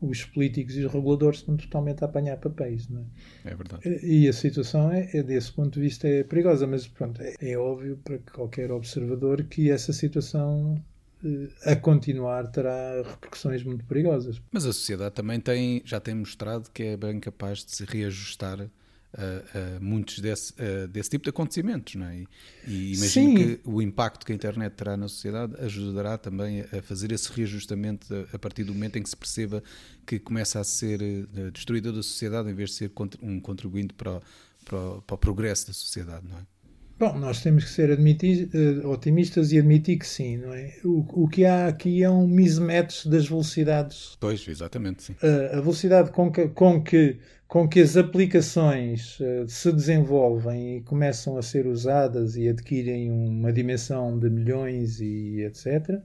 os 0.00 0.24
políticos 0.24 0.76
e 0.76 0.84
os 0.84 0.92
reguladores 0.92 1.40
estão 1.40 1.56
totalmente 1.56 2.02
a 2.02 2.06
apanhar 2.06 2.36
papéis, 2.36 2.88
não 2.88 3.00
é? 3.44 3.50
É 3.50 3.54
verdade. 3.56 4.06
E 4.06 4.28
a 4.28 4.32
situação 4.32 4.92
é, 4.92 5.10
é 5.12 5.22
desse 5.22 5.52
ponto 5.52 5.74
de 5.74 5.80
vista 5.80 6.06
é 6.06 6.22
perigosa, 6.22 6.64
mas 6.66 6.86
pronto, 6.86 7.20
é, 7.20 7.34
é 7.40 7.58
óbvio 7.58 7.98
para 8.04 8.18
qualquer 8.18 8.70
observador 8.70 9.42
que 9.44 9.68
essa 9.70 9.92
situação 9.92 10.80
a 11.64 11.76
continuar 11.76 12.46
terá 12.48 13.02
repercussões 13.02 13.62
muito 13.62 13.84
perigosas. 13.84 14.40
Mas 14.52 14.64
a 14.64 14.72
sociedade 14.72 15.14
também 15.14 15.40
tem, 15.40 15.82
já 15.84 16.00
tem 16.00 16.14
mostrado 16.14 16.70
que 16.72 16.82
é 16.82 16.96
bem 16.96 17.18
capaz 17.20 17.64
de 17.64 17.74
se 17.74 17.84
reajustar 17.84 18.68
a, 19.16 19.76
a 19.76 19.80
muitos 19.80 20.18
desse, 20.18 20.52
a, 20.60 20.86
desse 20.86 21.10
tipo 21.10 21.24
de 21.24 21.30
acontecimentos, 21.30 21.94
não 21.94 22.06
é? 22.06 22.18
E, 22.18 22.28
e 22.66 22.94
imagino 22.94 23.28
Sim. 23.28 23.34
que 23.34 23.60
o 23.64 23.80
impacto 23.80 24.26
que 24.26 24.32
a 24.32 24.34
internet 24.34 24.72
terá 24.72 24.96
na 24.96 25.08
sociedade 25.08 25.54
ajudará 25.60 26.18
também 26.18 26.62
a 26.62 26.82
fazer 26.82 27.12
esse 27.12 27.32
reajustamento 27.32 28.06
a, 28.32 28.38
partir 28.38 28.64
do 28.64 28.74
momento 28.74 28.96
em 28.96 29.02
que 29.02 29.08
se 29.08 29.16
perceba 29.16 29.62
que 30.06 30.18
começa 30.18 30.60
a 30.60 30.64
ser 30.64 31.00
eh, 31.02 31.50
destruída 31.52 31.92
da 31.92 32.02
sociedade 32.02 32.50
em 32.50 32.54
vez 32.54 32.70
de 32.70 32.76
ser 32.76 32.92
um 33.22 33.40
contribuinte 33.40 33.94
para 33.94 34.16
o, 34.16 34.22
para 34.64 34.78
o, 34.78 35.02
para 35.02 35.14
o 35.14 35.18
progresso 35.18 35.68
da 35.68 35.72
sociedade, 35.72 36.26
não 36.28 36.38
é? 36.38 36.53
Bom, 36.96 37.18
nós 37.18 37.42
temos 37.42 37.64
que 37.64 37.70
ser 37.70 37.90
admitir, 37.90 38.48
uh, 38.54 38.88
otimistas 38.88 39.50
e 39.50 39.58
admitir 39.58 39.98
que 39.98 40.06
sim, 40.06 40.36
não 40.36 40.52
é? 40.54 40.74
O, 40.84 41.24
o 41.24 41.28
que 41.28 41.44
há 41.44 41.66
aqui 41.66 42.04
é 42.04 42.10
um 42.10 42.26
mismatch 42.26 43.06
das 43.06 43.26
velocidades. 43.26 44.16
Pois, 44.20 44.46
exatamente, 44.46 45.02
sim. 45.02 45.12
Uh, 45.14 45.56
a 45.56 45.60
velocidade 45.60 46.12
com 46.12 46.30
que, 46.30 46.48
com 46.48 46.80
que, 46.82 47.18
com 47.48 47.68
que 47.68 47.80
as 47.80 47.96
aplicações 47.96 49.18
uh, 49.18 49.48
se 49.48 49.72
desenvolvem 49.72 50.76
e 50.76 50.80
começam 50.82 51.36
a 51.36 51.42
ser 51.42 51.66
usadas 51.66 52.36
e 52.36 52.48
adquirem 52.48 53.10
uma 53.10 53.52
dimensão 53.52 54.16
de 54.16 54.30
milhões 54.30 55.00
e 55.00 55.42
etc., 55.42 56.00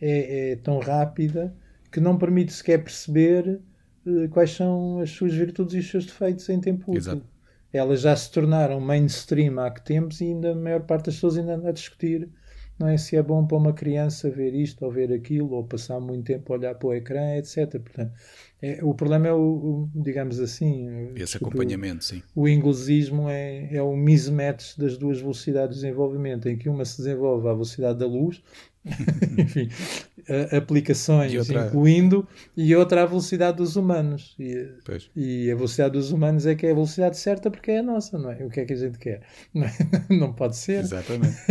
é, 0.00 0.50
é 0.50 0.56
tão 0.56 0.80
rápida 0.80 1.54
que 1.92 2.00
não 2.00 2.18
permite 2.18 2.52
sequer 2.52 2.82
perceber 2.82 3.60
quais 4.30 4.50
são 4.50 4.98
as 4.98 5.10
suas 5.10 5.32
virtudes 5.32 5.74
e 5.74 5.78
os 5.78 5.88
seus 5.88 6.04
defeitos 6.04 6.48
em 6.48 6.60
tempo 6.60 6.90
útil. 6.90 6.98
Exato 6.98 7.33
elas 7.76 8.00
já 8.00 8.14
se 8.14 8.30
tornaram 8.30 8.80
mainstream 8.80 9.58
há 9.58 9.70
que 9.70 9.84
tempos 9.84 10.20
e 10.20 10.26
ainda 10.26 10.52
a 10.52 10.54
maior 10.54 10.82
parte 10.82 11.06
das 11.06 11.16
pessoas 11.16 11.36
ainda 11.36 11.56
anda 11.56 11.68
a 11.70 11.72
discutir 11.72 12.30
não 12.78 12.88
é 12.88 12.96
se 12.96 13.16
é 13.16 13.22
bom 13.22 13.46
para 13.46 13.56
uma 13.56 13.72
criança 13.72 14.30
ver 14.30 14.54
isto 14.54 14.84
ou 14.84 14.90
ver 14.90 15.12
aquilo 15.12 15.52
ou 15.52 15.64
passar 15.64 16.00
muito 16.00 16.24
tempo 16.24 16.52
a 16.52 16.56
olhar 16.56 16.74
para 16.74 16.88
o 16.88 16.94
ecrã, 16.94 17.36
etc. 17.36 17.80
Portanto, 17.80 18.12
é, 18.60 18.80
o 18.82 18.92
problema 18.94 19.28
é 19.28 19.32
o, 19.32 19.38
o, 19.38 19.90
digamos 19.94 20.40
assim, 20.40 21.12
esse 21.14 21.36
acompanhamento, 21.36 22.00
o, 22.00 22.04
sim. 22.04 22.22
O 22.34 22.48
inglesismo 22.48 23.28
é, 23.28 23.72
é 23.72 23.82
o 23.82 23.96
mismatch 23.96 24.76
das 24.76 24.96
duas 24.96 25.20
velocidades 25.20 25.76
de 25.76 25.82
desenvolvimento, 25.82 26.48
em 26.48 26.56
que 26.56 26.68
uma 26.68 26.84
se 26.84 26.96
desenvolve 26.96 27.46
à 27.48 27.52
velocidade 27.52 27.98
da 27.98 28.06
luz 28.06 28.42
enfim, 29.38 29.68
aplicações 30.56 31.32
e 31.32 31.38
outra... 31.38 31.66
incluindo, 31.66 32.26
e 32.56 32.74
outra 32.76 33.02
a 33.02 33.06
velocidade 33.06 33.56
dos 33.56 33.76
humanos. 33.76 34.34
E, 34.38 34.68
e, 35.16 35.50
a 35.50 35.54
velocidade 35.54 35.92
dos 35.92 36.12
humanos 36.12 36.46
é 36.46 36.54
que 36.54 36.66
é 36.66 36.70
a 36.70 36.74
velocidade 36.74 37.16
certa 37.16 37.50
porque 37.50 37.70
é 37.70 37.78
a 37.78 37.82
nossa, 37.82 38.18
não 38.18 38.30
é? 38.30 38.44
O 38.44 38.50
que 38.50 38.60
é 38.60 38.64
que 38.64 38.72
a 38.72 38.76
gente 38.76 38.98
quer? 38.98 39.22
Não, 39.54 39.66
é? 39.66 39.72
não 40.10 40.32
pode 40.32 40.56
ser. 40.56 40.80
Exatamente. 40.80 41.36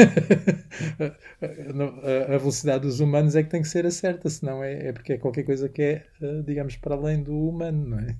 a, 2.29 2.37
velocidade 2.37 2.85
dos 2.85 2.99
humanos 2.99 3.35
é 3.35 3.43
que 3.43 3.49
tem 3.49 3.61
que 3.61 3.67
ser 3.67 3.85
a 3.85 3.91
certa, 3.91 4.29
senão 4.29 4.63
é, 4.63 4.87
é 4.87 4.91
porque 4.91 5.13
é 5.13 5.17
qualquer 5.17 5.43
coisa 5.43 5.69
que 5.69 5.81
é, 5.81 6.05
eh, 6.21 6.41
digamos, 6.45 6.75
para 6.75 6.95
além 6.95 7.23
do 7.23 7.33
humano, 7.33 7.89
não 7.89 7.99
é? 7.99 8.15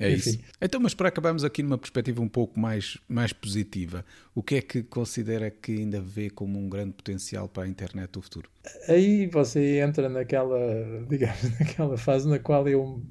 É 0.00 0.12
Enfim. 0.12 0.30
isso. 0.30 0.40
Então, 0.60 0.80
mas 0.80 0.94
para 0.94 1.08
acabarmos 1.08 1.44
aqui 1.44 1.62
numa 1.62 1.78
perspectiva 1.78 2.22
um 2.22 2.28
pouco 2.28 2.58
mais, 2.58 2.98
mais 3.08 3.32
positiva, 3.32 4.04
o 4.34 4.42
que 4.42 4.56
é 4.56 4.62
que 4.62 4.82
considera 4.82 5.50
que 5.50 5.72
ainda 5.72 6.00
vê 6.00 6.30
como 6.30 6.58
um 6.58 6.68
grande 6.68 6.92
potencial 6.92 7.48
para 7.48 7.64
a 7.64 7.68
internet 7.68 8.10
do 8.12 8.22
futuro? 8.22 8.48
Aí 8.88 9.26
você 9.26 9.80
entra 9.80 10.08
naquela, 10.08 10.58
digamos, 11.08 11.58
naquela 11.58 11.96
fase 11.96 12.28
na 12.28 12.38
qual 12.38 12.68
eu, 12.68 13.02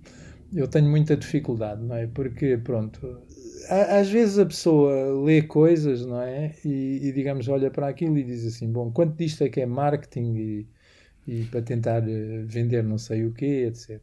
eu 0.54 0.68
tenho 0.68 0.90
muita 0.90 1.16
dificuldade, 1.18 1.84
não 1.84 1.96
é? 1.96 2.08
Porque, 2.08 2.58
pronto, 2.58 3.22
às 3.70 4.10
vezes 4.10 4.38
a 4.40 4.46
pessoa 4.46 5.24
lê 5.24 5.42
coisas, 5.42 6.06
não 6.06 6.22
é? 6.22 6.56
E, 6.64 7.08
e, 7.08 7.12
digamos, 7.12 7.48
olha 7.48 7.72
para 7.72 7.88
aquilo 7.88 8.18
e 8.18 8.24
diz 8.24 8.46
assim: 8.46 8.72
bom, 8.72 8.92
quanto 8.92 9.16
disto 9.18 9.44
é 9.44 9.50
que 9.50 9.62
é 9.62 9.66
marketing 9.66 10.36
e, 10.36 10.68
e 11.28 11.46
para 11.46 11.62
tentar 11.62 12.08
eh, 12.08 12.44
vender 12.46 12.84
não 12.84 12.98
sei 12.98 13.26
o 13.26 13.34
quê, 13.34 13.66
etc. 13.68 14.02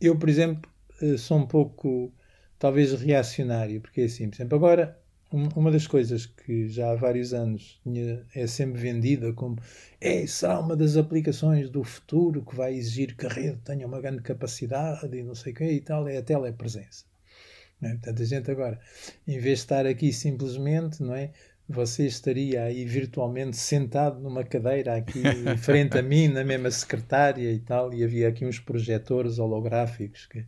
Eu, 0.00 0.18
por 0.18 0.28
exemplo, 0.28 0.70
eh, 1.02 1.16
sou 1.16 1.38
um 1.38 1.46
pouco, 1.46 2.12
talvez, 2.58 2.92
reacionário, 3.00 3.80
porque 3.80 4.02
é 4.02 4.04
assim, 4.04 4.28
por 4.28 4.36
exemplo, 4.36 4.56
agora 4.56 4.98
uma 5.34 5.70
das 5.72 5.86
coisas 5.86 6.26
que 6.26 6.68
já 6.68 6.92
há 6.92 6.94
vários 6.94 7.34
anos 7.34 7.80
é 8.34 8.46
sempre 8.46 8.80
vendida 8.80 9.32
como 9.32 9.58
é, 10.00 10.24
será 10.28 10.60
uma 10.60 10.76
das 10.76 10.96
aplicações 10.96 11.68
do 11.68 11.82
futuro 11.82 12.44
que 12.44 12.54
vai 12.54 12.74
exigir 12.74 13.16
que 13.16 13.26
a 13.26 13.28
rede 13.28 13.58
tenha 13.64 13.84
uma 13.84 14.00
grande 14.00 14.22
capacidade 14.22 15.16
e 15.16 15.22
não 15.24 15.34
sei 15.34 15.52
o 15.52 15.56
que 15.56 15.64
e 15.64 15.80
tal, 15.80 16.06
é 16.06 16.18
a 16.18 16.22
telepresença. 16.22 17.04
É? 17.82 17.88
Portanto, 17.88 18.22
a 18.22 18.24
gente 18.24 18.50
agora, 18.50 18.80
em 19.26 19.38
vez 19.38 19.58
de 19.58 19.64
estar 19.64 19.86
aqui 19.86 20.12
simplesmente, 20.12 21.02
não 21.02 21.14
é? 21.14 21.32
Você 21.68 22.06
estaria 22.06 22.62
aí 22.62 22.84
virtualmente 22.84 23.56
sentado 23.56 24.20
numa 24.20 24.44
cadeira 24.44 24.96
aqui 24.96 25.22
frente 25.58 25.98
a 25.98 26.02
mim, 26.02 26.28
na 26.28 26.44
mesma 26.44 26.70
secretária 26.70 27.50
e 27.50 27.58
tal, 27.58 27.92
e 27.92 28.04
havia 28.04 28.28
aqui 28.28 28.44
uns 28.44 28.60
projetores 28.60 29.38
holográficos 29.38 30.26
que 30.26 30.44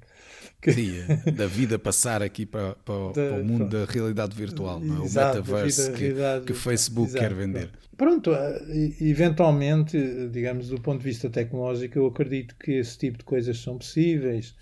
Que... 0.61 0.73
Sim, 0.73 0.99
é, 1.27 1.31
da 1.31 1.47
vida 1.47 1.79
passar 1.79 2.23
aqui 2.23 2.47
para, 2.47 2.75
para, 2.77 2.95
da, 3.09 3.13
para 3.13 3.41
o 3.41 3.45
mundo 3.45 3.69
da 3.69 3.85
realidade 3.85 4.35
virtual, 4.35 4.81
não 4.81 4.97
é? 4.97 4.99
o 5.01 5.05
metaverse 5.05 5.93
que, 5.93 6.15
que, 6.45 6.53
o 6.53 6.55
Facebook 6.55 7.11
exato, 7.11 7.25
quer 7.25 7.35
vender. 7.35 7.71
Pronto, 7.97 8.35
eh, 8.35 8.93
eventualmente, 9.01 9.97
digamos, 10.31 10.69
do 10.69 10.81
ponto 10.81 10.99
de 10.99 11.05
vista 11.05 11.31
tecnológico, 11.31 11.99
eu 11.99 12.07
acredito 12.07 12.57
que 12.57 12.73
esse 12.73 12.99
tipo 12.99 13.19
de 13.19 13.25
coisas 13.25 13.59
são 13.59 13.79
possíveis. 13.79 14.55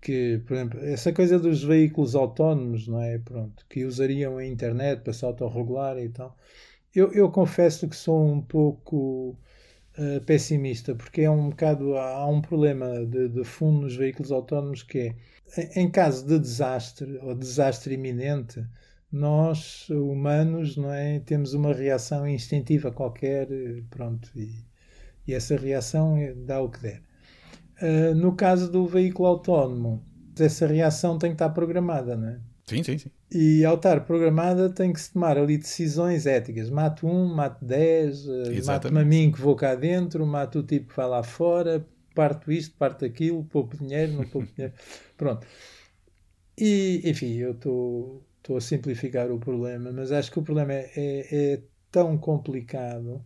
Que, 0.00 0.40
por 0.46 0.54
exemplo, 0.54 0.80
essa 0.82 1.12
coisa 1.12 1.38
dos 1.38 1.62
veículos 1.62 2.14
autónomos, 2.14 2.88
não 2.88 3.02
é? 3.02 3.18
Pronto, 3.18 3.66
que 3.68 3.84
usariam 3.84 4.38
a 4.38 4.46
internet 4.46 5.02
para 5.02 5.12
se 5.12 5.24
autorregular 5.26 5.98
e 5.98 6.08
tal. 6.08 6.34
Eu, 6.94 7.12
eu 7.12 7.30
confesso 7.30 7.86
que 7.86 7.94
sou 7.94 8.26
um 8.26 8.40
pouco 8.40 9.38
uh, 10.00 10.24
pessimista, 10.24 10.94
porque 10.94 11.22
é 11.22 11.30
um 11.30 11.50
bocado. 11.50 11.96
Há 11.96 12.26
um 12.26 12.40
problema 12.40 13.04
de, 13.06 13.28
de 13.28 13.44
fundo 13.44 13.82
nos 13.82 13.94
veículos 13.94 14.32
autónomos 14.32 14.82
que 14.82 14.98
é 14.98 15.14
em 15.80 15.90
caso 15.90 16.26
de 16.26 16.38
desastre 16.38 17.18
ou 17.22 17.34
desastre 17.34 17.94
iminente, 17.94 18.64
nós 19.10 19.88
humanos 19.88 20.76
não 20.76 20.92
é 20.92 21.18
temos 21.20 21.52
uma 21.54 21.72
reação 21.72 22.28
instintiva 22.28 22.92
qualquer 22.92 23.48
pronto 23.90 24.30
e, 24.36 24.64
e 25.26 25.34
essa 25.34 25.56
reação 25.56 26.16
dá 26.46 26.60
o 26.60 26.70
que 26.70 26.80
der 26.80 27.02
uh, 27.82 28.14
no 28.14 28.36
caso 28.36 28.70
do 28.70 28.86
veículo 28.86 29.28
autónomo 29.28 30.04
essa 30.38 30.66
reação 30.66 31.18
tem 31.18 31.30
que 31.30 31.34
estar 31.34 31.50
programada 31.50 32.16
não 32.16 32.28
é 32.28 32.40
sim 32.70 32.82
sim 32.82 32.98
sim 32.98 33.10
e 33.32 33.64
ao 33.64 33.76
estar 33.76 34.00
programada 34.04 34.70
tem 34.70 34.92
que 34.92 35.00
se 35.00 35.12
tomar 35.12 35.36
ali 35.36 35.58
decisões 35.58 36.26
éticas 36.26 36.70
mato 36.70 37.06
um 37.06 37.26
mato 37.34 37.64
dez 37.64 38.26
mato-me 38.64 39.00
a 39.00 39.04
mim 39.04 39.30
que 39.30 39.40
vou 39.40 39.54
cá 39.54 39.74
dentro 39.74 40.26
mato 40.26 40.60
o 40.60 40.62
tipo 40.62 40.88
que 40.88 40.96
vai 40.96 41.08
lá 41.08 41.22
fora 41.22 41.86
parto 42.14 42.50
isto, 42.52 42.76
parto 42.76 43.04
aquilo, 43.04 43.44
poupo 43.44 43.76
dinheiro, 43.76 44.12
não 44.12 44.24
poupo 44.24 44.48
dinheiro. 44.54 44.74
Pronto. 45.16 45.46
E, 46.58 47.00
enfim, 47.04 47.36
eu 47.36 47.52
estou 47.52 48.22
a 48.56 48.60
simplificar 48.60 49.30
o 49.30 49.38
problema, 49.38 49.92
mas 49.92 50.12
acho 50.12 50.30
que 50.30 50.38
o 50.38 50.42
problema 50.42 50.72
é, 50.74 50.90
é, 50.96 51.52
é 51.54 51.62
tão 51.90 52.18
complicado 52.18 53.24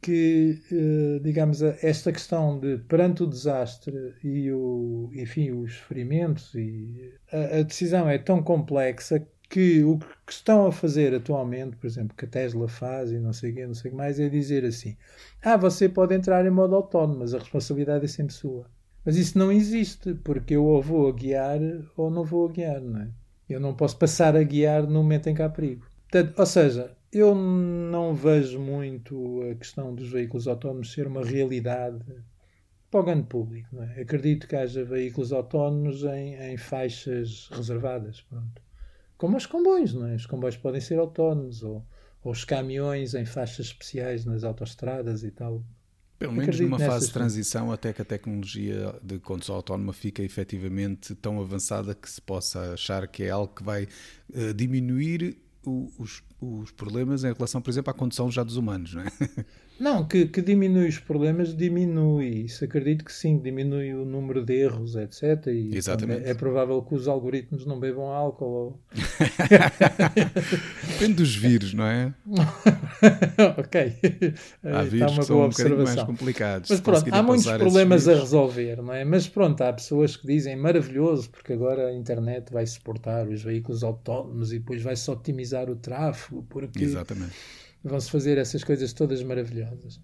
que, 0.00 0.58
eh, 0.72 1.20
digamos, 1.22 1.62
esta 1.62 2.10
questão 2.12 2.58
de 2.58 2.78
perante 2.88 3.22
o 3.22 3.26
desastre 3.26 4.14
e 4.24 4.50
o, 4.50 5.10
enfim, 5.12 5.50
os 5.50 5.76
ferimentos 5.76 6.54
e 6.54 7.12
a, 7.32 7.58
a 7.58 7.62
decisão 7.62 8.08
é 8.08 8.18
tão 8.18 8.42
complexa 8.42 9.26
que 9.48 9.82
o 9.82 9.98
que 9.98 10.32
estão 10.32 10.66
a 10.66 10.72
fazer 10.72 11.14
atualmente, 11.14 11.76
por 11.76 11.86
exemplo, 11.86 12.16
que 12.16 12.24
a 12.24 12.28
Tesla 12.28 12.68
faz 12.68 13.10
e 13.12 13.18
não 13.18 13.32
sei 13.32 13.50
o 13.50 13.54
que, 13.54 13.66
não 13.66 13.74
sei 13.74 13.90
que 13.90 13.96
mais, 13.96 14.20
é 14.20 14.28
dizer 14.28 14.64
assim: 14.64 14.96
ah, 15.42 15.56
você 15.56 15.88
pode 15.88 16.14
entrar 16.14 16.46
em 16.46 16.50
modo 16.50 16.74
autónomo, 16.76 17.18
mas 17.20 17.34
a 17.34 17.38
responsabilidade 17.38 18.04
é 18.04 18.08
sempre 18.08 18.32
sua. 18.32 18.66
Mas 19.04 19.16
isso 19.16 19.38
não 19.38 19.50
existe, 19.50 20.14
porque 20.14 20.54
eu 20.54 20.64
ou 20.64 20.80
vou 20.80 21.08
a 21.08 21.12
guiar 21.12 21.58
ou 21.96 22.10
não 22.10 22.24
vou 22.24 22.48
a 22.48 22.52
guiar, 22.52 22.80
não 22.80 23.00
é? 23.02 23.08
Eu 23.48 23.58
não 23.60 23.74
posso 23.74 23.98
passar 23.98 24.36
a 24.36 24.42
guiar 24.42 24.84
no 24.84 25.02
momento 25.02 25.28
em 25.28 25.34
que 25.34 25.42
há 25.42 25.48
perigo. 25.48 25.84
Portanto, 26.08 26.38
ou 26.38 26.46
seja, 26.46 26.96
eu 27.12 27.34
não 27.34 28.14
vejo 28.14 28.60
muito 28.60 29.42
a 29.50 29.54
questão 29.54 29.94
dos 29.94 30.10
veículos 30.10 30.46
autónomos 30.46 30.92
ser 30.92 31.06
uma 31.06 31.24
realidade 31.24 32.04
para 32.90 33.00
o 33.00 33.04
grande 33.04 33.26
público. 33.26 33.68
Não 33.72 33.82
é? 33.82 34.00
Acredito 34.00 34.46
que 34.46 34.56
haja 34.56 34.84
veículos 34.84 35.32
autónomos 35.32 36.04
em, 36.04 36.34
em 36.34 36.56
faixas 36.56 37.48
reservadas. 37.52 38.20
Pronto 38.22 38.62
como 39.20 39.36
os 39.36 39.44
comboios, 39.44 39.92
não 39.92 40.06
é? 40.06 40.14
Os 40.14 40.24
comboios 40.24 40.56
podem 40.56 40.80
ser 40.80 40.98
autónomos 40.98 41.62
ou, 41.62 41.86
ou 42.24 42.32
os 42.32 42.42
caminhões 42.42 43.14
em 43.14 43.26
faixas 43.26 43.66
especiais 43.66 44.24
nas 44.24 44.44
autoestradas 44.44 45.22
e 45.22 45.30
tal. 45.30 45.62
Pelo 46.18 46.32
menos 46.32 46.58
numa 46.58 46.78
fase 46.78 47.06
de 47.06 47.12
transição 47.12 47.70
até 47.70 47.92
que 47.92 48.00
a 48.00 48.04
tecnologia 48.04 48.98
de 49.02 49.18
condução 49.18 49.56
autónoma 49.56 49.92
fica 49.92 50.22
efetivamente 50.22 51.14
tão 51.14 51.38
avançada 51.38 51.94
que 51.94 52.08
se 52.08 52.20
possa 52.20 52.72
achar 52.72 53.06
que 53.06 53.24
é 53.24 53.30
algo 53.30 53.54
que 53.54 53.62
vai 53.62 53.84
uh, 53.84 54.54
diminuir 54.54 55.36
os, 55.64 56.22
os 56.40 56.70
problemas 56.70 57.24
em 57.24 57.32
relação, 57.32 57.60
por 57.60 57.70
exemplo, 57.70 57.90
à 57.90 57.94
condução 57.94 58.30
já 58.30 58.42
dos 58.42 58.56
humanos, 58.56 58.94
não 58.94 59.02
é? 59.02 59.06
Não, 59.80 60.04
que, 60.04 60.26
que 60.26 60.42
diminui 60.42 60.88
os 60.88 60.98
problemas, 60.98 61.56
diminui. 61.56 62.44
Isso 62.44 62.62
acredito 62.62 63.02
que 63.02 63.10
sim, 63.10 63.38
diminui 63.38 63.94
o 63.94 64.04
número 64.04 64.44
de 64.44 64.54
erros, 64.54 64.94
etc. 64.94 65.46
E 65.46 65.74
Exatamente. 65.74 66.26
é, 66.26 66.32
é, 66.32 66.34
provável 66.34 66.82
que 66.82 66.94
os 66.94 67.08
algoritmos 67.08 67.64
não 67.64 67.80
bebam 67.80 68.12
álcool. 68.12 68.46
Ou... 68.46 68.78
Depende 70.86 71.14
dos 71.14 71.34
vírus, 71.34 71.72
não 71.72 71.86
é? 71.86 72.12
ok. 73.56 73.94
Há 74.62 74.82
vírus 74.82 75.18
que 75.18 75.24
são 75.24 75.46
um 75.46 75.48
bocadinho 75.48 75.82
mais 75.82 76.02
complicados. 76.02 76.68
Mas 76.68 76.80
pronto, 76.80 77.06
há 77.10 77.22
muitos 77.22 77.46
problemas 77.46 78.06
a 78.06 78.16
resolver, 78.16 78.82
não 78.82 78.92
é? 78.92 79.02
Mas 79.02 79.28
pronto, 79.28 79.62
há 79.62 79.72
pessoas 79.72 80.14
que 80.14 80.26
dizem 80.26 80.56
maravilhoso, 80.56 81.30
porque 81.30 81.54
agora 81.54 81.86
a 81.86 81.94
internet 81.94 82.52
vai 82.52 82.66
suportar 82.66 83.26
os 83.26 83.42
veículos 83.42 83.82
autónomos 83.82 84.52
e 84.52 84.58
depois 84.58 84.82
vai-se 84.82 85.10
otimizar 85.10 85.70
o 85.70 85.76
tráfego. 85.76 86.44
Porque... 86.50 86.84
Exatamente 86.84 87.59
vão-se 87.82 88.10
fazer 88.10 88.38
essas 88.38 88.62
coisas 88.64 88.92
todas 88.92 89.22
maravilhosas. 89.22 90.00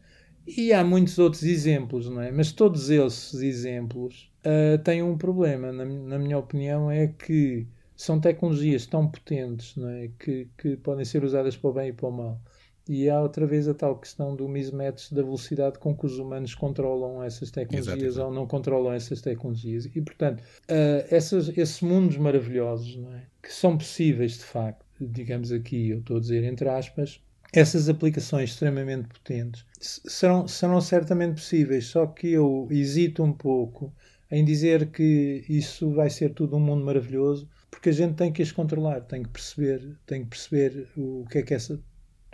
E 0.47 0.73
há 0.73 0.85
muitos 0.85 1.19
outros 1.19 1.43
exemplos, 1.43 2.09
não 2.09 2.21
é? 2.21 2.31
Mas 2.31 2.53
todos 2.53 2.89
esses 2.89 3.35
exemplos 3.41 4.31
uh, 4.45 4.79
têm 4.83 5.03
um 5.03 5.19
problema, 5.19 5.73
na, 5.73 5.85
na, 5.85 6.19
minha 6.19 6.39
opinião, 6.39 6.89
é 6.89 7.09
que 7.09 7.67
são 7.97 8.21
tecnologias 8.21 8.87
tão 8.87 9.09
potentes, 9.09 9.75
não 9.77 9.89
é? 9.89 10.09
Que, 10.19 10.49
que 10.57 10.77
podem 10.77 11.05
ser 11.05 11.25
usadas 11.25 11.57
para 11.57 11.71
o 11.71 11.73
bem 11.73 11.89
e 11.89 11.93
para 11.93 12.09
o 12.09 12.13
mal. 12.13 12.41
E 12.89 13.11
há 13.11 13.21
outra 13.21 13.45
vez 13.45 13.67
a 13.67 13.75
tal 13.75 13.99
questão 13.99 14.37
do 14.37 14.49
mismatch 14.49 15.13
da 15.13 15.21
velocidade 15.21 15.81
com 15.81 15.97
que 15.97 16.07
os 16.07 16.19
humanos 16.19 16.55
controlam 16.55 17.21
essas 17.21 17.51
tecnologias 17.51 18.01
Exato. 18.01 18.29
ou 18.29 18.33
não 18.33 18.47
controlam 18.47 18.93
essas 18.93 19.21
tecnologias. 19.21 19.87
E, 19.87 20.01
portanto, 20.01 20.41
uh, 20.41 21.05
essas, 21.11 21.49
esses 21.59 21.81
mundos 21.81 22.17
maravilhosos, 22.17 22.97
não 22.97 23.13
é? 23.13 23.25
que 23.43 23.53
são 23.53 23.77
possíveis 23.77 24.39
de 24.39 24.45
facto, 24.45 24.87
digamos 25.01 25.51
aqui, 25.51 25.91
eu 25.91 25.99
estou 25.99 26.19
a 26.19 26.21
dizer 26.21 26.45
entre 26.45 26.69
aspas, 26.69 27.21
essas 27.53 27.89
aplicações 27.89 28.51
extremamente 28.51 29.09
potentes 29.09 29.65
serão, 29.81 30.47
serão 30.49 30.81
certamente 30.81 31.35
possíveis, 31.35 31.87
só 31.87 32.07
que 32.07 32.29
eu 32.29 32.69
hesito 32.71 33.23
um 33.23 33.33
pouco 33.33 33.93
em 34.31 34.45
dizer 34.45 34.91
que 34.91 35.45
isso 35.49 35.93
vai 35.93 36.11
ser 36.11 36.35
tudo 36.35 36.57
um 36.57 36.61
mundo 36.61 36.85
maravilhoso, 36.85 37.49
porque 37.71 37.91
a 37.91 37.93
gente 37.93 38.15
tem 38.15 38.33
que 38.33 38.43
as 38.43 38.51
controlar, 38.51 39.03
tem 39.03 39.23
que 39.23 39.29
perceber, 39.29 39.97
tem 40.07 40.25
que 40.25 40.31
perceber 40.31 40.89
o 40.97 41.25
que 41.31 41.39
é 41.39 41.43
que 41.43 41.55
essa. 41.55 41.81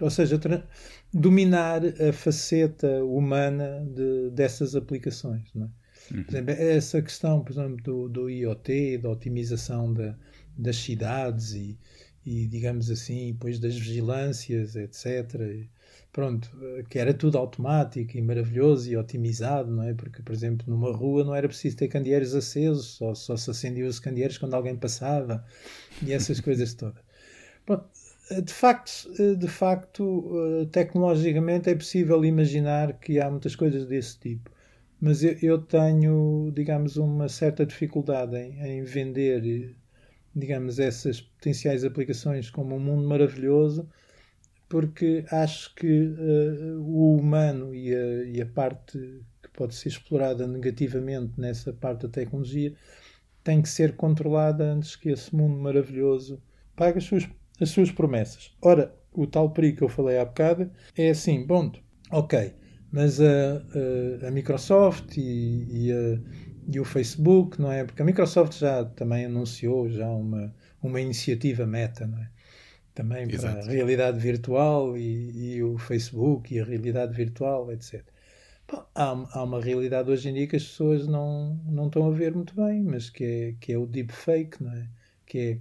Ou 0.00 0.10
seja, 0.10 0.40
dominar 1.12 1.82
a 1.84 2.12
faceta 2.12 3.04
humana 3.04 3.86
de, 3.94 4.30
dessas 4.30 4.74
aplicações. 4.74 5.48
Não 5.54 5.66
é? 5.66 6.14
Uhum. 6.14 6.24
Por 6.24 6.32
exemplo, 6.32 6.54
essa 6.54 7.02
questão, 7.02 7.44
por 7.44 7.52
exemplo, 7.52 7.76
do, 7.82 8.08
do 8.08 8.30
IoT, 8.30 8.98
da 8.98 9.10
otimização 9.10 9.92
da, 9.92 10.16
das 10.56 10.76
cidades 10.76 11.52
e, 11.52 11.78
e 12.24 12.46
digamos 12.46 12.90
assim, 12.90 13.32
depois 13.32 13.58
das 13.58 13.74
vigilâncias, 13.76 14.76
etc. 14.76 15.66
Pronto, 16.12 16.50
que 16.90 16.98
era 16.98 17.14
tudo 17.14 17.38
automático 17.38 18.16
e 18.16 18.22
maravilhoso 18.22 18.90
e 18.90 18.96
otimizado, 18.96 19.70
não 19.70 19.82
é? 19.84 19.94
Porque, 19.94 20.22
por 20.22 20.32
exemplo, 20.32 20.66
numa 20.68 20.92
rua 20.92 21.24
não 21.24 21.34
era 21.34 21.48
preciso 21.48 21.76
ter 21.76 21.88
candeeiros 21.88 22.34
acesos, 22.34 22.96
só, 22.96 23.14
só 23.14 23.36
se 23.36 23.50
acendiam 23.50 23.88
os 23.88 23.98
candeeiros 23.98 24.38
quando 24.38 24.54
alguém 24.54 24.76
passava 24.76 25.44
e 26.02 26.12
essas 26.12 26.40
coisas 26.40 26.74
todas. 26.74 27.02
Pronto, 27.66 27.88
de 28.44 28.52
facto, 28.52 29.08
de 29.38 29.48
facto, 29.48 30.68
tecnologicamente 30.70 31.70
é 31.70 31.74
possível 31.74 32.24
imaginar 32.24 32.94
que 32.98 33.20
há 33.20 33.30
muitas 33.30 33.56
coisas 33.56 33.86
desse 33.86 34.18
tipo. 34.18 34.50
Mas 35.00 35.22
eu, 35.24 35.36
eu 35.42 35.58
tenho, 35.58 36.52
digamos, 36.54 36.96
uma 36.96 37.28
certa 37.28 37.66
dificuldade 37.66 38.36
em, 38.36 38.60
em 38.60 38.84
vender 38.84 39.74
digamos, 40.34 40.78
essas 40.78 41.20
potenciais 41.20 41.84
aplicações 41.84 42.50
como 42.50 42.76
um 42.76 42.80
mundo 42.80 43.06
maravilhoso, 43.06 43.88
porque 44.68 45.24
acho 45.30 45.74
que 45.74 45.86
uh, 45.86 46.80
o 46.80 47.16
humano 47.16 47.74
e 47.74 47.94
a, 47.94 48.24
e 48.24 48.40
a, 48.40 48.46
parte 48.46 48.98
que 49.42 49.50
pode 49.52 49.74
ser 49.74 49.90
explorada 49.90 50.46
negativamente 50.46 51.38
nessa 51.38 51.72
parte 51.72 52.06
da 52.06 52.08
tecnologia 52.08 52.74
tem 53.44 53.60
que 53.60 53.68
ser 53.68 53.96
controlada 53.96 54.64
antes 54.64 54.96
que 54.96 55.10
esse 55.10 55.34
mundo 55.34 55.60
maravilhoso 55.60 56.40
pague 56.74 56.98
as 56.98 57.04
suas, 57.04 57.28
as 57.60 57.68
suas 57.68 57.90
promessas. 57.90 58.56
Ora, 58.62 58.94
o 59.12 59.26
tal 59.26 59.50
perigo 59.50 59.78
que 59.78 59.84
eu 59.84 59.88
falei 59.88 60.18
há 60.18 60.24
bocado 60.24 60.70
é 60.96 61.10
assim, 61.10 61.44
bom, 61.44 61.70
ok, 62.10 62.54
mas 62.90 63.20
a, 63.20 64.24
a, 64.24 64.28
a 64.28 64.30
Microsoft 64.30 65.16
e, 65.18 65.66
e 65.70 65.92
a 65.92 66.51
e 66.68 66.80
o 66.80 66.84
Facebook, 66.84 67.60
não 67.60 67.70
é? 67.70 67.84
Porque 67.84 68.02
a 68.02 68.04
Microsoft 68.04 68.58
já 68.58 68.84
também 68.84 69.24
anunciou 69.24 69.88
já 69.88 70.08
uma, 70.08 70.54
uma 70.82 71.00
iniciativa 71.00 71.66
meta, 71.66 72.06
não 72.06 72.18
é? 72.18 72.28
Também 72.94 73.30
Exato. 73.30 73.54
para 73.54 73.64
a 73.64 73.72
realidade 73.72 74.18
virtual 74.18 74.96
e, 74.98 75.54
e, 75.54 75.62
o 75.62 75.78
Facebook 75.78 76.54
e 76.54 76.60
a 76.60 76.64
realidade 76.64 77.14
virtual, 77.14 77.72
etc. 77.72 78.04
Bom, 78.70 78.84
há, 78.94 79.26
há, 79.32 79.42
uma 79.42 79.60
realidade 79.60 80.10
hoje 80.10 80.28
em 80.28 80.34
dia 80.34 80.46
que 80.46 80.56
as 80.56 80.64
pessoas 80.64 81.06
não, 81.06 81.58
não 81.64 81.86
estão 81.86 82.06
a 82.06 82.10
ver 82.10 82.34
muito 82.34 82.54
bem, 82.54 82.82
mas 82.82 83.08
que 83.08 83.24
é, 83.24 83.54
que 83.58 83.72
é 83.72 83.78
o 83.78 83.86
deepfake, 83.86 84.62
não 84.62 84.72
é? 84.72 84.88
Que 85.24 85.60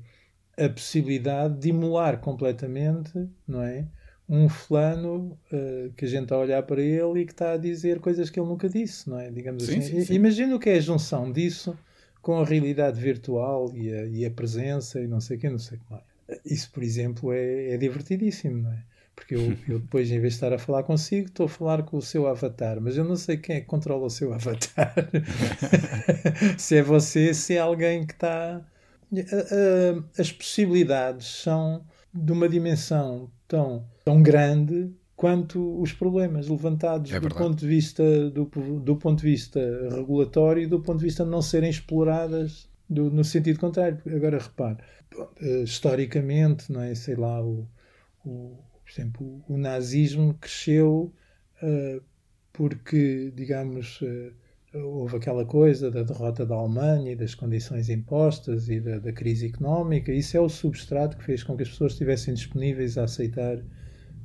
é 0.57 0.65
a 0.65 0.69
possibilidade 0.69 1.57
de 1.57 1.69
emular 1.69 2.19
completamente, 2.19 3.29
não 3.47 3.61
é? 3.61 3.87
Um 4.31 4.47
fulano 4.47 5.37
uh, 5.51 5.91
que 5.97 6.05
a 6.05 6.07
gente 6.07 6.23
está 6.23 6.35
a 6.35 6.39
olhar 6.39 6.63
para 6.63 6.81
ele 6.81 7.19
e 7.19 7.25
que 7.25 7.33
está 7.33 7.51
a 7.51 7.57
dizer 7.57 7.99
coisas 7.99 8.29
que 8.29 8.39
ele 8.39 8.47
nunca 8.47 8.69
disse, 8.69 9.09
não 9.09 9.19
é? 9.19 9.29
Digamos 9.29 9.63
sim, 9.63 9.79
assim. 9.79 9.99
Sim, 9.99 10.05
sim. 10.05 10.13
Imagina 10.13 10.55
o 10.55 10.59
que 10.59 10.69
é 10.69 10.77
a 10.77 10.79
junção 10.79 11.29
disso 11.29 11.77
com 12.21 12.39
a 12.39 12.45
realidade 12.45 12.97
virtual 12.97 13.69
e 13.75 13.93
a, 13.93 14.05
e 14.05 14.25
a 14.25 14.31
presença 14.31 15.01
e 15.01 15.07
não 15.07 15.19
sei 15.19 15.35
o 15.35 15.39
que, 15.41 15.49
não 15.49 15.59
sei 15.59 15.77
o 15.77 15.81
que 15.81 15.91
mais. 15.91 16.03
Isso, 16.45 16.71
por 16.71 16.81
exemplo, 16.81 17.33
é, 17.33 17.71
é 17.71 17.77
divertidíssimo, 17.77 18.63
não 18.63 18.71
é? 18.71 18.81
Porque 19.13 19.35
eu, 19.35 19.41
eu, 19.67 19.79
depois, 19.79 20.09
em 20.09 20.19
vez 20.21 20.33
de 20.33 20.37
estar 20.37 20.53
a 20.53 20.57
falar 20.57 20.83
consigo, 20.83 21.27
estou 21.27 21.47
a 21.47 21.49
falar 21.49 21.83
com 21.83 21.97
o 21.97 22.01
seu 22.01 22.25
avatar, 22.25 22.79
mas 22.79 22.95
eu 22.95 23.03
não 23.03 23.17
sei 23.17 23.35
quem 23.35 23.57
é 23.57 23.59
que 23.59 23.67
controla 23.67 24.05
o 24.05 24.09
seu 24.09 24.33
avatar. 24.33 24.95
se 26.57 26.77
é 26.77 26.81
você, 26.81 27.33
se 27.33 27.55
é 27.55 27.59
alguém 27.59 28.05
que 28.05 28.13
está. 28.13 28.65
As 30.17 30.31
possibilidades 30.31 31.27
são 31.27 31.83
de 32.13 32.31
uma 32.31 32.47
dimensão 32.47 33.29
tão, 33.45 33.85
tão 34.03 34.21
grande 34.21 34.91
quanto 35.15 35.79
os 35.81 35.93
problemas 35.93 36.47
levantados 36.47 37.11
É 37.11 37.19
do 37.19 37.29
ponto 37.29 37.59
de 37.59 37.67
vista 37.67 38.29
do, 38.31 38.45
do 38.79 38.95
ponto 38.97 39.19
de 39.19 39.25
vista 39.29 39.59
regulatório 39.91 40.63
e 40.63 40.67
do 40.67 40.79
ponto 40.81 40.97
de 40.99 41.05
vista 41.05 41.23
de 41.23 41.29
não 41.29 41.41
serem 41.41 41.69
exploradas 41.69 42.69
do- 42.89 43.11
no 43.11 43.23
sentido 43.23 43.59
contrário. 43.59 43.99
Agora 44.07 44.39
repare, 44.39 44.77
eh, 45.41 45.63
historicamente, 45.63 46.71
não 46.71 46.81
é, 46.81 46.95
sei 46.95 47.15
lá, 47.15 47.41
o, 47.43 47.67
o- 48.25 48.57
por 48.83 48.91
exemplo, 48.91 49.43
o 49.47 49.57
nazismo 49.57 50.33
cresceu 50.35 51.13
eh, 51.61 52.01
porque, 52.53 53.31
digamos, 53.35 53.99
eh, 54.03 54.31
houve 54.73 55.17
aquela 55.17 55.45
coisa 55.45 55.91
da 55.91 56.03
derrota 56.03 56.45
da 56.45 56.55
Alemanha 56.55 57.11
e 57.11 57.15
das 57.15 57.35
condições 57.35 57.89
impostas 57.89 58.69
e 58.69 58.79
da, 58.79 58.99
da 58.99 59.11
crise 59.13 59.47
económica. 59.47 60.11
Isso 60.13 60.35
é 60.37 60.39
o 60.39 60.49
substrato 60.49 61.17
que 61.17 61.23
fez 61.25 61.43
com 61.43 61.55
que 61.57 61.63
as 61.63 61.69
pessoas 61.69 61.93
estivessem 61.93 62.33
disponíveis 62.33 62.97
a 62.97 63.03
aceitar 63.05 63.57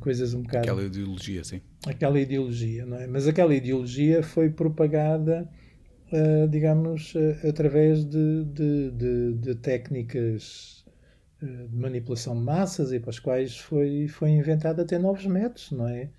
coisas 0.00 0.34
um 0.34 0.42
bocado 0.42 0.64
Aquela 0.64 0.84
ideologia, 0.84 1.44
sim. 1.44 1.60
aquela 1.86 2.20
ideologia, 2.20 2.84
não 2.86 2.96
é? 2.98 3.06
Mas 3.06 3.26
aquela 3.26 3.54
ideologia 3.54 4.22
foi 4.22 4.50
propagada, 4.50 5.48
eh, 6.12 6.46
digamos, 6.48 7.14
eh, 7.16 7.48
através 7.48 8.04
de, 8.04 8.44
de, 8.44 8.90
de- 8.92 9.34
de 9.34 9.54
técnicas 9.56 10.84
eh, 11.42 11.66
de 11.68 11.76
manipulação 11.76 12.34
de 12.36 12.42
massas 12.44 12.92
e 12.92 13.00
para 13.00 13.10
as 13.10 13.18
quais 13.18 13.58
foi, 13.58 14.08
foi 14.08 14.30
inventado 14.30 14.80
até 14.82 14.98
novos 14.98 15.26
métodos, 15.26 15.70
não 15.72 15.88
é? 15.88 16.10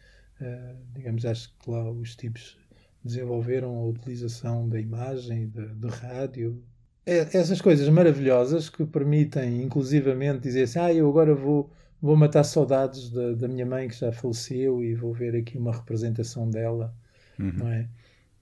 Digamos, 0.93 1.25
acho 1.25 1.51
que 1.57 1.69
lá 1.71 1.89
os 1.91 2.15
tipos 2.15 2.57
desenvolveram 3.03 3.75
a 3.75 3.85
utilização 3.85 4.69
da 4.69 4.79
imagem, 4.79 5.47
de 5.49 5.87
rádio. 5.87 6.61
Essas 7.05 7.59
coisas 7.61 7.87
maravilhosas 7.89 8.69
que 8.69 8.85
permitem, 8.85 9.63
inclusivamente, 9.63 10.41
dizer 10.41 10.63
assim: 10.63 10.77
ah, 10.79 10.93
eu 10.93 11.09
agora 11.09 11.33
vou, 11.33 11.71
vou 12.01 12.15
matar 12.15 12.43
saudades 12.43 13.09
da, 13.09 13.33
da 13.33 13.47
minha 13.47 13.65
mãe 13.65 13.87
que 13.87 13.95
já 13.95 14.11
faleceu 14.11 14.83
e 14.83 14.95
vou 14.95 15.13
ver 15.13 15.35
aqui 15.35 15.57
uma 15.57 15.71
representação 15.73 16.49
dela, 16.49 16.95
Uhum. 17.39 17.51
não 17.55 17.67
é? 17.69 17.89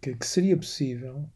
Que, 0.02 0.16
que 0.16 0.26
seria 0.28 0.58
possível, 0.58 1.30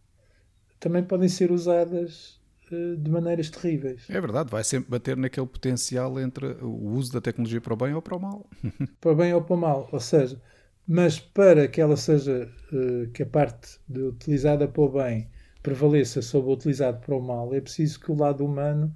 também 0.79 1.03
podem 1.03 1.29
ser 1.29 1.51
usadas 1.51 2.39
eh, 2.71 2.95
de 2.97 3.09
maneiras 3.11 3.49
terríveis. 3.49 4.03
É 4.09 4.19
verdade, 4.19 4.49
vai 4.51 4.63
sempre 4.63 4.89
bater 4.89 5.15
naquele 5.15 5.45
potencial 5.47 6.19
entre 6.19 6.47
o 6.63 6.89
uso 6.89 7.13
da 7.13 7.21
tecnologia 7.21 7.61
para 7.61 7.73
o 7.73 7.77
bem 7.77 7.93
ou 7.93 8.01
para 8.01 8.15
o 8.15 8.19
mal. 8.19 8.49
para 8.99 9.11
o 9.11 9.15
bem 9.15 9.33
ou 9.33 9.41
para 9.43 9.55
o 9.55 9.57
mal. 9.59 9.89
Ou 9.91 9.99
seja, 9.99 10.41
mas 10.87 11.19
para 11.19 11.67
que 11.67 11.81
ela 11.81 11.97
seja, 11.97 12.51
eh, 12.73 13.07
que 13.13 13.23
a 13.23 13.25
parte 13.25 13.79
de 13.87 14.01
utilizada 14.01 14.67
para 14.67 14.81
o 14.81 14.89
bem 14.89 15.29
prevaleça 15.61 16.21
sobre 16.21 16.49
o 16.49 16.53
utilizado 16.53 16.99
para 17.05 17.15
o 17.15 17.21
mal, 17.21 17.53
é 17.53 17.61
preciso 17.61 17.99
que 17.99 18.11
o 18.11 18.15
lado 18.15 18.45
humano 18.45 18.95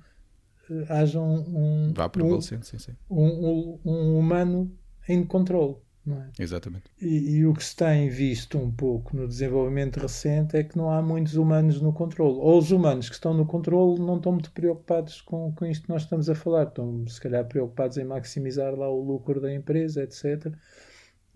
haja 0.89 1.19
um, 1.19 1.39
um, 1.39 1.93
Vá 1.93 2.05
um, 2.05 2.09
prevalecendo, 2.09 2.65
sim, 2.65 2.77
sim. 2.77 2.93
um, 3.09 3.79
um 3.85 4.17
humano 4.17 4.75
em 5.07 5.23
controle. 5.25 5.77
É? 6.05 6.43
Exatamente. 6.43 6.83
E, 6.99 7.37
e 7.37 7.45
o 7.45 7.53
que 7.53 7.63
se 7.63 7.75
tem 7.77 8.09
visto 8.09 8.57
um 8.57 8.69
pouco 8.69 9.15
no 9.15 9.25
desenvolvimento 9.25 9.97
recente 10.01 10.57
é 10.57 10.63
que 10.63 10.77
não 10.77 10.89
há 10.89 11.01
muitos 11.01 11.35
humanos 11.35 11.81
no 11.81 11.93
controle. 11.93 12.39
Ou 12.39 12.59
os 12.59 12.71
humanos 12.71 13.07
que 13.07 13.15
estão 13.15 13.33
no 13.33 13.45
controle 13.45 13.99
não 13.99 14.17
estão 14.17 14.33
muito 14.33 14.51
preocupados 14.51 15.21
com, 15.21 15.53
com 15.53 15.65
isto 15.65 15.83
que 15.83 15.89
nós 15.89 16.03
estamos 16.03 16.29
a 16.29 16.35
falar. 16.35 16.67
Estão, 16.67 17.07
se 17.07 17.21
calhar, 17.21 17.45
preocupados 17.47 17.97
em 17.97 18.03
maximizar 18.03 18.75
lá 18.75 18.89
o 18.89 19.01
lucro 19.01 19.39
da 19.39 19.53
empresa, 19.53 20.03
etc. 20.03 20.53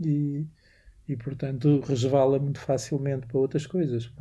E, 0.03 0.45
e 1.07 1.15
portanto, 1.15 1.79
resvala 1.79 2.37
muito 2.37 2.59
facilmente 2.59 3.25
para 3.25 3.37
outras 3.37 3.65
coisas. 3.65 4.11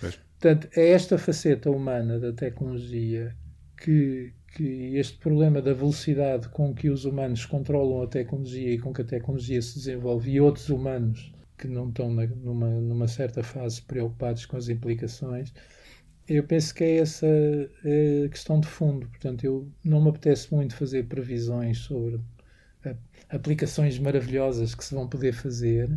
Pois. 0.00 0.18
Portanto, 0.40 0.68
é 0.74 0.88
esta 0.88 1.18
faceta 1.18 1.70
humana 1.70 2.18
da 2.18 2.32
tecnologia 2.32 3.36
que, 3.76 4.32
que 4.54 4.96
este 4.96 5.18
problema 5.18 5.60
da 5.62 5.72
velocidade 5.74 6.48
com 6.50 6.74
que 6.74 6.88
os 6.90 7.04
humanos 7.04 7.44
controlam 7.46 8.02
a 8.02 8.06
tecnologia 8.06 8.72
e 8.72 8.78
com 8.78 8.92
que 8.92 9.02
a 9.02 9.04
tecnologia 9.04 9.60
se 9.62 9.74
desenvolve 9.76 10.30
e 10.30 10.40
outros 10.40 10.68
humanos 10.68 11.32
que 11.58 11.68
não 11.68 11.88
estão 11.88 12.12
na- 12.12 12.26
numa, 12.26 12.68
numa 12.80 13.08
certa 13.08 13.42
fase 13.42 13.82
preocupados 13.82 14.46
com 14.46 14.56
as 14.56 14.68
implicações, 14.68 15.52
eu 16.28 16.44
penso 16.44 16.74
que 16.74 16.84
é 16.84 16.96
essa 16.98 17.26
a 17.26 18.28
questão 18.28 18.60
de 18.60 18.66
fundo. 18.68 19.08
Portanto, 19.08 19.44
eu 19.44 19.68
não 19.84 20.02
me 20.02 20.10
apetece 20.10 20.52
muito 20.54 20.74
fazer 20.76 21.04
previsões 21.06 21.78
sobre 21.78 22.20
aplicações 23.28 23.98
maravilhosas 23.98 24.74
que 24.74 24.84
se 24.84 24.94
vão 24.94 25.08
poder 25.08 25.32
fazer, 25.32 25.88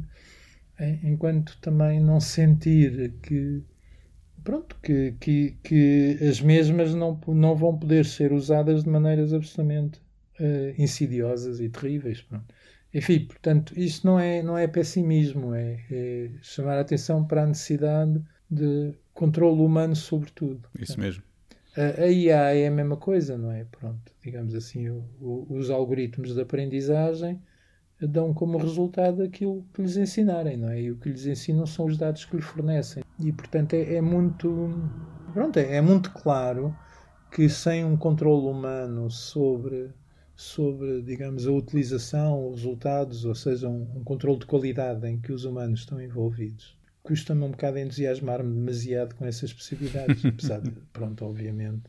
em- 0.79 1.11
enquanto 1.13 1.57
também 1.61 1.99
não 1.99 2.19
sentir 2.19 3.13
que 3.21 3.63
pronto, 4.45 4.77
que, 4.81 5.13
que, 5.19 5.57
que 5.63 6.17
as 6.29 6.39
mesmas 6.41 6.93
não, 6.95 7.19
não 7.27 7.55
vão 7.55 7.77
poder 7.77 8.05
ser 8.05 8.31
usadas 8.31 8.83
de 8.85 8.89
maneiras 8.89 9.33
absolutamente 9.33 10.01
eh, 10.39 10.73
insidiosas 10.77 11.59
e 11.59 11.67
terríveis. 11.69 12.21
Pronto. 12.21 12.45
Enfim, 12.93 13.25
portanto, 13.25 13.73
isto 13.77 14.07
não 14.07 14.17
é, 14.19 14.41
não 14.41 14.57
é 14.57 14.67
pessimismo, 14.67 15.53
é, 15.53 15.83
é 15.91 16.29
chamar 16.41 16.77
a 16.77 16.81
atenção 16.81 17.25
para 17.25 17.43
a 17.43 17.47
necessidade 17.47 18.21
de 18.49 18.93
controle 19.13 19.61
humano 19.61 19.95
sobre 19.95 20.31
tudo. 20.31 20.69
Isso 20.79 20.99
mesmo. 20.99 21.23
A, 21.75 22.03
a 22.03 22.07
IA 22.07 22.55
é 22.55 22.67
a 22.67 22.71
mesma 22.71 22.95
coisa, 22.97 23.37
não 23.37 23.51
é? 23.51 23.65
Pronto, 23.65 24.13
digamos 24.23 24.55
assim, 24.55 24.89
o- 24.89 25.03
o- 25.19 25.47
os 25.49 25.69
algoritmos 25.69 26.33
de 26.33 26.41
aprendizagem 26.41 27.41
dão 28.01 28.33
como 28.33 28.57
resultado 28.57 29.23
aquilo 29.23 29.65
que 29.73 29.81
lhes 29.81 29.97
ensinarem, 29.97 30.57
não 30.57 30.69
é? 30.69 30.81
E 30.81 30.91
o 30.91 30.97
que 30.97 31.09
lhes 31.09 31.25
ensinam 31.25 31.65
são 31.65 31.85
os 31.85 31.97
dados 31.97 32.25
que 32.25 32.35
lhe 32.35 32.41
fornecem. 32.41 33.03
E, 33.19 33.31
portanto, 33.31 33.73
é, 33.73 33.95
é 33.95 34.01
muito... 34.01 34.69
Pronto, 35.33 35.57
é, 35.57 35.75
é 35.77 35.81
muito 35.81 36.11
claro 36.11 36.75
que 37.31 37.49
sem 37.49 37.83
um 37.83 37.97
controle 37.97 38.47
humano 38.47 39.11
sobre, 39.11 39.91
sobre, 40.35 41.01
digamos, 41.01 41.45
a 41.45 41.51
utilização, 41.51 42.49
os 42.49 42.61
resultados, 42.61 43.25
ou 43.25 43.35
seja, 43.35 43.67
um, 43.67 43.81
um 43.95 44.03
controle 44.03 44.39
de 44.39 44.45
qualidade 44.45 45.05
em 45.07 45.19
que 45.19 45.33
os 45.33 45.43
humanos 45.43 45.81
estão 45.81 46.01
envolvidos, 46.01 46.77
custa-me 47.03 47.43
um 47.43 47.51
bocado 47.51 47.77
entusiasmar-me 47.77 48.53
demasiado 48.53 49.15
com 49.15 49.25
essas 49.25 49.51
possibilidades, 49.51 50.23
apesar 50.25 50.61
de, 50.61 50.71
pronto, 50.93 51.25
obviamente, 51.25 51.83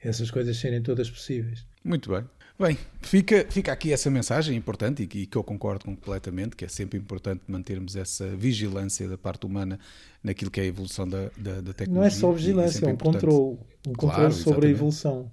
essas 0.00 0.30
coisas 0.30 0.56
serem 0.56 0.82
todas 0.82 1.10
possíveis. 1.10 1.66
Muito 1.84 2.10
bem. 2.10 2.24
Bem, 2.58 2.78
fica, 3.02 3.46
fica 3.50 3.70
aqui 3.70 3.92
essa 3.92 4.10
mensagem 4.10 4.56
importante 4.56 5.02
e 5.02 5.06
que, 5.06 5.18
e 5.20 5.26
que 5.26 5.36
eu 5.36 5.44
concordo 5.44 5.84
completamente, 5.84 6.56
que 6.56 6.64
é 6.64 6.68
sempre 6.68 6.98
importante 6.98 7.42
mantermos 7.46 7.96
essa 7.96 8.34
vigilância 8.34 9.06
da 9.06 9.18
parte 9.18 9.44
humana 9.44 9.78
naquilo 10.22 10.50
que 10.50 10.60
é 10.60 10.62
a 10.62 10.66
evolução 10.66 11.06
da, 11.06 11.28
da, 11.36 11.60
da 11.60 11.74
tecnologia. 11.74 11.86
Não 11.86 12.02
é 12.02 12.10
só 12.10 12.32
e 12.32 12.36
vigilância, 12.36 12.72
sempre 12.72 12.90
é 12.90 12.94
um 12.94 12.96
controle, 12.96 13.58
um 13.86 13.92
controle 13.92 14.32
Claro, 14.32 14.32
sobre 14.32 14.66
a 14.66 14.70
evolução, 14.70 15.30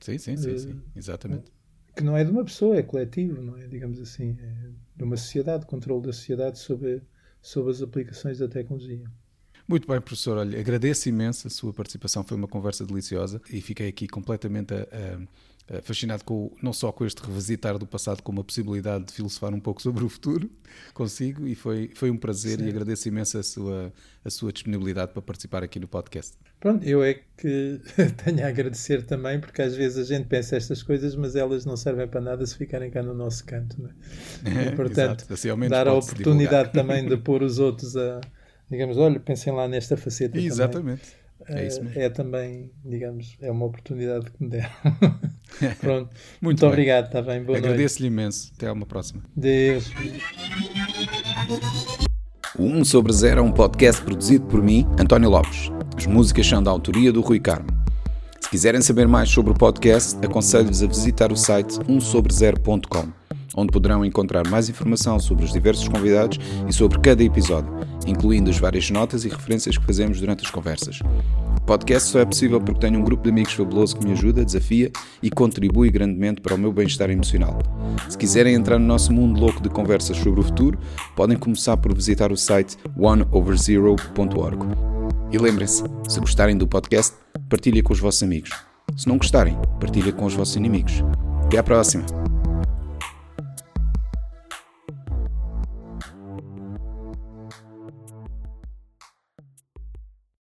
Sim, 0.00 0.18
sim, 0.18 0.36
sim, 0.36 0.56
sim. 0.58 0.82
Exatamente. 0.94 1.50
que 1.96 2.02
não 2.04 2.16
é 2.16 2.22
de 2.24 2.30
uma 2.30 2.44
pessoa, 2.44 2.76
é 2.76 2.82
coletivo, 2.82 3.40
não 3.42 3.56
é? 3.56 3.66
Digamos 3.66 3.98
assim, 4.00 4.36
é 4.40 4.70
de 4.96 5.04
uma 5.04 5.16
sociedade, 5.16 5.66
controle 5.66 6.02
da 6.06 6.12
sociedade 6.12 6.58
sobre, 6.58 7.02
sobre 7.42 7.72
as 7.72 7.82
aplicações 7.82 8.38
da 8.38 8.48
tecnologia. 8.48 9.10
Muito 9.68 9.86
bem, 9.88 10.00
professor. 10.00 10.38
Olha, 10.38 10.58
agradeço 10.60 11.08
imenso 11.08 11.46
a 11.46 11.50
sua 11.50 11.72
participação. 11.72 12.22
Foi 12.22 12.36
uma 12.36 12.46
conversa 12.48 12.84
deliciosa 12.86 13.40
e 13.50 13.60
fiquei 13.60 13.88
aqui 13.88 14.06
completamente 14.06 14.72
a- 14.74 14.86
a 14.92 15.20
fascinado 15.82 16.24
com 16.24 16.52
não 16.62 16.72
só 16.72 16.92
com 16.92 17.04
este 17.04 17.20
revisitar 17.22 17.76
do 17.76 17.86
passado, 17.86 18.22
como 18.22 18.40
a 18.40 18.44
possibilidade 18.44 19.06
de 19.06 19.12
filosofar 19.12 19.52
um 19.52 19.58
pouco 19.60 19.82
sobre 19.82 20.04
o 20.04 20.08
futuro 20.08 20.48
consigo. 20.94 21.46
E 21.46 21.54
foi, 21.54 21.90
foi 21.94 22.10
um 22.10 22.16
prazer 22.16 22.60
e 22.60 22.68
agradeço 22.68 23.08
imenso 23.08 23.38
a 23.38 23.42
sua, 23.42 23.92
a 24.24 24.30
sua 24.30 24.52
disponibilidade 24.52 25.12
para 25.12 25.22
participar 25.22 25.64
aqui 25.64 25.80
no 25.80 25.88
podcast. 25.88 26.34
Pronto, 26.60 26.86
eu 26.86 27.02
é 27.02 27.20
que 27.36 27.80
tenho 28.24 28.44
a 28.44 28.48
agradecer 28.48 29.04
também, 29.04 29.40
porque 29.40 29.60
às 29.60 29.74
vezes 29.74 29.98
a 29.98 30.14
gente 30.14 30.28
pensa 30.28 30.56
estas 30.56 30.82
coisas, 30.82 31.16
mas 31.16 31.34
elas 31.34 31.64
não 31.64 31.76
servem 31.76 32.06
para 32.06 32.20
nada 32.20 32.46
se 32.46 32.56
ficarem 32.56 32.90
cá 32.90 33.02
no 33.02 33.14
nosso 33.14 33.44
canto. 33.44 33.80
Não 33.80 33.90
é? 33.90 34.66
E, 34.72 34.76
portanto. 34.76 35.26
Assim, 35.32 35.48
dar 35.68 35.88
a 35.88 35.94
oportunidade 35.94 36.70
divulgar. 36.70 36.72
também 36.72 37.08
de 37.08 37.16
pôr 37.16 37.42
os 37.42 37.58
outros 37.58 37.96
a, 37.96 38.20
digamos, 38.70 38.96
olha, 38.96 39.18
pensem 39.20 39.52
lá 39.52 39.68
nesta 39.68 39.96
faceta 39.96 40.38
também. 40.68 40.98
É 41.48 41.66
isso 41.66 41.80
Eh, 41.80 41.82
mesmo. 41.84 42.00
É 42.00 42.08
também, 42.08 42.70
digamos, 42.84 43.36
é 43.40 43.50
uma 43.50 43.66
oportunidade 43.66 44.30
que 44.30 44.42
me 44.42 44.48
deram. 44.50 44.70
Pronto. 45.80 46.10
Muito 46.10 46.10
Muito, 46.42 46.60
bem. 46.60 46.68
obrigado, 46.68 47.06
está 47.06 47.22
bem? 47.22 47.42
Boa 47.42 47.58
noite. 47.58 47.66
Agradeço-lhe 47.66 48.08
imenso. 48.08 48.52
Até 48.56 48.70
uma 48.72 48.86
próxima. 48.86 49.22
Deus. 49.36 49.90
O 52.58 52.64
1 52.64 52.84
sobre 52.84 53.12
0 53.12 53.40
é 53.40 53.42
um 53.42 53.52
podcast 53.52 54.02
produzido 54.02 54.46
por 54.46 54.62
mim, 54.62 54.86
António 54.98 55.28
Lopes. 55.30 55.70
As 55.96 56.06
músicas 56.06 56.46
são 56.46 56.62
da 56.62 56.70
autoria 56.70 57.12
do 57.12 57.20
Rui 57.20 57.38
Carmo. 57.38 57.68
Se 58.40 58.48
quiserem 58.50 58.80
saber 58.80 59.06
mais 59.08 59.28
sobre 59.28 59.52
o 59.52 59.54
podcast, 59.54 60.16
aconselho-vos 60.24 60.82
a 60.82 60.86
visitar 60.86 61.32
o 61.32 61.36
site 61.36 61.78
1sobre0.com, 61.80 63.08
onde 63.56 63.72
poderão 63.72 64.04
encontrar 64.04 64.46
mais 64.48 64.68
informação 64.68 65.18
sobre 65.18 65.44
os 65.44 65.52
diversos 65.52 65.88
convidados 65.88 66.38
e 66.68 66.72
sobre 66.72 66.98
cada 67.00 67.22
episódio, 67.22 67.70
incluindo 68.06 68.50
as 68.50 68.58
várias 68.58 68.90
notas 68.90 69.24
e 69.24 69.28
referências 69.28 69.76
que 69.76 69.84
fazemos 69.84 70.20
durante 70.20 70.44
as 70.44 70.50
conversas. 70.50 71.00
podcast 71.66 72.08
só 72.08 72.20
é 72.20 72.24
possível 72.24 72.60
porque 72.60 72.80
tenho 72.80 73.00
um 73.00 73.04
grupo 73.04 73.24
de 73.24 73.30
amigos 73.30 73.52
fabuloso 73.52 73.96
que 73.96 74.06
me 74.06 74.12
ajuda, 74.12 74.44
desafia 74.44 74.90
e 75.22 75.30
contribui 75.30 75.90
grandemente 75.90 76.40
para 76.40 76.54
o 76.54 76.58
meu 76.58 76.72
bem-estar 76.72 77.10
emocional. 77.10 77.58
Se 78.08 78.16
quiserem 78.16 78.54
entrar 78.54 78.78
no 78.78 78.86
nosso 78.86 79.12
mundo 79.12 79.40
louco 79.40 79.60
de 79.60 79.68
conversas 79.68 80.16
sobre 80.16 80.40
o 80.40 80.44
futuro, 80.44 80.78
podem 81.14 81.36
começar 81.36 81.76
por 81.76 81.94
visitar 81.94 82.30
o 82.30 82.36
site 82.36 82.76
oneoverzero.org. 82.96 84.66
E 85.32 85.38
lembrem-se, 85.38 85.82
se 86.08 86.20
gostarem 86.20 86.56
do 86.56 86.68
podcast, 86.68 87.14
partilhem 87.48 87.82
com 87.82 87.92
os 87.92 87.98
vossos 87.98 88.22
amigos. 88.22 88.50
Se 88.96 89.08
não 89.08 89.18
gostarem, 89.18 89.58
partilhem 89.80 90.12
com 90.12 90.24
os 90.24 90.34
vossos 90.34 90.56
inimigos. 90.56 91.02
Até 91.44 91.58
à 91.58 91.62
próxima! 91.62 92.35